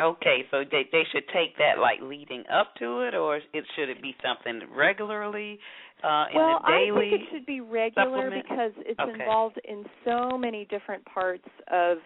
Okay, 0.00 0.44
so 0.50 0.64
they 0.64 0.84
they 0.90 1.04
should 1.12 1.28
take 1.28 1.56
that 1.58 1.78
like 1.78 2.00
leading 2.00 2.44
up 2.48 2.74
to 2.76 3.02
it, 3.02 3.14
or 3.14 3.36
it 3.36 3.64
should 3.76 3.88
it 3.88 4.02
be 4.02 4.16
something 4.22 4.60
regularly 4.74 5.60
uh, 6.02 6.26
in 6.30 6.36
well, 6.36 6.58
the 6.60 6.66
daily? 6.66 7.06
I 7.06 7.10
think 7.10 7.22
it 7.22 7.28
should 7.32 7.46
be 7.46 7.60
regular 7.60 8.24
supplement? 8.24 8.42
because 8.48 8.72
it's 8.78 9.00
Okay. 9.00 9.12
involved 9.12 9.60
in 9.64 9.84
so 10.04 10.36
many 10.36 10.64
different 10.64 11.04
parts 11.04 11.46
of 11.70 11.98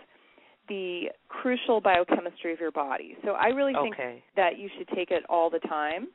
the 0.69 1.07
crucial 1.29 1.81
biochemistry 1.81 2.53
of 2.53 2.61
your 2.61 2.71
body. 2.71 3.17
So 3.25 3.31
I 3.31 3.49
really 3.49 3.75
think 3.75 3.95
okay, 3.95 4.23
that 4.37 4.59
you 4.59 4.69
should 4.77 4.89
take 4.95 5.11
it 5.11 5.25
all 5.29 5.51
the 5.51 5.61
time. 5.61 6.09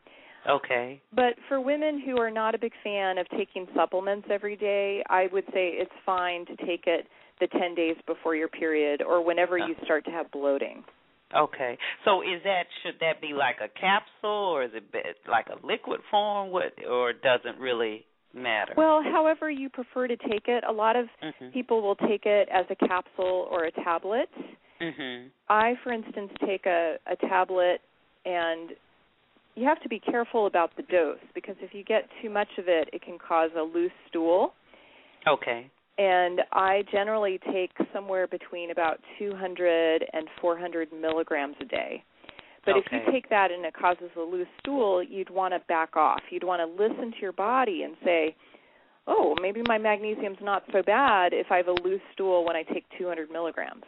okay, 0.50 1.02
But 1.16 1.36
for 1.48 1.60
women 1.60 2.02
who 2.06 2.20
are 2.20 2.32
not 2.32 2.56
a 2.56 2.58
big 2.58 2.74
fan 2.84 3.18
of 3.18 3.28
taking 3.30 3.68
supplements 3.76 4.28
every 4.30 4.56
day, 4.56 5.04
I 5.10 5.28
would 5.32 5.46
say 5.48 5.70
it's 5.70 5.92
fine 6.06 6.46
to 6.48 6.56
take 6.66 6.84
it 6.88 7.08
the 7.40 7.48
10 7.48 7.76
days 7.76 7.96
before 8.06 8.36
your 8.36 8.48
period 8.48 9.02
or 9.02 9.26
whenever 9.26 9.58
uh-huh. 9.58 9.68
you 9.68 9.76
start 9.86 10.06
to 10.06 10.12
have 10.12 10.32
bloating. 10.32 10.84
okay. 11.36 11.78
So 12.06 12.22
is 12.22 12.42
that 12.44 12.64
should 12.84 13.00
that 13.00 13.22
be 13.22 13.34
like 13.34 13.58
a 13.64 13.68
capsule, 13.80 14.54
or 14.54 14.64
is 14.64 14.72
it 14.74 14.84
like 15.30 15.48
a 15.48 15.66
liquid 15.66 16.02
form? 16.12 16.52
What, 16.52 16.74
or 16.90 17.14
doesn't 17.14 17.60
really 17.60 18.06
matter? 18.34 18.74
Well, 18.76 19.02
however 19.04 19.50
you 19.50 19.70
prefer 19.70 20.08
to 20.08 20.18
take 20.18 20.48
it, 20.48 20.64
a 20.68 20.72
lot 20.72 20.96
of 20.96 21.10
Mhm. 21.22 21.52
people 21.54 21.82
will 21.82 21.96
take 21.96 22.26
it 22.26 22.50
as 22.50 22.66
a 22.70 22.76
capsule 22.76 23.48
or 23.52 23.66
a 23.66 23.72
tablet. 23.72 24.30
Mhm. 24.80 25.32
I, 25.50 25.76
for 25.84 25.92
instance, 25.92 26.32
take 26.40 26.66
a, 26.66 26.98
a 27.06 27.16
tablet, 27.16 27.82
and 28.26 28.76
you 29.56 29.66
have 29.66 29.82
to 29.82 29.90
be 29.90 30.00
careful 30.00 30.48
about 30.48 30.76
the 30.76 30.84
dose 30.84 31.20
because 31.34 31.56
if 31.62 31.74
you 31.74 31.84
get 31.84 32.10
too 32.22 32.30
much 32.30 32.58
of 32.58 32.68
it, 32.68 32.90
it 32.92 33.02
can 33.02 33.20
cause 33.20 33.52
a 33.56 33.62
loose 33.62 33.92
stool. 34.08 34.54
Okay. 35.28 35.70
And 35.98 36.42
I 36.52 36.84
generally 36.92 37.38
take 37.52 37.72
somewhere 37.94 38.26
between 38.26 38.72
about 38.72 39.00
200 39.20 40.10
and 40.12 40.28
400 40.42 40.92
milligrams 40.92 41.56
a 41.62 41.66
day. 41.66 42.04
But 42.66 42.78
if 42.78 42.86
you 42.92 43.00
take 43.12 43.30
that 43.30 43.52
and 43.52 43.66
it 43.66 43.74
causes 43.74 44.10
a 44.18 44.22
loose 44.22 44.48
stool, 44.60 45.04
you'd 45.04 45.30
want 45.30 45.54
to 45.54 45.60
back 45.68 45.98
off. 45.98 46.22
You'd 46.30 46.44
want 46.44 46.62
to 46.62 46.84
listen 46.84 47.12
to 47.12 47.18
your 47.22 47.34
body 47.34 47.84
and 47.84 47.96
say, 48.04 48.36
oh, 49.08 49.36
maybe 49.42 49.62
my 49.68 49.78
magnesium's 49.78 50.38
not 50.42 50.64
so 50.72 50.82
bad 50.82 51.34
if 51.34 51.48
I 51.52 51.58
have 51.58 51.68
a 51.68 51.76
loose 51.84 52.02
stool 52.14 52.46
when 52.46 52.56
I 52.56 52.64
take 52.64 52.86
200 52.98 53.30
milligrams. 53.30 53.84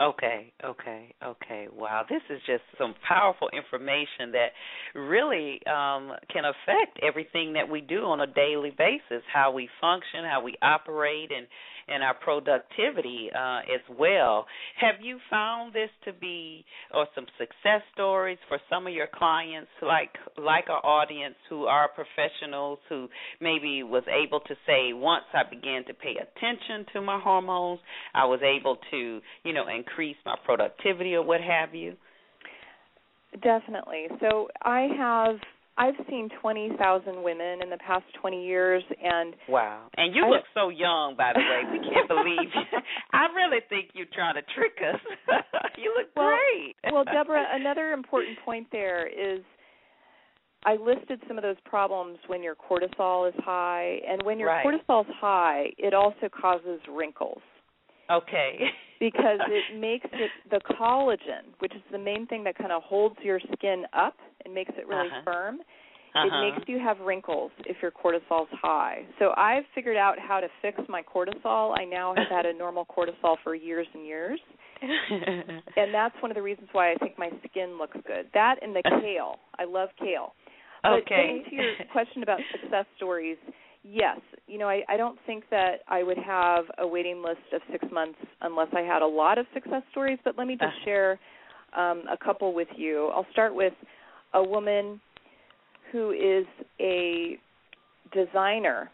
Okay, 0.00 0.52
okay, 0.64 1.12
okay. 1.24 1.66
Wow, 1.76 2.04
this 2.08 2.22
is 2.30 2.40
just 2.46 2.62
some 2.78 2.94
powerful 3.06 3.48
information 3.52 4.30
that 4.30 4.50
really 4.94 5.60
um, 5.66 6.12
can 6.32 6.44
affect 6.44 7.00
everything 7.02 7.54
that 7.54 7.68
we 7.68 7.80
do 7.80 8.04
on 8.04 8.20
a 8.20 8.26
daily 8.28 8.70
basis, 8.70 9.24
how 9.32 9.50
we 9.50 9.68
function, 9.80 10.22
how 10.22 10.40
we 10.40 10.54
operate, 10.62 11.32
and 11.36 11.48
and 11.88 12.02
our 12.02 12.14
productivity 12.14 13.30
uh, 13.34 13.58
as 13.60 13.80
well. 13.98 14.46
Have 14.80 14.96
you 15.02 15.18
found 15.30 15.72
this 15.72 15.90
to 16.04 16.12
be, 16.12 16.64
or 16.94 17.06
some 17.14 17.26
success 17.38 17.82
stories 17.94 18.38
for 18.48 18.58
some 18.70 18.86
of 18.86 18.92
your 18.92 19.08
clients, 19.12 19.70
like 19.82 20.10
like 20.36 20.68
our 20.68 20.84
audience 20.84 21.36
who 21.48 21.64
are 21.64 21.88
professionals, 21.88 22.78
who 22.88 23.08
maybe 23.40 23.82
was 23.82 24.04
able 24.08 24.40
to 24.40 24.54
say, 24.66 24.92
once 24.92 25.24
I 25.34 25.42
began 25.48 25.84
to 25.86 25.94
pay 25.94 26.16
attention 26.16 26.86
to 26.92 27.00
my 27.00 27.18
hormones, 27.20 27.80
I 28.14 28.24
was 28.24 28.40
able 28.42 28.78
to, 28.90 29.20
you 29.44 29.52
know, 29.52 29.66
increase 29.68 30.16
my 30.24 30.36
productivity 30.44 31.14
or 31.14 31.22
what 31.22 31.40
have 31.40 31.74
you. 31.74 31.94
Definitely. 33.42 34.06
So 34.20 34.48
I 34.62 34.88
have 34.96 35.36
I've 35.78 35.94
seen 36.10 36.28
20,000 36.42 37.22
women 37.22 37.62
in 37.62 37.70
the 37.70 37.78
past 37.78 38.04
20 38.20 38.44
years 38.44 38.82
and 39.02 39.34
Wow. 39.48 39.86
And 39.96 40.14
you 40.14 40.24
I- 40.26 40.28
look 40.28 40.44
so 40.52 40.68
young, 40.70 41.14
by 41.16 41.32
the 41.32 41.38
way. 41.40 41.62
We 41.72 41.78
can't 41.88 42.08
believe 42.08 42.50
you. 42.52 42.78
I 43.12 43.26
really 43.34 43.60
think 43.68 43.90
you're 43.94 44.10
trying 44.12 44.34
to 44.34 44.42
trick 44.54 44.76
us. 44.82 45.00
you 45.78 45.94
look 45.96 46.08
Well- 46.16 46.36
great. 46.36 46.76
well, 46.92 47.04
Deborah, 47.04 47.46
another 47.52 47.92
important 47.92 48.38
point 48.44 48.66
there 48.72 49.06
is 49.06 49.40
I 50.64 50.74
listed 50.74 51.22
some 51.28 51.38
of 51.38 51.42
those 51.42 51.56
problems 51.64 52.18
when 52.26 52.42
your 52.42 52.56
cortisol 52.56 53.28
is 53.28 53.34
high, 53.44 54.00
and 54.06 54.20
when 54.24 54.40
your 54.40 54.48
Right. 54.48 54.66
cortisol's 54.66 55.06
high, 55.20 55.70
it 55.78 55.94
also 55.94 56.28
causes 56.28 56.80
wrinkles 56.88 57.40
Okay. 58.10 58.58
because 58.98 59.38
it 59.46 59.76
makes 59.78 60.08
it 60.12 60.30
the 60.50 60.58
collagen, 60.74 61.54
which 61.60 61.72
is 61.76 61.82
the 61.92 61.98
main 61.98 62.26
thing 62.26 62.42
that 62.42 62.56
kind 62.56 62.72
of 62.72 62.82
holds 62.82 63.16
your 63.22 63.38
skin 63.52 63.86
up 63.92 64.16
and 64.44 64.54
makes 64.54 64.72
it 64.76 64.86
really 64.86 65.08
Uh-huh. 65.08 65.22
firm. 65.24 65.60
uh-huh. 66.14 66.26
It 66.26 66.52
makes 66.54 66.68
you 66.68 66.78
have 66.78 66.98
wrinkles 67.00 67.50
if 67.66 67.76
your 67.82 67.90
cortisol's 67.90 68.48
high. 68.62 69.04
So 69.18 69.32
I've 69.36 69.64
figured 69.74 69.96
out 69.96 70.18
how 70.18 70.40
to 70.40 70.48
fix 70.62 70.80
my 70.88 71.02
cortisol. 71.02 71.78
I 71.78 71.84
now 71.84 72.14
have 72.14 72.28
had 72.28 72.46
a 72.46 72.52
normal 72.64 72.84
cortisol 72.86 73.36
for 73.44 73.54
years 73.54 73.86
and 73.94 74.04
years. 74.06 74.40
and 74.80 75.92
that's 75.92 76.14
one 76.20 76.30
of 76.30 76.36
the 76.36 76.42
reasons 76.42 76.68
why 76.72 76.92
I 76.92 76.94
think 76.96 77.18
my 77.18 77.30
skin 77.48 77.78
looks 77.78 77.96
good. 78.06 78.26
That 78.34 78.56
and 78.62 78.74
the 78.74 78.82
kale. 79.02 79.36
I 79.58 79.64
love 79.64 79.88
kale. 79.98 80.34
But 80.82 81.02
okay. 81.02 81.08
getting 81.08 81.44
to 81.50 81.54
your 81.56 81.72
question 81.92 82.22
about 82.22 82.40
success 82.52 82.86
stories, 82.96 83.36
Yes, 83.84 84.18
you 84.46 84.58
know, 84.58 84.68
I, 84.68 84.82
I 84.88 84.96
don't 84.96 85.18
think 85.26 85.44
that 85.50 85.76
I 85.88 86.02
would 86.02 86.18
have 86.18 86.64
a 86.78 86.86
waiting 86.86 87.22
list 87.22 87.40
of 87.54 87.62
six 87.70 87.84
months 87.92 88.18
unless 88.42 88.68
I 88.76 88.80
had 88.80 89.02
a 89.02 89.06
lot 89.06 89.38
of 89.38 89.46
success 89.54 89.82
stories. 89.92 90.18
But 90.24 90.36
let 90.36 90.46
me 90.46 90.54
just 90.54 90.64
uh 90.64 90.84
share 90.84 91.18
um, 91.76 92.02
a 92.10 92.16
couple 92.22 92.52
with 92.54 92.68
you. 92.76 93.06
I'll 93.14 93.26
start 93.32 93.54
with 93.54 93.72
a 94.34 94.42
woman 94.42 95.00
who 95.92 96.10
is 96.12 96.46
a 96.80 97.38
designer 98.12 98.90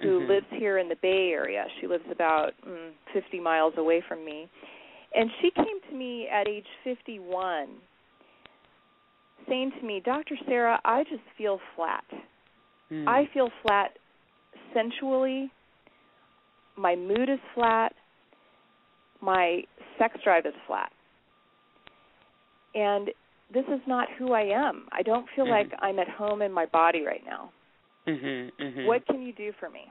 who 0.00 0.20
mm-hmm. 0.20 0.30
lives 0.30 0.46
here 0.50 0.78
in 0.78 0.88
the 0.88 0.96
Bay 1.02 1.30
Area. 1.32 1.64
She 1.80 1.86
lives 1.86 2.04
about 2.10 2.52
mm, 2.66 2.90
50 3.12 3.40
miles 3.40 3.74
away 3.76 4.02
from 4.06 4.24
me. 4.24 4.48
And 5.14 5.30
she 5.40 5.50
came 5.50 5.80
to 5.90 5.96
me 5.96 6.28
at 6.32 6.46
age 6.46 6.66
51 6.84 7.68
saying 9.48 9.72
to 9.80 9.86
me, 9.86 10.02
Dr. 10.04 10.36
Sara, 10.46 10.78
I 10.84 11.04
just 11.04 11.22
feel 11.36 11.58
flat. 11.74 12.04
Mm. 12.92 13.08
I 13.08 13.28
feel 13.32 13.48
flat 13.62 13.92
sensually. 14.74 15.50
My 16.76 16.94
mood 16.94 17.28
is 17.28 17.38
flat. 17.54 17.94
My 19.20 19.62
sex 19.98 20.16
drive 20.22 20.46
is 20.46 20.54
flat. 20.66 20.92
And 22.74 23.10
this 23.52 23.64
is 23.66 23.80
not 23.86 24.08
who 24.18 24.32
I 24.32 24.42
am. 24.42 24.86
I 24.92 25.02
don't 25.02 25.26
feel 25.34 25.44
mm-hmm. 25.44 25.70
like 25.70 25.80
I'm 25.80 25.98
at 25.98 26.08
home 26.08 26.42
in 26.42 26.52
my 26.52 26.66
body 26.66 27.02
right 27.02 27.22
now. 27.24 27.50
Mm-hmm, 28.06 28.62
mm-hmm. 28.62 28.86
What 28.86 29.06
can 29.06 29.22
you 29.22 29.32
do 29.32 29.52
for 29.58 29.70
me? 29.70 29.82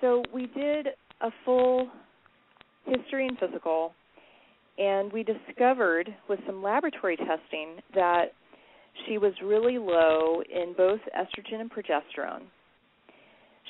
So 0.00 0.22
we 0.32 0.46
did 0.46 0.88
a 1.20 1.30
full 1.44 1.88
history 2.84 3.26
and 3.26 3.38
physical, 3.38 3.92
and 4.78 5.12
we 5.12 5.24
discovered 5.24 6.14
with 6.28 6.40
some 6.46 6.62
laboratory 6.62 7.16
testing 7.16 7.76
that 7.94 8.32
she 9.06 9.18
was 9.18 9.32
really 9.42 9.78
low 9.78 10.42
in 10.52 10.74
both 10.76 11.00
estrogen 11.16 11.60
and 11.60 11.70
progesterone. 11.70 12.42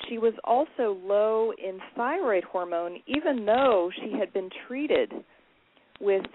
She 0.09 0.17
was 0.17 0.33
also 0.43 0.99
low 1.03 1.51
in 1.51 1.79
thyroid 1.95 2.43
hormone, 2.43 2.99
even 3.07 3.45
though 3.45 3.89
she 3.95 4.11
had 4.19 4.33
been 4.33 4.49
treated 4.67 5.11
with 6.01 6.25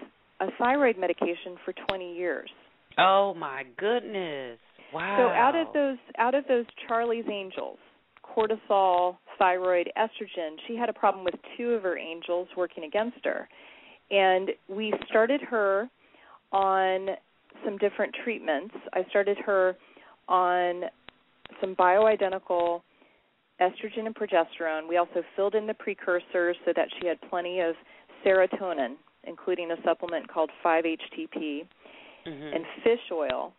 a 0.41 0.47
thyroid 0.57 0.97
medication 0.97 1.55
for 1.63 1.73
20 1.87 2.15
years. 2.15 2.49
Oh 2.97 3.33
my 3.33 3.63
goodness! 3.77 4.59
Wow. 4.93 5.17
So 5.17 5.23
out 5.29 5.55
of 5.55 5.73
those 5.73 5.97
out 6.17 6.35
of 6.35 6.43
those 6.47 6.65
Charlie's 6.87 7.25
Angels, 7.31 7.77
cortisol, 8.23 9.17
thyroid, 9.39 9.89
estrogen, 9.97 10.55
she 10.67 10.75
had 10.75 10.89
a 10.89 10.93
problem 10.93 11.23
with 11.23 11.35
two 11.57 11.69
of 11.71 11.83
her 11.83 11.97
angels 11.97 12.47
working 12.57 12.83
against 12.83 13.23
her. 13.23 13.47
And 14.09 14.49
we 14.67 14.93
started 15.09 15.41
her 15.41 15.89
on 16.51 17.07
some 17.63 17.77
different 17.77 18.13
treatments. 18.23 18.75
I 18.93 19.05
started 19.09 19.37
her 19.45 19.77
on 20.27 20.83
some 21.61 21.75
bioidentical 21.75 22.81
estrogen 23.61 24.05
and 24.07 24.15
progesterone. 24.15 24.89
We 24.89 24.97
also 24.97 25.23
filled 25.35 25.55
in 25.55 25.67
the 25.67 25.73
precursors 25.73 26.57
so 26.65 26.73
that 26.75 26.87
she 26.99 27.07
had 27.07 27.17
plenty 27.29 27.59
of 27.59 27.75
serotonin, 28.25 28.95
including 29.25 29.71
a 29.71 29.75
supplement 29.83 30.27
called 30.27 30.49
5-HTP 30.65 31.65
mm-hmm. 32.27 32.55
and 32.55 32.65
fish 32.83 32.99
oil. 33.11 33.53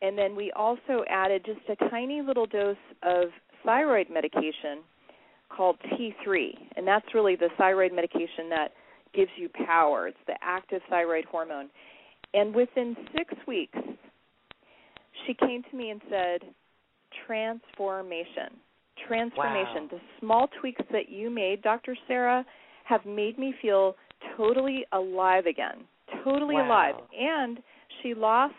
And 0.00 0.16
then 0.16 0.36
we 0.36 0.52
also 0.52 1.04
added 1.08 1.44
just 1.44 1.60
a 1.68 1.90
tiny 1.90 2.22
little 2.22 2.46
dose 2.46 2.76
of 3.02 3.28
thyroid 3.64 4.08
medication 4.10 4.84
called 5.48 5.76
T3, 5.92 6.50
and 6.76 6.86
that's 6.86 7.06
really 7.14 7.34
the 7.34 7.48
thyroid 7.56 7.92
medication 7.92 8.48
that 8.50 8.72
gives 9.14 9.30
you 9.36 9.48
power. 9.66 10.08
It's 10.08 10.18
the 10.26 10.34
active 10.42 10.82
thyroid 10.88 11.24
hormone. 11.24 11.70
And 12.34 12.54
within 12.54 12.94
six 13.16 13.34
weeks, 13.46 13.78
she 15.26 15.34
came 15.34 15.62
to 15.70 15.76
me 15.76 15.90
and 15.90 16.00
said, 16.10 16.40
Transformation. 17.26 18.60
Transformation. 19.06 19.82
Wow. 19.82 19.88
The 19.90 20.00
small 20.20 20.48
tweaks 20.60 20.82
that 20.92 21.08
you 21.08 21.30
made, 21.30 21.62
Dr. 21.62 21.96
Sara, 22.06 22.44
have 22.84 23.04
made 23.06 23.38
me 23.38 23.54
feel 23.60 23.96
totally 24.36 24.84
alive 24.92 25.46
again. 25.46 25.84
Totally 26.24 26.54
wow. 26.56 26.66
alive. 26.66 26.94
And 27.18 27.58
she 28.02 28.14
lost 28.14 28.54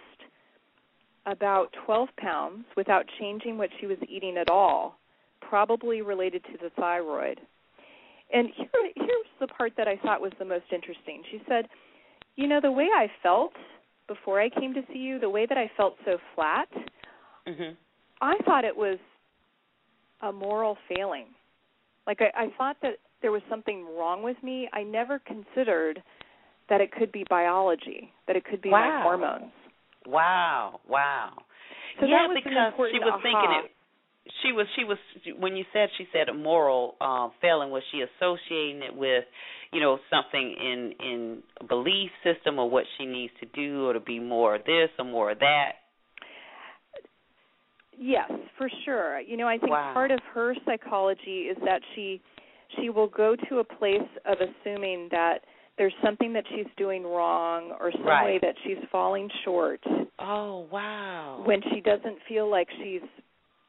about 1.26 1.74
12 1.86 2.10
pounds 2.18 2.66
without 2.76 3.06
changing 3.20 3.58
what 3.58 3.70
she 3.80 3.86
was 3.86 3.98
eating 4.08 4.38
at 4.38 4.50
all, 4.50 4.98
probably 5.42 6.02
related 6.02 6.44
to 6.46 6.58
the 6.62 6.70
thyroid. 6.76 7.40
And 8.34 8.50
here, 8.56 8.68
here's 8.96 9.26
the 9.40 9.48
part 9.48 9.74
that 9.78 9.88
I 9.88 9.98
thought 9.98 10.22
was 10.22 10.32
the 10.40 10.46
most 10.46 10.66
interesting. 10.72 11.24
She 11.32 11.42
said, 11.48 11.68
You 12.36 12.48
know, 12.48 12.60
the 12.62 12.72
way 12.72 12.88
I 12.96 13.08
felt 13.24 13.54
before 14.08 14.42
I 14.42 14.50
came 14.50 14.74
to 14.74 14.82
see 14.92 15.00
you, 15.00 15.20
the 15.20 15.30
way 15.30 15.46
that 15.46 15.58
I 15.58 15.70
felt 15.78 15.96
so 16.06 16.18
flat, 16.36 16.68
mm-hmm. 17.48 17.74
I 18.22 18.38
thought 18.46 18.66
it 18.66 18.76
was 18.76 18.98
a 20.22 20.32
moral 20.32 20.78
failing. 20.88 21.26
Like, 22.06 22.20
I, 22.22 22.46
I 22.46 22.48
thought 22.58 22.78
that 22.82 22.98
there 23.22 23.32
was 23.32 23.42
something 23.50 23.86
wrong 23.98 24.24
with 24.24 24.38
me. 24.44 24.70
I 24.74 24.84
never 24.84 25.20
considered 25.20 26.02
that 26.70 26.82
it 26.82 26.92
could 26.92 27.12
be 27.12 27.26
biology, 27.30 28.12
that 28.28 28.36
it 28.36 28.46
could 28.46 28.62
be 28.62 28.70
wow. 28.70 28.80
my 28.80 29.04
hormones. 29.04 29.52
Wow, 30.06 30.80
wow. 30.88 31.34
So 32.00 32.06
yeah, 32.06 32.28
was 32.28 32.38
because 32.44 32.74
she 32.92 33.00
was 33.00 33.14
aha. 33.14 33.22
thinking 33.22 33.66
it. 33.66 33.72
She 34.44 34.52
was 34.52 34.68
she 34.76 34.84
was 34.84 34.98
when 35.40 35.56
you 35.56 35.66
said 35.74 35.90
she 35.98 36.08
said 36.14 36.30
a 36.30 36.34
moral 36.34 36.96
um 37.02 37.32
failing 37.42 37.72
was 37.72 37.82
she 37.92 38.02
associating 38.02 38.84
it 38.84 38.96
with 38.96 39.24
you 39.72 39.82
know 39.82 39.98
something 40.10 40.56
in 40.60 40.94
in 41.00 41.44
belief 41.68 42.12
system 42.24 42.60
or 42.60 42.70
what 42.70 42.86
she 42.98 43.06
needs 43.06 43.34
to 43.40 43.48
do 43.48 43.88
or 43.88 43.94
to 43.94 44.00
be 44.00 44.20
more 44.20 44.56
of 44.56 44.66
this 44.66 44.90
or 45.00 45.06
more 45.06 45.32
of 45.32 45.40
that 45.40 45.72
yes 47.98 48.30
for 48.58 48.70
sure 48.86 49.20
you 49.20 49.36
know 49.36 49.48
i 49.48 49.58
think 49.58 49.72
wow. 49.72 49.94
part 49.94 50.12
of 50.12 50.20
her 50.34 50.54
psychology 50.64 51.48
is 51.50 51.58
that 51.66 51.82
she 51.96 52.22
she 52.78 52.90
will 52.90 53.08
go 53.08 53.36
to 53.50 53.60
a 53.60 53.64
place 53.64 54.08
of 54.26 54.38
assuming 54.42 55.08
that 55.12 55.40
there's 55.78 55.94
something 56.04 56.34
that 56.34 56.44
she's 56.50 56.68
doing 56.78 57.04
wrong 57.04 57.74
or 57.80 57.92
some 57.92 58.06
right. 58.06 58.26
way 58.26 58.40
that 58.42 58.56
she's 58.64 58.78
falling 58.92 59.30
short. 59.46 59.82
Oh, 60.20 60.68
wow. 60.72 61.42
When 61.46 61.62
she 61.74 61.80
doesn't 61.80 62.18
feel 62.28 62.52
like 62.52 62.68
she's 62.84 63.02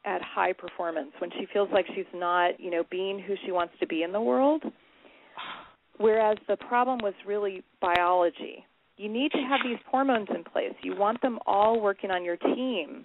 at 0.04 0.20
high 0.22 0.52
performance, 0.52 1.12
when 1.18 1.30
she 1.30 1.46
feels 1.52 1.68
like 1.72 1.86
she's 1.94 2.04
not, 2.12 2.58
you 2.58 2.70
know, 2.70 2.82
being 2.90 3.20
who 3.20 3.34
she 3.44 3.52
wants 3.52 3.74
to 3.80 3.86
be 3.86 4.02
in 4.02 4.12
the 4.12 4.20
world. 4.20 4.62
Whereas 5.98 6.36
the 6.48 6.56
problem 6.56 6.98
was 7.02 7.14
really 7.26 7.62
biology. 7.80 8.64
You 8.96 9.08
need 9.08 9.30
to 9.32 9.38
have 9.38 9.60
these 9.64 9.78
hormones 9.88 10.28
in 10.34 10.42
place. 10.44 10.74
You 10.82 10.96
want 10.96 11.22
them 11.22 11.38
all 11.46 11.80
working 11.80 12.10
on 12.10 12.24
your 12.24 12.36
team 12.36 13.04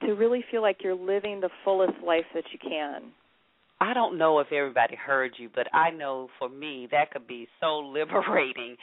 to 0.00 0.12
really 0.12 0.44
feel 0.50 0.60
like 0.60 0.78
you're 0.82 0.94
living 0.94 1.40
the 1.40 1.50
fullest 1.64 2.02
life 2.04 2.24
that 2.34 2.44
you 2.52 2.58
can. 2.58 3.12
I 3.80 3.92
don't 3.94 4.18
know 4.18 4.38
if 4.38 4.52
everybody 4.52 4.96
heard 4.96 5.32
you, 5.38 5.50
but 5.54 5.66
I 5.74 5.90
know 5.90 6.28
for 6.38 6.48
me 6.48 6.88
that 6.90 7.10
could 7.10 7.26
be 7.26 7.48
so 7.60 7.78
liberating, 7.80 8.76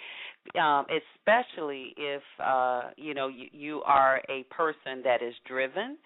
um, 0.59 0.85
especially 0.89 1.93
if 1.97 2.21
uh, 2.43 2.89
you 2.97 3.13
know 3.13 3.27
you, 3.27 3.47
you 3.51 3.81
are 3.83 4.21
a 4.29 4.43
person 4.49 5.01
that 5.03 5.21
is 5.21 5.33
driven 5.47 5.97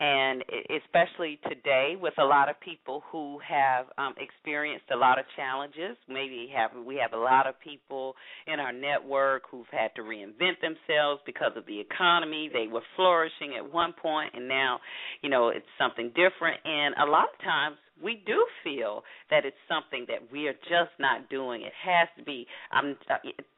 and 0.00 0.42
especially 0.74 1.38
today 1.48 1.94
with 2.00 2.14
a 2.18 2.24
lot 2.24 2.48
of 2.48 2.58
people 2.60 3.02
who 3.12 3.38
have 3.46 3.86
um, 3.96 4.14
experienced 4.18 4.86
a 4.92 4.96
lot 4.96 5.18
of 5.20 5.24
challenges 5.36 5.96
maybe 6.08 6.50
have 6.54 6.70
we 6.84 6.96
have 6.96 7.12
a 7.12 7.22
lot 7.22 7.46
of 7.46 7.54
people 7.60 8.14
in 8.48 8.58
our 8.58 8.72
network 8.72 9.42
who've 9.50 9.70
had 9.70 9.94
to 9.94 10.02
reinvent 10.02 10.60
themselves 10.60 11.20
because 11.24 11.52
of 11.56 11.64
the 11.66 11.78
economy. 11.78 12.50
They 12.52 12.66
were 12.66 12.82
flourishing 12.96 13.54
at 13.56 13.72
one 13.72 13.92
point 14.00 14.32
and 14.34 14.48
now 14.48 14.80
you 15.22 15.30
know 15.30 15.48
it's 15.48 15.66
something 15.78 16.08
different. 16.08 16.60
And 16.64 16.94
a 16.96 17.08
lot 17.08 17.26
of 17.32 17.44
times 17.44 17.76
we 18.02 18.20
do 18.26 18.44
feel 18.64 19.04
that 19.30 19.44
it's 19.44 19.56
something 19.68 20.06
that 20.08 20.32
we 20.32 20.48
are 20.48 20.54
just 20.54 20.90
not 20.98 21.30
doing. 21.30 21.62
It 21.62 21.72
has 21.84 22.08
to 22.18 22.24
be 22.24 22.48
um 22.76 22.96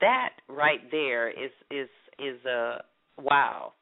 that 0.03 0.31
right 0.49 0.81
there 0.91 1.31
is 1.31 1.51
is 1.71 1.89
is 2.19 2.45
a 2.45 2.83
wow 3.19 3.73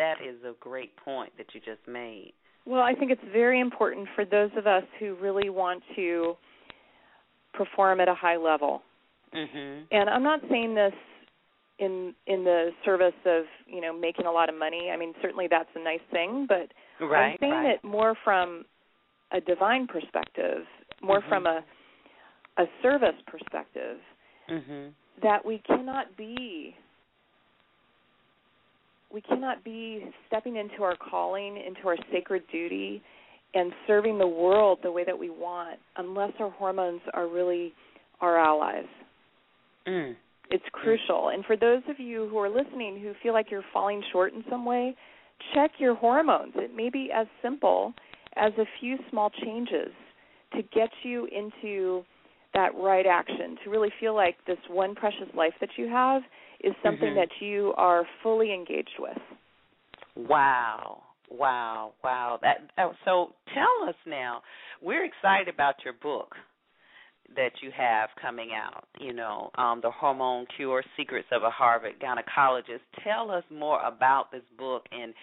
that 0.00 0.26
is 0.26 0.36
a 0.44 0.54
great 0.60 0.96
point 0.96 1.32
that 1.36 1.46
you 1.52 1.60
just 1.60 1.86
made. 1.86 2.32
Well, 2.66 2.82
I 2.82 2.94
think 2.94 3.10
it's 3.10 3.22
very 3.32 3.60
important 3.60 4.08
for 4.14 4.24
those 4.24 4.50
of 4.56 4.66
us 4.66 4.84
who 4.98 5.16
really 5.20 5.50
want 5.50 5.82
to 5.96 6.34
perform 7.52 8.00
at 8.00 8.08
a 8.08 8.14
high 8.14 8.36
level. 8.36 8.82
Mm-hmm. 9.34 9.84
And 9.90 10.10
I'm 10.10 10.22
not 10.22 10.40
saying 10.50 10.74
this 10.74 10.92
in 11.78 12.14
in 12.26 12.44
the 12.44 12.70
service 12.84 13.14
of 13.24 13.44
you 13.66 13.80
know 13.80 13.96
making 13.96 14.26
a 14.26 14.30
lot 14.30 14.48
of 14.48 14.58
money. 14.58 14.90
I 14.92 14.96
mean, 14.96 15.14
certainly 15.22 15.46
that's 15.50 15.68
a 15.74 15.82
nice 15.82 16.00
thing, 16.10 16.46
but 16.48 16.72
right, 17.04 17.32
I'm 17.32 17.36
saying 17.40 17.52
right. 17.52 17.74
it 17.74 17.84
more 17.84 18.14
from 18.24 18.64
a 19.32 19.40
divine 19.40 19.86
perspective, 19.86 20.64
more 21.02 21.20
mm-hmm. 21.20 21.28
from 21.28 21.46
a 21.46 21.60
a 22.58 22.64
service 22.82 23.16
perspective. 23.26 23.98
Mm-hmm. 24.50 24.88
That 25.22 25.44
we 25.44 25.62
cannot 25.66 26.16
be 26.16 26.74
we 29.12 29.20
cannot 29.20 29.64
be 29.64 30.04
stepping 30.26 30.56
into 30.56 30.82
our 30.82 30.96
calling, 30.96 31.56
into 31.56 31.88
our 31.88 31.96
sacred 32.12 32.42
duty, 32.50 33.02
and 33.54 33.72
serving 33.86 34.18
the 34.18 34.26
world 34.26 34.78
the 34.82 34.92
way 34.92 35.04
that 35.04 35.18
we 35.18 35.30
want 35.30 35.78
unless 35.96 36.32
our 36.38 36.50
hormones 36.50 37.00
are 37.14 37.28
really 37.28 37.72
our 38.20 38.38
allies. 38.38 38.84
Mm. 39.86 40.14
It's 40.50 40.64
crucial. 40.72 41.30
And 41.30 41.44
for 41.44 41.56
those 41.56 41.82
of 41.88 41.98
you 41.98 42.28
who 42.28 42.38
are 42.38 42.48
listening 42.48 43.00
who 43.00 43.12
feel 43.22 43.32
like 43.32 43.50
you're 43.50 43.64
falling 43.72 44.02
short 44.12 44.32
in 44.32 44.44
some 44.48 44.64
way, 44.64 44.96
check 45.54 45.72
your 45.78 45.94
hormones. 45.94 46.52
It 46.56 46.74
may 46.74 46.90
be 46.90 47.10
as 47.14 47.26
simple 47.42 47.92
as 48.36 48.52
a 48.58 48.64
few 48.80 48.96
small 49.10 49.30
changes 49.30 49.92
to 50.54 50.62
get 50.74 50.90
you 51.02 51.26
into 51.26 52.04
that 52.52 52.70
right 52.74 53.06
action, 53.06 53.56
to 53.64 53.70
really 53.70 53.90
feel 54.00 54.14
like 54.14 54.36
this 54.46 54.58
one 54.68 54.94
precious 54.94 55.28
life 55.34 55.52
that 55.60 55.70
you 55.76 55.88
have 55.88 56.22
is 56.62 56.74
something 56.82 57.12
Mhm. 57.12 57.16
that 57.16 57.40
you 57.40 57.74
are 57.76 58.04
fully 58.22 58.52
engaged 58.52 58.98
with. 58.98 59.18
Wow. 60.16 61.02
Wow. 61.28 61.92
Wow. 62.02 62.38
That 62.42 62.70
oh, 62.78 62.94
so 63.04 63.34
tell 63.54 63.88
us 63.88 63.94
now. 64.04 64.42
We're 64.80 65.04
excited 65.04 65.48
about 65.48 65.84
your 65.84 65.94
book 65.94 66.36
that 67.36 67.52
you 67.62 67.70
have 67.70 68.10
coming 68.20 68.52
out, 68.52 68.84
you 68.98 69.12
know, 69.12 69.50
um 69.56 69.80
The 69.80 69.90
Hormone 69.90 70.46
Cure: 70.56 70.82
Secrets 70.96 71.28
of 71.30 71.44
a 71.44 71.50
Harvard 71.50 72.00
Gynecologist. 72.00 72.80
Tell 73.04 73.30
us 73.30 73.44
more 73.50 73.80
about 73.82 74.32
this 74.32 74.42
book 74.58 74.86
and 74.90 75.14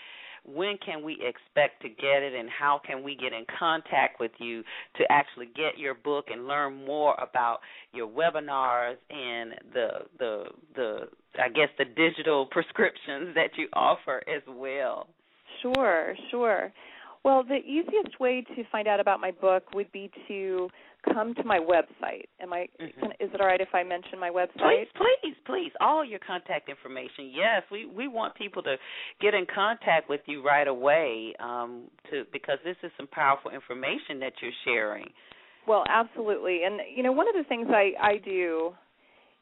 when 0.47 0.77
can 0.83 1.03
we 1.03 1.13
expect 1.13 1.81
to 1.81 1.89
get 1.89 2.23
it 2.23 2.33
and 2.33 2.49
how 2.49 2.79
can 2.85 3.03
we 3.03 3.15
get 3.15 3.33
in 3.33 3.45
contact 3.59 4.19
with 4.19 4.31
you 4.39 4.63
to 4.95 5.03
actually 5.11 5.47
get 5.47 5.77
your 5.77 5.93
book 5.93 6.25
and 6.31 6.47
learn 6.47 6.85
more 6.85 7.15
about 7.15 7.59
your 7.93 8.07
webinars 8.07 8.95
and 9.09 9.53
the 9.73 9.89
the 10.17 10.43
the 10.75 10.99
I 11.39 11.49
guess 11.49 11.69
the 11.77 11.85
digital 11.85 12.45
prescriptions 12.51 13.35
that 13.35 13.51
you 13.57 13.67
offer 13.73 14.23
as 14.27 14.41
well. 14.47 15.07
Sure, 15.61 16.15
sure. 16.31 16.71
Well, 17.23 17.43
the 17.43 17.57
easiest 17.57 18.19
way 18.19 18.45
to 18.55 18.63
find 18.71 18.87
out 18.87 18.99
about 18.99 19.19
my 19.19 19.31
book 19.31 19.73
would 19.73 19.91
be 19.91 20.09
to 20.27 20.69
come 21.13 21.33
to 21.35 21.43
my 21.43 21.59
website. 21.59 22.25
Am 22.39 22.53
I? 22.53 22.67
Mhm. 22.79 22.99
Can, 22.99 23.11
is 23.19 23.33
it 23.33 23.41
all 23.41 23.47
right 23.47 23.61
if 23.61 23.73
I 23.73 23.83
mention 23.83 24.19
my 24.19 24.29
website? 24.29 24.57
please, 24.57 24.87
please, 24.95 25.35
please. 25.45 25.71
all 25.81 26.03
your 26.03 26.19
contact 26.19 26.69
information. 26.69 27.29
Yes, 27.33 27.63
we 27.71 27.85
we 27.85 28.07
want 28.07 28.35
people 28.35 28.63
to 28.63 28.77
get 29.19 29.33
in 29.33 29.45
contact 29.45 30.09
with 30.09 30.21
you 30.27 30.41
right 30.43 30.67
away, 30.67 31.33
um, 31.39 31.89
to 32.09 32.25
because 32.31 32.59
this 32.63 32.77
is 32.83 32.91
some 32.97 33.07
powerful 33.07 33.51
information 33.51 34.19
that 34.19 34.33
you're 34.41 34.51
sharing. 34.65 35.11
Well, 35.67 35.83
absolutely. 35.89 36.63
And 36.63 36.79
you 36.95 37.03
know, 37.03 37.11
one 37.11 37.27
of 37.27 37.35
the 37.35 37.43
things 37.43 37.67
I 37.69 37.93
I 37.99 38.17
do 38.17 38.73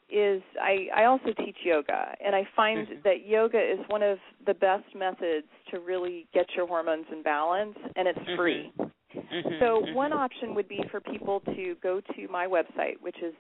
is 0.10 0.42
I 0.62 0.88
I 0.96 1.06
also 1.06 1.34
teach 1.44 1.58
yoga, 1.64 2.16
and 2.24 2.36
I 2.36 2.44
find 2.56 2.88
Mhm. 2.88 3.04
that 3.04 3.26
yoga 3.26 3.60
is 3.60 3.80
one 3.88 4.04
of 4.04 4.20
the 4.46 4.54
best 4.54 4.94
methods 4.94 5.48
to 5.72 5.80
really 5.80 6.28
get 6.34 6.46
your 6.56 6.68
hormones 6.68 7.08
in 7.12 7.22
balance, 7.24 7.78
and 7.96 8.08
it's 8.08 8.20
Mhm. 8.20 8.36
free. 8.36 8.72
Mhm, 9.16 9.60
So 9.60 9.82
mhm. 9.82 9.94
one 9.94 10.14
option 10.14 10.56
would 10.56 10.68
be 10.68 10.84
for 10.92 11.00
people 11.00 11.40
to 11.42 11.76
go 11.82 12.02
to 12.02 12.28
my 12.28 12.46
website, 12.48 13.00
which 13.02 13.18
is 13.22 13.34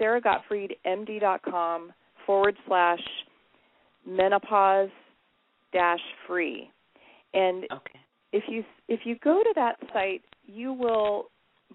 saragottfriedmd.com 0.00 1.92
forward 2.24 2.56
slash 2.66 3.02
menopause 4.04 4.90
dash 5.72 6.00
free. 6.26 6.70
And 7.34 7.64
okay. 7.70 8.00
if 8.32 8.44
you 8.48 8.64
if 8.88 9.00
you 9.04 9.16
go 9.16 9.42
to 9.42 9.52
that 9.54 9.76
site, 9.92 10.22
you 10.46 10.72
will 10.72 11.30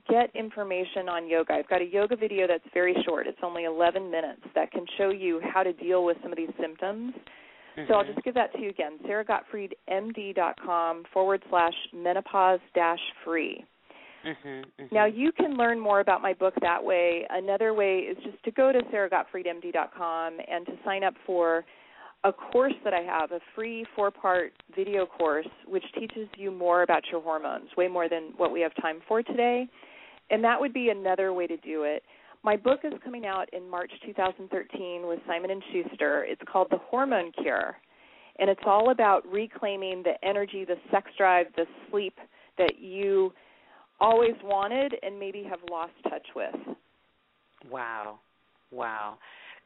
get 0.10 0.34
information 0.36 1.10
on 1.10 1.28
yoga. 1.30 1.54
I've 1.54 1.68
got 1.68 1.82
a 1.82 1.86
yoga 1.86 2.16
video 2.16 2.48
that's 2.48 2.64
very 2.74 2.96
short. 3.06 3.28
It's 3.28 3.38
only 3.44 3.66
11 3.66 4.10
minutes 4.10 4.42
that 4.56 4.72
can 4.72 4.86
show 4.98 5.10
you 5.10 5.42
how 5.54 5.64
to 5.64 5.74
deal 5.74 6.06
with 6.06 6.18
some 6.24 6.32
of 6.32 6.38
these 6.38 6.54
symptoms. 6.60 7.14
So 7.88 7.94
I'll 7.94 8.04
Mhm. 8.04 8.14
just 8.14 8.24
give 8.24 8.36
that 8.36 8.52
to 8.54 8.60
you 8.60 8.70
again. 8.70 9.00
saragottfriedmd.com 9.00 11.04
forward 11.06 11.44
slash 11.50 11.94
menopause 11.94 12.60
dash 12.74 13.12
free. 13.24 13.66
Mhm, 14.24 14.66
mhm. 14.78 14.92
Now 14.92 15.06
you 15.06 15.32
can 15.32 15.56
learn 15.56 15.80
more 15.80 16.00
about 16.00 16.22
my 16.22 16.34
book 16.34 16.54
that 16.62 16.84
way. 16.84 17.26
Another 17.30 17.74
way 17.74 18.02
is 18.02 18.18
just 18.24 18.44
to 18.44 18.52
go 18.52 18.72
to 18.72 18.84
saragottfriedmd.com 18.84 20.42
and 20.48 20.66
to 20.68 20.78
sign 20.84 21.04
up 21.04 21.18
for 21.26 21.66
a 22.24 22.32
course 22.32 22.76
that 22.84 22.94
I 22.94 23.02
have, 23.02 23.32
a 23.32 23.40
free 23.56 23.84
four-part 23.96 24.54
video 24.76 25.08
course 25.08 25.48
which 25.66 25.84
teaches 25.94 26.30
you 26.38 26.52
more 26.52 26.84
about 26.84 27.10
your 27.10 27.20
hormones, 27.20 27.76
way 27.76 27.88
more 27.88 28.08
than 28.08 28.26
what 28.38 28.52
we 28.52 28.62
have 28.62 28.76
time 28.76 29.02
for 29.08 29.24
today. 29.24 29.68
And 30.30 30.44
that 30.44 30.62
would 30.62 30.72
be 30.72 30.90
another 30.90 31.34
way 31.34 31.48
to 31.48 31.58
do 31.58 31.84
it. 31.84 32.04
My 32.44 32.56
book 32.58 32.80
is 32.84 32.94
coming 33.04 33.26
out 33.26 33.48
in 33.54 33.70
March 33.70 33.92
2013 34.06 35.06
with 35.08 35.20
Simon 35.28 35.52
and 35.52 35.62
Schuster. 35.72 36.26
It's 36.28 36.42
called 36.52 36.68
The 36.72 36.80
Hormone 36.90 37.32
Cure. 37.42 37.76
And 38.40 38.50
it's 38.50 38.62
all 38.66 38.90
about 38.92 39.22
reclaiming 39.32 40.02
the 40.04 40.14
energy, 40.28 40.66
the 40.66 40.76
sex 40.90 41.12
drive, 41.18 41.48
the 41.56 41.66
sleep 41.90 42.16
that 42.58 42.80
you 42.80 43.32
always 44.00 44.34
wanted 44.44 44.96
and 45.04 45.20
maybe 45.20 45.44
have 45.48 45.60
lost 45.70 45.92
touch 46.10 46.26
with. 46.36 46.56
Wow. 47.70 48.20
Wow. 48.72 49.18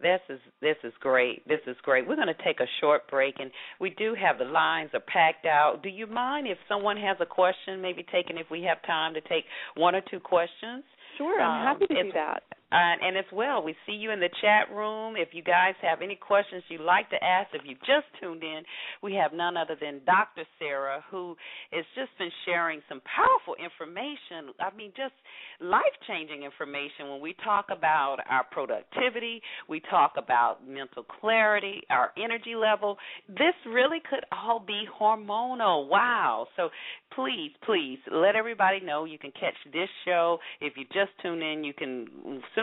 This 0.01 0.19
is 0.28 0.39
this 0.61 0.76
is 0.84 0.91
great. 0.99 1.47
This 1.47 1.61
is 1.67 1.78
great. 1.84 2.05
We're 2.05 2.17
going 2.17 2.28
to 2.28 2.43
take 2.43 2.59
a 2.59 2.67
short 2.82 3.09
break 3.09 3.36
and 3.39 3.49
we 3.80 3.91
do 3.91 4.13
have 4.13 4.38
the 4.38 4.43
lines 4.43 4.89
are 4.93 4.99
packed 4.99 5.45
out. 5.45 5.82
Do 5.82 5.88
you 5.88 6.05
mind 6.05 6.47
if 6.47 6.57
someone 6.67 6.97
has 6.97 7.15
a 7.21 7.26
question 7.26 7.82
maybe 7.82 8.05
taking 8.11 8.38
if 8.38 8.47
we 8.51 8.61
have 8.63 8.82
time 8.86 9.13
to 9.13 9.21
take 9.21 9.45
one 9.76 9.95
or 9.95 10.01
two 10.11 10.19
questions? 10.19 10.84
Sure, 11.17 11.39
I'm 11.39 11.61
Um, 11.61 11.80
happy 11.80 11.88
to 11.95 12.03
do 12.03 12.11
that. 12.11 12.43
Uh, 12.72 12.97
and 13.01 13.16
as 13.16 13.26
well, 13.32 13.63
we 13.63 13.76
see 13.86 13.93
you 13.93 14.11
in 14.11 14.20
the 14.20 14.30
chat 14.41 14.76
room. 14.76 15.16
If 15.16 15.30
you 15.34 15.43
guys 15.43 15.76
have 15.82 16.01
any 16.01 16.16
questions 16.16 16.63
you'd 16.68 16.82
like 16.82 17.09
to 17.11 17.24
ask, 17.24 17.49
if 17.53 17.61
you 17.63 17.76
just 17.86 18.07
tuned 18.20 18.43
in, 18.43 18.63
we 19.03 19.13
have 19.13 19.34
none 19.34 19.55
other 19.55 19.78
than 19.80 20.01
Dr. 20.05 20.43
Sara, 20.57 21.03
who 21.11 21.36
has 21.72 21.86
just 21.93 22.09
been 22.18 22.32
sharing 22.43 22.82
some 22.89 23.01
powerful 23.05 23.55
information. 23.63 24.51
I 24.59 24.76
mean, 24.76 24.91
just 24.97 25.13
life 25.61 25.84
changing 26.07 26.41
information 26.41 27.09
when 27.11 27.22
we 27.22 27.36
talk 27.43 27.68
about 27.70 28.18
our 28.30 28.43
productivity, 28.51 29.41
we 29.70 29.80
talk 29.91 30.13
about 30.18 30.68
mental 30.68 31.03
clarity, 31.03 31.82
our 31.91 32.11
energy 32.18 32.55
level. 32.55 32.97
This 33.30 33.53
really 33.68 33.99
could 34.09 34.26
all 34.32 34.59
be 34.59 34.86
hormonal. 34.99 35.88
Wow. 35.88 36.47
So 36.55 36.70
please, 37.13 37.51
please 37.63 37.99
let 38.11 38.36
everybody 38.36 38.80
know 38.80 39.05
you 39.05 39.20
can 39.20 39.32
catch 39.32 39.55
this 39.72 39.89
show. 40.03 40.39
If 40.61 40.74
you 40.78 40.86
just 40.86 41.11
tune 41.22 41.41
in, 41.41 41.63
you 41.63 41.74
can 41.74 42.07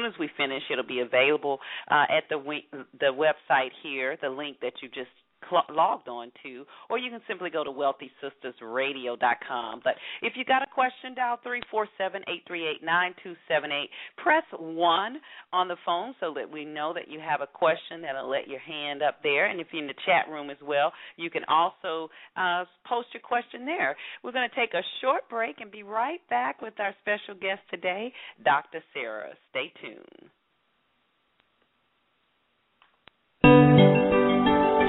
soon 0.03 0.13
as 0.13 0.19
we 0.19 0.29
finish, 0.37 0.63
it'll 0.71 0.87
be 0.87 1.01
available 1.01 1.59
uh, 1.91 2.05
at 2.09 2.25
the 2.29 2.37
wi- 2.37 2.65
the 2.99 3.07
website 3.13 3.71
here, 3.83 4.17
the 4.21 4.29
link 4.29 4.59
that 4.63 4.75
you 4.83 4.89
just 4.89 5.11
cl- 5.49 5.65
logged 5.71 6.09
on 6.09 6.33
to, 6.43 6.65
or 6.91 6.99
you 6.99 7.11
can 7.11 7.21
simply 7.29 7.51
go 7.51 7.63
to 7.65 7.71
wealthysistasradio.com. 7.71 9.81
But 9.85 9.95
if 10.23 10.33
you 10.37 10.45
got 10.45 10.63
a 10.63 10.67
question, 10.73 11.15
dial 11.15 11.39
three 11.43 11.61
four 11.71 11.87
seven 11.99 12.23
eight 12.29 12.43
three 12.47 12.67
eight 12.69 12.83
nine 12.83 13.15
two 13.23 13.35
seven 13.49 13.71
eight. 13.73 13.91
Press 14.17 14.45
one 14.59 15.19
on 15.53 15.69
the 15.69 15.77
phone 15.85 16.15
so 16.21 16.33
that 16.35 16.51
we 16.51 16.65
know 16.65 16.93
that 16.95 17.11
you 17.11 17.21
have 17.21 17.41
a 17.41 17.47
question. 17.47 18.03
That'll 18.03 18.29
let 18.29 18.49
your 18.49 18.61
hand 18.61 19.03
up 19.03 19.23
there. 19.23 19.47
And 19.47 19.61
if 19.61 19.69
you're 19.73 19.83
in 19.83 19.89
the 19.89 19.95
chat 20.07 20.29
room 20.31 20.51
as 20.51 20.57
well, 20.63 20.93
you 21.17 21.31
can 21.31 21.45
also 21.49 22.11
uh, 22.37 22.65
post 22.87 23.09
your 23.13 23.23
question 23.23 23.65
there. 23.65 23.97
We're 24.23 24.33
going 24.33 24.49
to 24.49 24.57
take 24.57 24.75
a 24.75 24.83
short 25.01 25.29
break 25.29 25.61
and 25.61 25.71
be 25.71 25.83
right 25.83 26.21
back 26.31 26.63
with 26.63 26.75
our 26.79 26.95
special 27.01 27.35
guest 27.41 27.61
today, 27.71 28.13
Dr. 28.45 28.83
Sara. 28.95 29.31
Stay 29.51 29.73
tuned. 29.81 30.31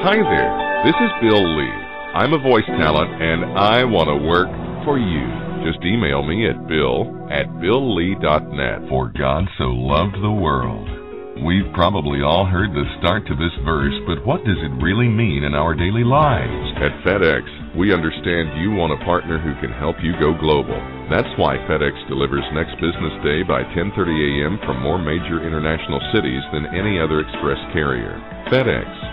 Hi 0.04 0.20
there, 0.20 0.84
this 0.84 1.00
is 1.00 1.12
Bill 1.24 1.40
Lee. 1.40 1.80
I'm 2.12 2.36
a 2.36 2.44
voice 2.44 2.68
talent 2.76 3.08
and 3.24 3.56
I 3.56 3.88
want 3.88 4.12
to 4.12 4.20
work 4.20 4.52
for 4.84 5.00
you. 5.00 5.24
Just 5.64 5.80
email 5.80 6.20
me 6.28 6.44
at 6.44 6.60
bill 6.68 7.08
at 7.32 7.48
billlee.net. 7.64 8.92
For 8.92 9.08
God 9.16 9.48
so 9.56 9.72
loved 9.72 10.20
the 10.20 10.36
world. 10.44 10.92
We've 11.48 11.72
probably 11.72 12.20
all 12.20 12.44
heard 12.44 12.76
the 12.76 12.84
start 13.00 13.24
to 13.32 13.36
this 13.40 13.56
verse, 13.64 13.96
but 14.04 14.20
what 14.28 14.44
does 14.44 14.60
it 14.60 14.84
really 14.84 15.08
mean 15.08 15.48
in 15.48 15.56
our 15.56 15.72
daily 15.72 16.04
lives? 16.04 16.52
At 16.84 17.00
FedEx, 17.08 17.80
we 17.80 17.96
understand 17.96 18.60
you 18.60 18.76
want 18.76 18.92
a 18.92 19.06
partner 19.08 19.40
who 19.40 19.56
can 19.64 19.72
help 19.72 19.96
you 20.04 20.20
go 20.20 20.36
global. 20.36 20.76
That's 21.08 21.32
why 21.40 21.56
FedEx 21.64 21.96
delivers 22.12 22.44
next 22.52 22.76
business 22.84 23.16
day 23.24 23.40
by 23.48 23.64
10:30 23.72 23.96
a.m. 23.96 24.60
from 24.68 24.84
more 24.84 25.00
major 25.00 25.40
international 25.40 26.04
cities 26.12 26.44
than 26.52 26.76
any 26.76 27.00
other 27.00 27.24
express 27.24 27.64
carrier. 27.72 28.20
FedEx, 28.52 29.13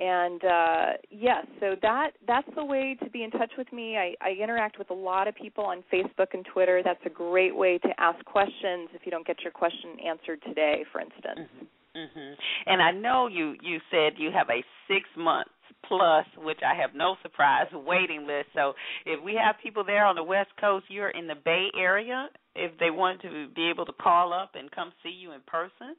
And 0.00 0.44
uh, 0.44 0.86
yes, 1.10 1.44
so 1.58 1.74
that 1.82 2.10
that's 2.26 2.46
the 2.54 2.64
way 2.64 2.96
to 3.02 3.10
be 3.10 3.24
in 3.24 3.32
touch 3.32 3.50
with 3.58 3.72
me. 3.72 3.96
I, 3.96 4.14
I 4.20 4.30
interact 4.40 4.78
with 4.78 4.90
a 4.90 4.94
lot 4.94 5.26
of 5.26 5.34
people 5.34 5.64
on 5.64 5.82
Facebook 5.92 6.34
and 6.34 6.46
Twitter. 6.52 6.82
That's 6.84 7.00
a 7.04 7.10
great 7.10 7.56
way 7.56 7.78
to 7.78 7.88
ask 7.98 8.24
questions 8.24 8.90
if 8.94 9.02
you 9.04 9.10
don't 9.10 9.26
get 9.26 9.42
your 9.42 9.50
question 9.50 9.96
answered 10.06 10.40
today, 10.46 10.84
for 10.92 11.00
instance. 11.00 11.40
Mm-hmm. 11.40 11.98
Mm-hmm. 11.98 12.34
And 12.66 12.80
I 12.80 12.92
know 12.92 13.26
you 13.26 13.56
you 13.60 13.80
said 13.90 14.12
you 14.18 14.30
have 14.30 14.48
a 14.50 14.62
six 14.86 15.08
month 15.16 15.48
plus, 15.86 16.26
which 16.36 16.60
I 16.66 16.74
have 16.80 16.94
no 16.94 17.16
surprise 17.22 17.66
waiting 17.72 18.26
list. 18.26 18.48
So 18.54 18.74
if 19.06 19.22
we 19.22 19.34
have 19.34 19.56
people 19.62 19.84
there 19.84 20.04
on 20.04 20.16
the 20.16 20.22
West 20.22 20.50
Coast, 20.60 20.86
you're 20.88 21.10
in 21.10 21.26
the 21.26 21.34
Bay 21.34 21.68
Area. 21.78 22.28
If 22.54 22.78
they 22.78 22.90
want 22.90 23.22
to 23.22 23.48
be 23.54 23.68
able 23.70 23.86
to 23.86 23.92
call 23.92 24.32
up 24.32 24.52
and 24.54 24.70
come 24.70 24.92
see 25.02 25.10
you 25.10 25.32
in 25.32 25.40
person. 25.46 25.96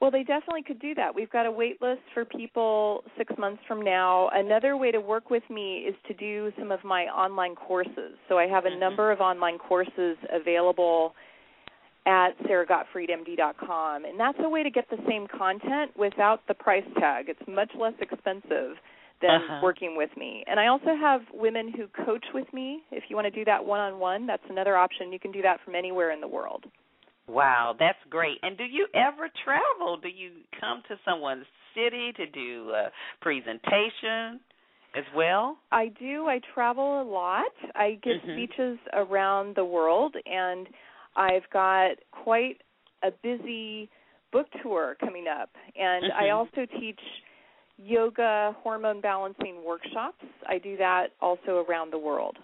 Well, 0.00 0.10
they 0.10 0.24
definitely 0.24 0.64
could 0.64 0.80
do 0.80 0.94
that. 0.96 1.14
We've 1.14 1.30
got 1.30 1.46
a 1.46 1.50
wait 1.50 1.80
list 1.80 2.00
for 2.12 2.24
people 2.24 3.04
six 3.16 3.32
months 3.38 3.62
from 3.68 3.82
now. 3.82 4.30
Another 4.32 4.76
way 4.76 4.90
to 4.90 5.00
work 5.00 5.30
with 5.30 5.44
me 5.48 5.86
is 5.88 5.94
to 6.08 6.14
do 6.14 6.52
some 6.58 6.72
of 6.72 6.82
my 6.82 7.04
online 7.04 7.54
courses. 7.54 8.18
So 8.28 8.36
I 8.36 8.48
have 8.48 8.64
a 8.64 8.70
Mhm. 8.70 8.78
number 8.78 9.12
of 9.12 9.20
online 9.20 9.58
courses 9.58 10.18
available 10.30 11.14
at 12.06 12.30
saragottfriedmd.com. 12.40 14.04
And 14.04 14.18
that's 14.18 14.38
a 14.40 14.48
way 14.48 14.62
to 14.62 14.70
get 14.70 14.88
the 14.90 14.98
same 15.08 15.26
content 15.26 15.96
without 15.96 16.40
the 16.48 16.54
price 16.54 16.84
tag. 16.98 17.26
It's 17.28 17.40
much 17.46 17.70
less 17.78 17.94
expensive 18.00 18.76
than 19.20 19.30
Uh-huh. 19.30 19.60
working 19.62 19.96
with 19.96 20.10
me. 20.16 20.42
And 20.48 20.58
I 20.58 20.66
also 20.66 20.96
have 20.96 21.22
women 21.32 21.68
who 21.72 21.86
coach 22.04 22.24
with 22.34 22.52
me. 22.52 22.82
If 22.90 23.04
you 23.08 23.14
want 23.14 23.26
to 23.26 23.30
do 23.30 23.44
that 23.44 23.64
one 23.64 23.78
on 23.78 24.00
one, 24.00 24.26
that's 24.26 24.42
another 24.50 24.76
option. 24.76 25.12
You 25.12 25.20
can 25.20 25.30
do 25.30 25.42
that 25.42 25.60
from 25.60 25.76
anywhere 25.76 26.10
in 26.10 26.20
the 26.20 26.26
world. 26.26 26.64
Wow, 27.28 27.76
that's 27.78 28.02
great. 28.10 28.38
And 28.42 28.58
do 28.58 28.64
you 28.64 28.88
ever 28.94 29.28
travel? 29.44 29.96
Do 29.96 30.08
you 30.08 30.32
come 30.58 30.82
to 30.88 30.98
someone's 31.04 31.46
city 31.72 32.12
to 32.14 32.26
do 32.26 32.72
a 32.74 32.90
presentation 33.20 34.40
as 34.96 35.04
well? 35.14 35.56
I 35.70 35.86
do. 35.88 36.26
I 36.26 36.40
travel 36.52 37.00
a 37.00 37.04
lot. 37.04 37.52
I 37.76 37.92
give 38.02 38.20
Mhm. 38.22 38.34
speeches 38.34 38.78
around 38.92 39.54
the 39.54 39.64
world, 39.64 40.16
and 40.26 40.68
I've 41.16 41.48
got 41.52 41.96
quite 42.10 42.60
a 43.02 43.10
busy 43.22 43.88
book 44.32 44.46
tour 44.62 44.96
coming 45.00 45.26
up. 45.28 45.50
And 45.76 46.12
I 46.12 46.28
Mhm. 46.28 46.34
also 46.34 46.66
teach 46.66 47.00
yoga 47.78 48.56
hormone 48.62 49.00
balancing 49.00 49.62
workshops. 49.64 50.24
I 50.46 50.58
do 50.58 50.76
that 50.76 51.12
also 51.20 51.64
around 51.64 51.90
the 51.90 51.98
world. 51.98 52.38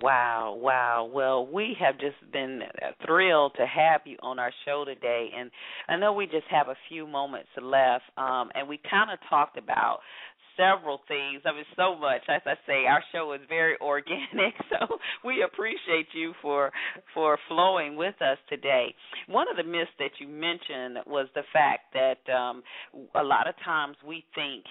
Wow, 0.00 0.58
wow. 0.60 1.10
Well, 1.12 1.46
we 1.46 1.76
have 1.80 1.98
just 1.98 2.16
been 2.32 2.60
thrilled 3.04 3.52
to 3.58 3.66
have 3.66 4.00
you 4.04 4.16
on 4.22 4.38
our 4.38 4.52
show 4.64 4.84
today. 4.84 5.30
And 5.36 5.50
I 5.88 5.96
know 5.96 6.12
we 6.12 6.26
just 6.26 6.46
have 6.50 6.68
a 6.68 6.76
few 6.88 7.06
moments 7.06 7.48
left. 7.60 8.04
Um, 8.16 8.50
and 8.54 8.68
we 8.68 8.80
kind 8.90 9.10
of 9.10 9.18
talked 9.28 9.58
about 9.58 9.98
several 10.56 11.00
things. 11.08 11.42
I 11.46 11.52
mean, 11.52 11.64
so 11.76 11.96
much. 11.96 12.22
As 12.28 12.42
I 12.46 12.54
say, 12.66 12.84
our 12.86 13.02
show 13.12 13.32
is 13.32 13.40
very 13.48 13.76
organic, 13.80 14.54
so 14.70 14.96
we 15.24 15.42
appreciate 15.42 16.08
you 16.14 16.32
for 16.42 16.70
for 17.14 17.38
flowing 17.48 17.96
with 17.96 18.14
us 18.20 18.38
today. 18.48 18.94
One 19.28 19.46
of 19.50 19.56
the 19.56 19.64
myths 19.64 19.90
that 19.98 20.10
you 20.20 20.28
mentioned 20.28 20.98
was 21.06 21.28
the 21.34 21.42
fact 21.52 21.94
that 21.94 22.20
um, 22.32 22.62
a 23.14 23.22
lot 23.22 23.48
of 23.48 23.54
times 23.64 23.96
we 24.06 24.24
think 24.34 24.64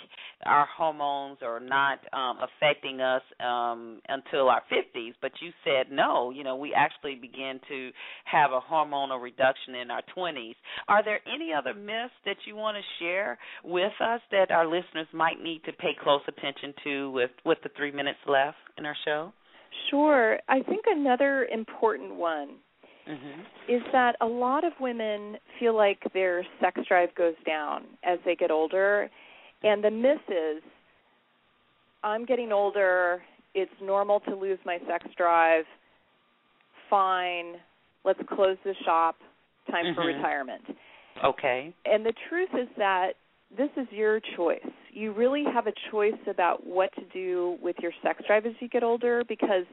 our 0.45 0.67
hormones 0.77 1.39
are 1.41 1.59
not 1.59 1.99
um, 2.13 2.37
affecting 2.41 3.01
us 3.01 3.21
um, 3.39 4.01
until 4.07 4.49
our 4.49 4.61
50s, 4.71 5.10
but 5.21 5.31
you 5.41 5.51
said 5.63 5.91
no. 5.91 6.31
You 6.31 6.43
know, 6.43 6.55
we 6.55 6.73
actually 6.73 7.15
begin 7.15 7.59
to 7.69 7.91
have 8.25 8.51
a 8.51 8.59
hormonal 8.59 9.21
reduction 9.21 9.75
in 9.75 9.91
our 9.91 10.01
20s. 10.15 10.55
Are 10.87 11.03
there 11.03 11.19
any 11.31 11.51
other 11.53 11.73
myths 11.73 12.13
that 12.25 12.37
you 12.45 12.55
want 12.55 12.77
to 12.77 13.03
share 13.03 13.37
with 13.63 13.93
us 14.01 14.21
that 14.31 14.51
our 14.51 14.65
listeners 14.65 15.07
might 15.13 15.41
need 15.41 15.63
to 15.65 15.73
pay 15.73 15.91
close 16.01 16.21
attention 16.27 16.73
to 16.83 17.11
with 17.11 17.31
with 17.45 17.57
the 17.63 17.69
three 17.75 17.91
minutes 17.91 18.19
left 18.27 18.57
in 18.77 18.85
our 18.85 18.95
show? 19.05 19.33
Sure. 19.89 20.39
I 20.47 20.61
think 20.61 20.85
another 20.87 21.45
important 21.45 22.15
one 22.15 22.57
Mm-hmm. 23.09 23.41
is 23.67 23.81
that 23.93 24.15
a 24.21 24.25
lot 24.27 24.63
of 24.63 24.73
women 24.79 25.37
feel 25.59 25.75
like 25.75 25.99
their 26.13 26.45
sex 26.61 26.79
drive 26.87 27.09
goes 27.15 27.33
down 27.47 27.85
as 28.03 28.19
they 28.25 28.35
get 28.35 28.51
older. 28.51 29.09
And 29.63 29.83
the 29.83 29.89
myth 29.89 30.21
is 30.29 30.61
I'm 32.03 32.25
getting 32.25 32.51
older, 32.51 33.21
it's 33.53 33.71
normal 33.81 34.19
to 34.21 34.35
lose 34.35 34.59
my 34.65 34.79
sex 34.87 35.05
drive. 35.17 35.65
Fine, 36.89 37.55
let's 38.03 38.19
close 38.33 38.57
the 38.63 38.73
shop. 38.85 39.17
Time 39.69 39.93
for 39.93 40.01
Mhm. 40.01 40.15
retirement. 40.15 40.77
Okay. 41.23 41.73
And 41.85 42.05
the 42.05 42.13
truth 42.29 42.53
is 42.55 42.67
that 42.77 43.15
this 43.51 43.69
is 43.77 43.91
your 43.91 44.19
choice. 44.19 44.65
You 44.89 45.11
really 45.11 45.43
have 45.43 45.67
a 45.67 45.73
choice 45.91 46.17
about 46.27 46.65
what 46.65 46.93
to 46.95 47.01
do 47.01 47.57
with 47.61 47.79
your 47.79 47.91
sex 48.01 48.23
drive 48.25 48.45
as 48.45 48.53
you 48.59 48.67
get 48.67 48.83
older 48.83 49.23
because 49.23 49.65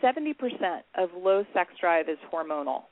70% 0.00 0.84
of 0.94 1.14
low 1.14 1.44
sex 1.52 1.72
drive 1.80 2.08
is 2.08 2.18
hormonal. 2.30 2.84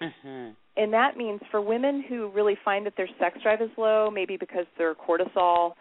Mm-hmm. 0.00 0.50
And 0.76 0.92
that 0.92 1.16
means 1.16 1.40
for 1.50 1.60
women 1.60 2.02
who 2.02 2.28
really 2.28 2.56
find 2.64 2.86
that 2.86 2.96
their 2.96 3.08
sex 3.18 3.40
drive 3.42 3.60
is 3.60 3.70
low, 3.76 4.10
maybe 4.10 4.36
because 4.36 4.66
their 4.76 4.94
cortisol 4.94 5.74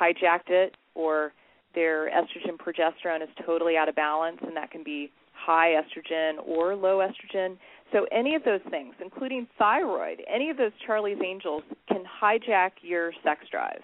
hijacked 0.00 0.48
it 0.48 0.76
or 0.94 1.32
their 1.74 2.10
estrogen 2.10 2.56
progesterone 2.56 3.22
is 3.22 3.28
totally 3.46 3.76
out 3.76 3.88
of 3.88 3.94
balance, 3.94 4.38
and 4.42 4.56
that 4.56 4.70
can 4.70 4.82
be 4.82 5.10
high 5.32 5.74
estrogen 5.74 6.34
or 6.46 6.76
low 6.76 6.98
estrogen. 6.98 7.56
So, 7.92 8.06
any 8.10 8.34
of 8.34 8.44
those 8.44 8.60
things, 8.70 8.94
including 9.00 9.46
thyroid, 9.58 10.22
any 10.32 10.50
of 10.50 10.56
those 10.56 10.72
Charlie's 10.86 11.18
Angels 11.24 11.62
can 11.88 12.04
hijack 12.04 12.70
your 12.82 13.12
sex 13.22 13.46
drive. 13.50 13.82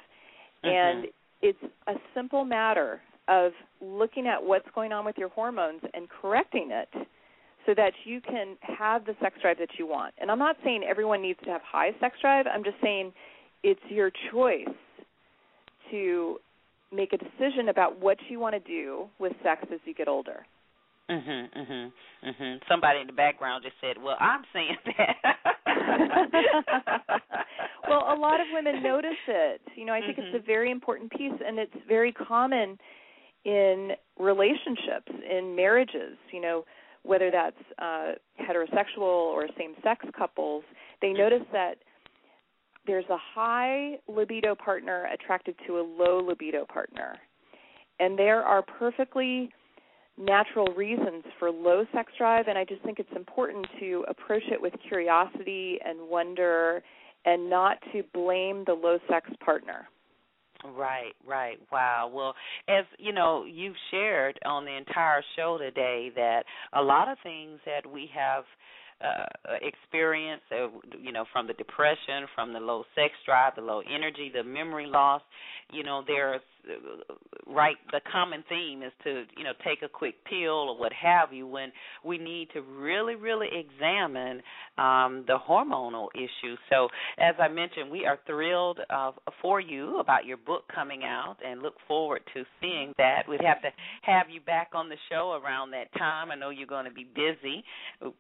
And 0.62 1.05
Mhm. 1.05 1.12
it's 1.43 1.62
a 1.86 1.95
simple 2.14 2.45
matter 2.45 3.01
of 3.28 3.53
looking 3.80 4.26
at 4.26 4.43
what's 4.43 4.68
going 4.70 4.93
on 4.93 5.05
with 5.05 5.18
your 5.18 5.28
hormones 5.28 5.82
and 5.95 6.09
correcting 6.09 6.70
it 6.70 6.89
so 7.66 7.74
that 7.74 7.93
you 8.05 8.20
can 8.20 8.57
have 8.62 9.05
the 9.05 9.14
sex 9.20 9.39
drive 9.41 9.59
that 9.59 9.78
you 9.78 9.86
want. 9.86 10.14
And 10.18 10.30
I'm 10.30 10.39
not 10.39 10.57
saying 10.64 10.84
everyone 10.84 11.20
needs 11.20 11.39
to 11.45 11.51
have 11.51 11.62
high 11.62 11.93
sex 12.01 12.18
drive, 12.20 12.47
I'm 12.47 12.64
just 12.64 12.80
saying 12.80 13.12
it's 13.62 13.84
your 13.91 14.11
choice 14.32 14.74
to 15.91 16.41
make 16.93 17.12
a 17.12 17.18
decision 17.18 17.68
about 17.68 18.01
what 18.01 18.18
you 18.28 18.41
want 18.41 18.55
to 18.55 18.61
do 18.61 19.09
with 19.18 19.32
sex 19.43 19.62
as 19.72 19.80
you 19.84 19.95
get 19.95 20.09
older. 20.09 20.47
Mhm, 21.11 21.51
mhm, 21.57 21.93
mhm. 22.22 22.61
Somebody 22.68 23.01
in 23.01 23.07
the 23.07 23.14
background 23.14 23.64
just 23.64 23.76
said, 23.80 23.97
"Well, 23.97 24.16
I'm 24.20 24.45
saying 24.53 24.76
that." 24.99 25.16
well, 27.89 28.12
a 28.12 28.16
lot 28.18 28.41
of 28.41 28.47
women 28.53 28.82
notice 28.82 29.16
it. 29.26 29.62
You 29.74 29.86
know, 29.86 29.95
I 29.95 30.01
think 30.03 30.18
Mhm. 30.18 30.24
it's 30.24 30.34
a 30.34 30.47
very 30.47 30.70
important 30.70 31.11
piece, 31.11 31.41
and 31.45 31.59
it's 31.59 31.74
very 31.86 32.12
common 32.12 32.78
in 33.45 33.97
relationships, 34.18 35.11
in 35.28 35.57
marriages. 35.57 36.18
You 36.30 36.41
know, 36.43 36.66
whether 37.05 37.30
that's 37.30 37.57
uh, 37.78 38.12
heterosexual 38.39 39.32
or 39.32 39.49
same-sex 39.57 40.05
couples, 40.16 40.64
they 41.01 41.14
notice 41.14 41.47
that 41.53 41.78
there's 42.89 43.09
a 43.09 43.18
high 43.34 44.01
libido 44.09 44.57
partner 44.57 45.09
attracted 45.14 45.55
to 45.68 45.78
a 45.78 45.82
low 45.82 46.18
libido 46.18 46.66
partner, 46.66 47.16
and 48.01 48.18
there 48.18 48.43
are 48.43 48.62
perfectly 48.62 49.51
natural 50.18 50.66
reasons 50.74 51.22
for 51.39 51.51
low 51.51 51.84
sex 51.93 52.11
drive 52.18 52.49
and 52.49 52.59
I 52.59 52.64
just 52.64 52.82
think 52.82 52.99
it's 52.99 53.09
important 53.14 53.64
to 53.78 54.05
approach 54.09 54.43
it 54.51 54.61
with 54.61 54.72
curiosity 54.89 55.78
and 55.84 56.09
wonder 56.09 56.82
and 57.24 57.49
not 57.49 57.78
to 57.93 58.03
blame 58.12 58.64
the 58.66 58.72
low 58.72 58.99
sex 59.09 59.30
partner. 59.45 59.89
Right, 60.64 61.12
right. 61.24 61.59
Wow. 61.70 62.11
Well, 62.12 62.34
as 62.68 62.84
you 62.99 63.12
know, 63.12 63.45
you've 63.45 63.76
shared 63.93 64.39
on 64.45 64.64
the 64.64 64.76
entire 64.76 65.22
show 65.36 65.57
today 65.57 66.11
that 66.16 66.43
a 66.72 66.82
lot 66.82 67.09
of 67.09 67.16
things 67.22 67.61
that 67.64 67.89
we 67.89 68.11
have 68.12 68.43
uh, 69.01 69.55
experience, 69.62 70.42
uh, 70.51 70.68
you 71.01 71.12
know, 71.12 71.24
from 71.32 71.46
the 71.46 71.53
depression, 71.55 72.26
from 72.34 72.53
the 72.53 72.59
low 72.59 72.84
sex 72.94 73.12
drive, 73.24 73.55
the 73.55 73.62
low 73.62 73.80
energy, 73.80 74.30
the 74.34 74.42
memory 74.42 74.86
loss. 74.86 75.22
You 75.72 75.84
know, 75.84 76.03
there's 76.07 76.40
uh, 76.40 76.57
right. 77.47 77.77
The 77.93 78.01
common 78.11 78.45
theme 78.49 78.83
is 78.83 78.93
to 79.05 79.25
you 79.37 79.45
know 79.45 79.53
take 79.64 79.83
a 79.83 79.89
quick 79.89 80.14
pill 80.25 80.71
or 80.71 80.79
what 80.79 80.93
have 80.93 81.33
you. 81.33 81.47
When 81.47 81.73
we 82.05 82.19
need 82.19 82.49
to 82.55 82.62
really, 82.62 83.14
really 83.14 83.49
examine 83.49 84.43
um, 84.79 85.25
the 85.27 85.39
hormonal 85.49 86.09
issues. 86.14 86.59
So, 86.71 86.89
as 87.19 87.35
I 87.41 87.49
mentioned, 87.49 87.91
we 87.91 88.07
are 88.07 88.19
thrilled 88.27 88.81
uh, 88.91 89.12
for 89.43 89.61
you 89.61 89.99
about 89.99 90.25
your 90.25 90.37
book 90.37 90.64
coming 90.75 91.05
out, 91.05 91.37
and 91.45 91.62
look 91.62 91.75
forward 91.87 92.23
to 92.35 92.45
seeing 92.61 92.93
that. 92.99 93.23
We'd 93.29 93.43
have 93.43 93.62
to 93.62 93.69
have 94.03 94.27
you 94.31 94.41
back 94.41 94.71
on 94.75 94.89
the 94.89 94.97
show 95.11 95.41
around 95.43 95.73
that 95.73 95.93
time. 95.97 96.31
I 96.31 96.35
know 96.35 96.51
you're 96.51 96.66
going 96.66 96.85
to 96.85 96.93
be 96.93 97.07
busy 97.14 97.64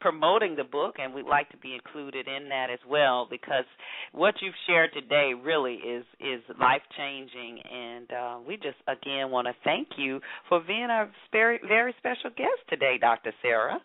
promoting 0.00 0.56
the 0.56 0.64
book, 0.64 0.96
and 0.98 1.14
we'd 1.14 1.26
like 1.26 1.48
to 1.50 1.56
be 1.56 1.74
included 1.74 2.26
in 2.28 2.48
that 2.48 2.68
as 2.72 2.78
well 2.88 3.26
because 3.30 3.64
what 4.12 4.34
you've 4.40 4.54
shared 4.66 4.90
today 4.92 5.32
really 5.34 5.74
is 5.74 6.04
is 6.20 6.42
life 6.60 6.82
changing, 6.96 7.60
and 7.70 8.08
uh, 8.38 8.42
we 8.46 8.56
just 8.56 8.76
again 8.86 9.30
want 9.30 9.46
to 9.46 9.54
thank 9.64 9.88
you 9.96 10.20
for 10.48 10.60
being 10.66 10.88
our 10.90 11.10
very 11.32 11.60
very 11.66 11.94
special 11.98 12.30
guest 12.30 12.60
today, 12.68 12.98
Dr. 13.00 13.32
Sara. 13.42 13.80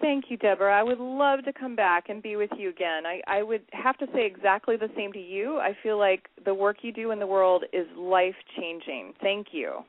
Thank 0.00 0.24
you, 0.28 0.36
Deborah. 0.36 0.78
I 0.78 0.82
would 0.82 0.98
love 0.98 1.42
to 1.44 1.52
come 1.54 1.74
back 1.74 2.10
and 2.10 2.22
be 2.22 2.36
with 2.36 2.50
you 2.58 2.68
again. 2.68 3.06
I, 3.06 3.22
I 3.26 3.42
would 3.42 3.62
have 3.72 3.96
to 3.98 4.06
say 4.12 4.26
exactly 4.26 4.76
the 4.76 4.90
same 4.94 5.10
to 5.14 5.18
you. 5.18 5.56
I 5.56 5.74
feel 5.82 5.98
like 5.98 6.28
the 6.44 6.52
work 6.52 6.78
you 6.82 6.92
do 6.92 7.12
in 7.12 7.18
the 7.18 7.26
world 7.26 7.64
is 7.72 7.86
life 7.96 8.34
changing. 8.58 9.14
Thank 9.22 9.48
you. 9.52 9.84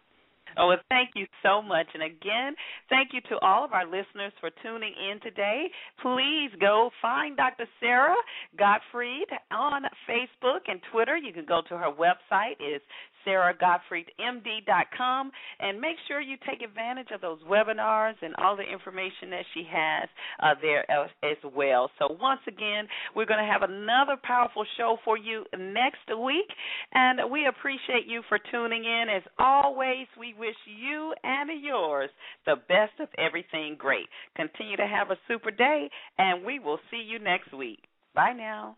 Oh, 0.58 0.70
well, 0.70 0.78
thank 0.90 1.10
you 1.16 1.28
so 1.44 1.62
much. 1.62 1.88
And 1.94 2.04
again, 2.04 2.56
thank 2.90 3.10
you 3.14 3.22
to 3.30 3.38
all 3.46 3.64
of 3.64 3.74
our 3.74 3.86
listeners 3.86 4.34
for 4.40 4.50
tuning 4.64 4.94
in 5.12 5.20
today. 5.20 5.70
Please 6.02 6.50
go 6.60 6.90
find 7.02 7.38
Dr. 7.38 7.66
Sara 7.80 8.16
Gottfried 8.58 9.28
on 9.52 9.84
Facebook 10.10 10.62
and 10.68 10.80
Twitter. 10.92 11.16
You 11.16 11.34
can 11.34 11.46
go 11.46 11.62
to 11.70 11.78
her 11.78 11.92
website. 11.92 12.56
It's 12.60 12.86
saragottfriedmd.com 13.28 15.32
and 15.60 15.82
make 15.82 15.98
sure 16.08 16.22
you 16.22 16.38
take 16.48 16.62
advantage 16.62 17.10
of 17.14 17.20
those 17.22 17.40
webinars 17.44 18.16
and 18.22 18.34
all 18.38 18.56
the 18.56 18.64
information 18.64 19.30
that 19.32 19.44
she 19.54 19.64
has 19.70 20.08
uh, 20.42 20.54
there 20.62 20.90
as, 20.90 21.10
as 21.24 21.36
well. 21.56 21.92
So 22.00 22.16
once 22.20 22.42
again, 22.48 22.88
we're 23.16 23.26
going 23.26 23.46
to 23.46 23.52
have 23.52 23.64
another 23.64 24.16
powerful 24.24 24.64
show 24.78 24.98
for 25.04 25.18
you 25.18 25.44
next 25.58 26.08
week, 26.08 26.48
and 26.94 27.30
we 27.32 27.48
appreciate 27.48 28.06
you 28.08 28.22
for 28.30 28.40
tuning 28.52 28.86
in. 28.86 29.08
As 29.14 29.24
always, 29.38 30.08
we 30.20 30.34
wish 30.38 30.56
you 30.66 31.14
and 31.24 31.50
yours 31.62 32.10
the 32.46 32.56
best 32.68 33.00
of 33.00 33.08
everything 33.18 33.76
great. 33.78 34.08
Continue 34.36 34.76
to 34.78 34.88
have 34.88 35.12
a 35.12 35.18
super 35.28 35.52
day, 35.52 35.90
and 36.18 36.46
we 36.46 36.60
will 36.60 36.80
see 36.92 37.04
you 37.06 37.20
next 37.20 37.54
week. 37.54 37.80
Bye 38.14 38.34
now. 38.34 38.78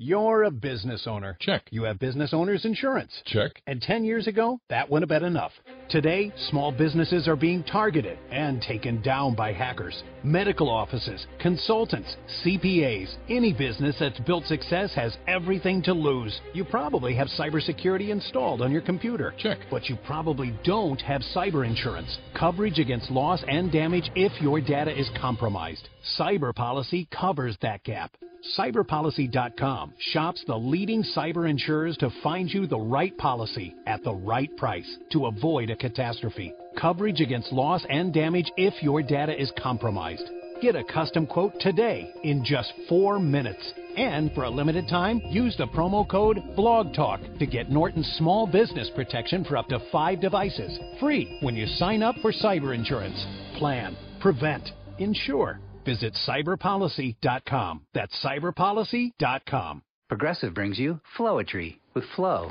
You're 0.00 0.44
a 0.44 0.50
business 0.52 1.08
owner. 1.08 1.36
Check. 1.40 1.62
You 1.72 1.82
have 1.82 1.98
business 1.98 2.32
owner's 2.32 2.64
insurance. 2.64 3.10
Check. 3.26 3.60
And 3.66 3.82
10 3.82 4.04
years 4.04 4.28
ago, 4.28 4.60
that 4.70 4.88
wouldn't 4.88 5.10
have 5.10 5.20
been 5.20 5.26
enough. 5.26 5.50
Today, 5.90 6.32
small 6.50 6.70
businesses 6.70 7.26
are 7.26 7.34
being 7.34 7.64
targeted 7.64 8.16
and 8.30 8.62
taken 8.62 9.02
down 9.02 9.34
by 9.34 9.52
hackers. 9.52 10.04
Medical 10.22 10.70
offices, 10.70 11.26
consultants, 11.40 12.14
CPAs, 12.44 13.12
any 13.28 13.52
business 13.52 13.96
that's 13.98 14.20
built 14.20 14.44
success 14.44 14.92
has 14.94 15.16
everything 15.26 15.82
to 15.82 15.92
lose. 15.92 16.40
You 16.52 16.64
probably 16.64 17.16
have 17.16 17.26
cybersecurity 17.36 18.10
installed 18.10 18.62
on 18.62 18.70
your 18.70 18.82
computer. 18.82 19.34
Check. 19.36 19.58
But 19.68 19.88
you 19.88 19.96
probably 20.06 20.54
don't 20.62 21.00
have 21.00 21.22
cyber 21.34 21.66
insurance. 21.66 22.18
Coverage 22.38 22.78
against 22.78 23.10
loss 23.10 23.42
and 23.48 23.72
damage 23.72 24.12
if 24.14 24.40
your 24.40 24.60
data 24.60 24.96
is 24.96 25.10
compromised. 25.20 25.88
Cyber 26.16 26.54
policy 26.54 27.08
covers 27.10 27.56
that 27.60 27.84
gap. 27.84 28.12
Cyberpolicy.com 28.56 29.92
shops 30.12 30.42
the 30.46 30.56
leading 30.56 31.02
cyber 31.02 31.50
insurers 31.50 31.96
to 31.98 32.10
find 32.22 32.48
you 32.48 32.66
the 32.66 32.78
right 32.78 33.16
policy 33.18 33.74
at 33.86 34.02
the 34.04 34.14
right 34.14 34.56
price 34.56 34.96
to 35.10 35.26
avoid 35.26 35.70
a 35.70 35.76
catastrophe. 35.76 36.54
Coverage 36.80 37.20
against 37.20 37.52
loss 37.52 37.84
and 37.90 38.14
damage 38.14 38.50
if 38.56 38.80
your 38.82 39.02
data 39.02 39.38
is 39.40 39.52
compromised. 39.60 40.22
Get 40.62 40.76
a 40.76 40.84
custom 40.84 41.26
quote 41.26 41.54
today 41.60 42.12
in 42.22 42.44
just 42.44 42.72
four 42.88 43.18
minutes. 43.18 43.72
And 43.96 44.32
for 44.32 44.44
a 44.44 44.50
limited 44.50 44.88
time, 44.88 45.20
use 45.28 45.56
the 45.56 45.66
promo 45.66 46.08
code 46.08 46.38
BLOGTALK 46.56 47.38
to 47.38 47.46
get 47.46 47.70
Norton's 47.70 48.12
small 48.18 48.46
business 48.46 48.90
protection 48.94 49.44
for 49.44 49.56
up 49.56 49.68
to 49.68 49.80
five 49.92 50.20
devices. 50.20 50.78
Free 51.00 51.38
when 51.42 51.54
you 51.54 51.66
sign 51.66 52.02
up 52.02 52.14
for 52.22 52.32
cyber 52.32 52.74
insurance. 52.74 53.24
Plan, 53.58 53.96
prevent, 54.20 54.68
insure. 54.98 55.60
Visit 55.84 56.16
cyberpolicy.com. 56.26 57.86
That's 57.94 58.24
cyberpolicy.com. 58.24 59.82
Progressive 60.08 60.54
brings 60.54 60.78
you 60.78 61.00
Flowetry 61.18 61.78
with 61.94 62.04
Flow. 62.16 62.50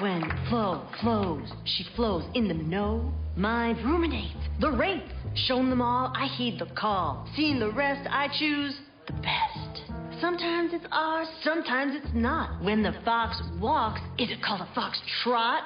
When 0.00 0.22
Flow 0.48 0.86
flows, 1.02 1.52
she 1.64 1.84
flows 1.94 2.24
in 2.34 2.48
the 2.48 2.54
know. 2.54 3.12
Mind 3.36 3.76
ruminates 3.84 4.32
the 4.60 4.70
rates. 4.70 5.12
Shown 5.34 5.68
them 5.68 5.82
all, 5.82 6.12
I 6.16 6.26
heed 6.26 6.58
the 6.58 6.66
call. 6.74 7.28
Seeing 7.36 7.58
the 7.60 7.70
rest, 7.72 8.08
I 8.10 8.28
choose 8.38 8.74
the 9.06 9.12
best. 9.14 9.82
Sometimes 10.20 10.72
it's 10.72 10.86
ours, 10.90 11.28
sometimes 11.44 11.94
it's 11.94 12.14
not. 12.14 12.62
When 12.64 12.82
the 12.82 12.94
fox 13.04 13.40
walks, 13.60 14.00
is 14.18 14.30
it 14.30 14.42
called 14.42 14.62
a 14.62 14.74
fox 14.74 14.98
trot? 15.22 15.62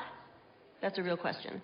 That's 0.82 0.98
a 0.98 1.02
real 1.02 1.16
question. 1.16 1.62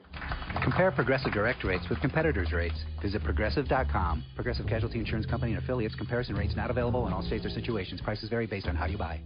Compare 0.62 0.92
Progressive 0.92 1.32
direct 1.32 1.64
rates 1.64 1.84
with 1.90 2.00
competitors' 2.00 2.52
rates. 2.52 2.76
Visit 3.02 3.22
progressive.com. 3.24 4.24
Progressive 4.36 4.66
Casualty 4.66 5.00
Insurance 5.00 5.26
Company 5.26 5.52
and 5.52 5.62
affiliates. 5.62 5.96
Comparison 5.96 6.36
rates 6.36 6.54
not 6.56 6.70
available 6.70 7.06
in 7.08 7.12
all 7.12 7.22
states 7.22 7.44
or 7.44 7.50
situations. 7.50 8.00
Prices 8.00 8.30
vary 8.30 8.46
based 8.46 8.68
on 8.68 8.76
how 8.76 8.86
you 8.86 8.96
buy. 8.96 9.20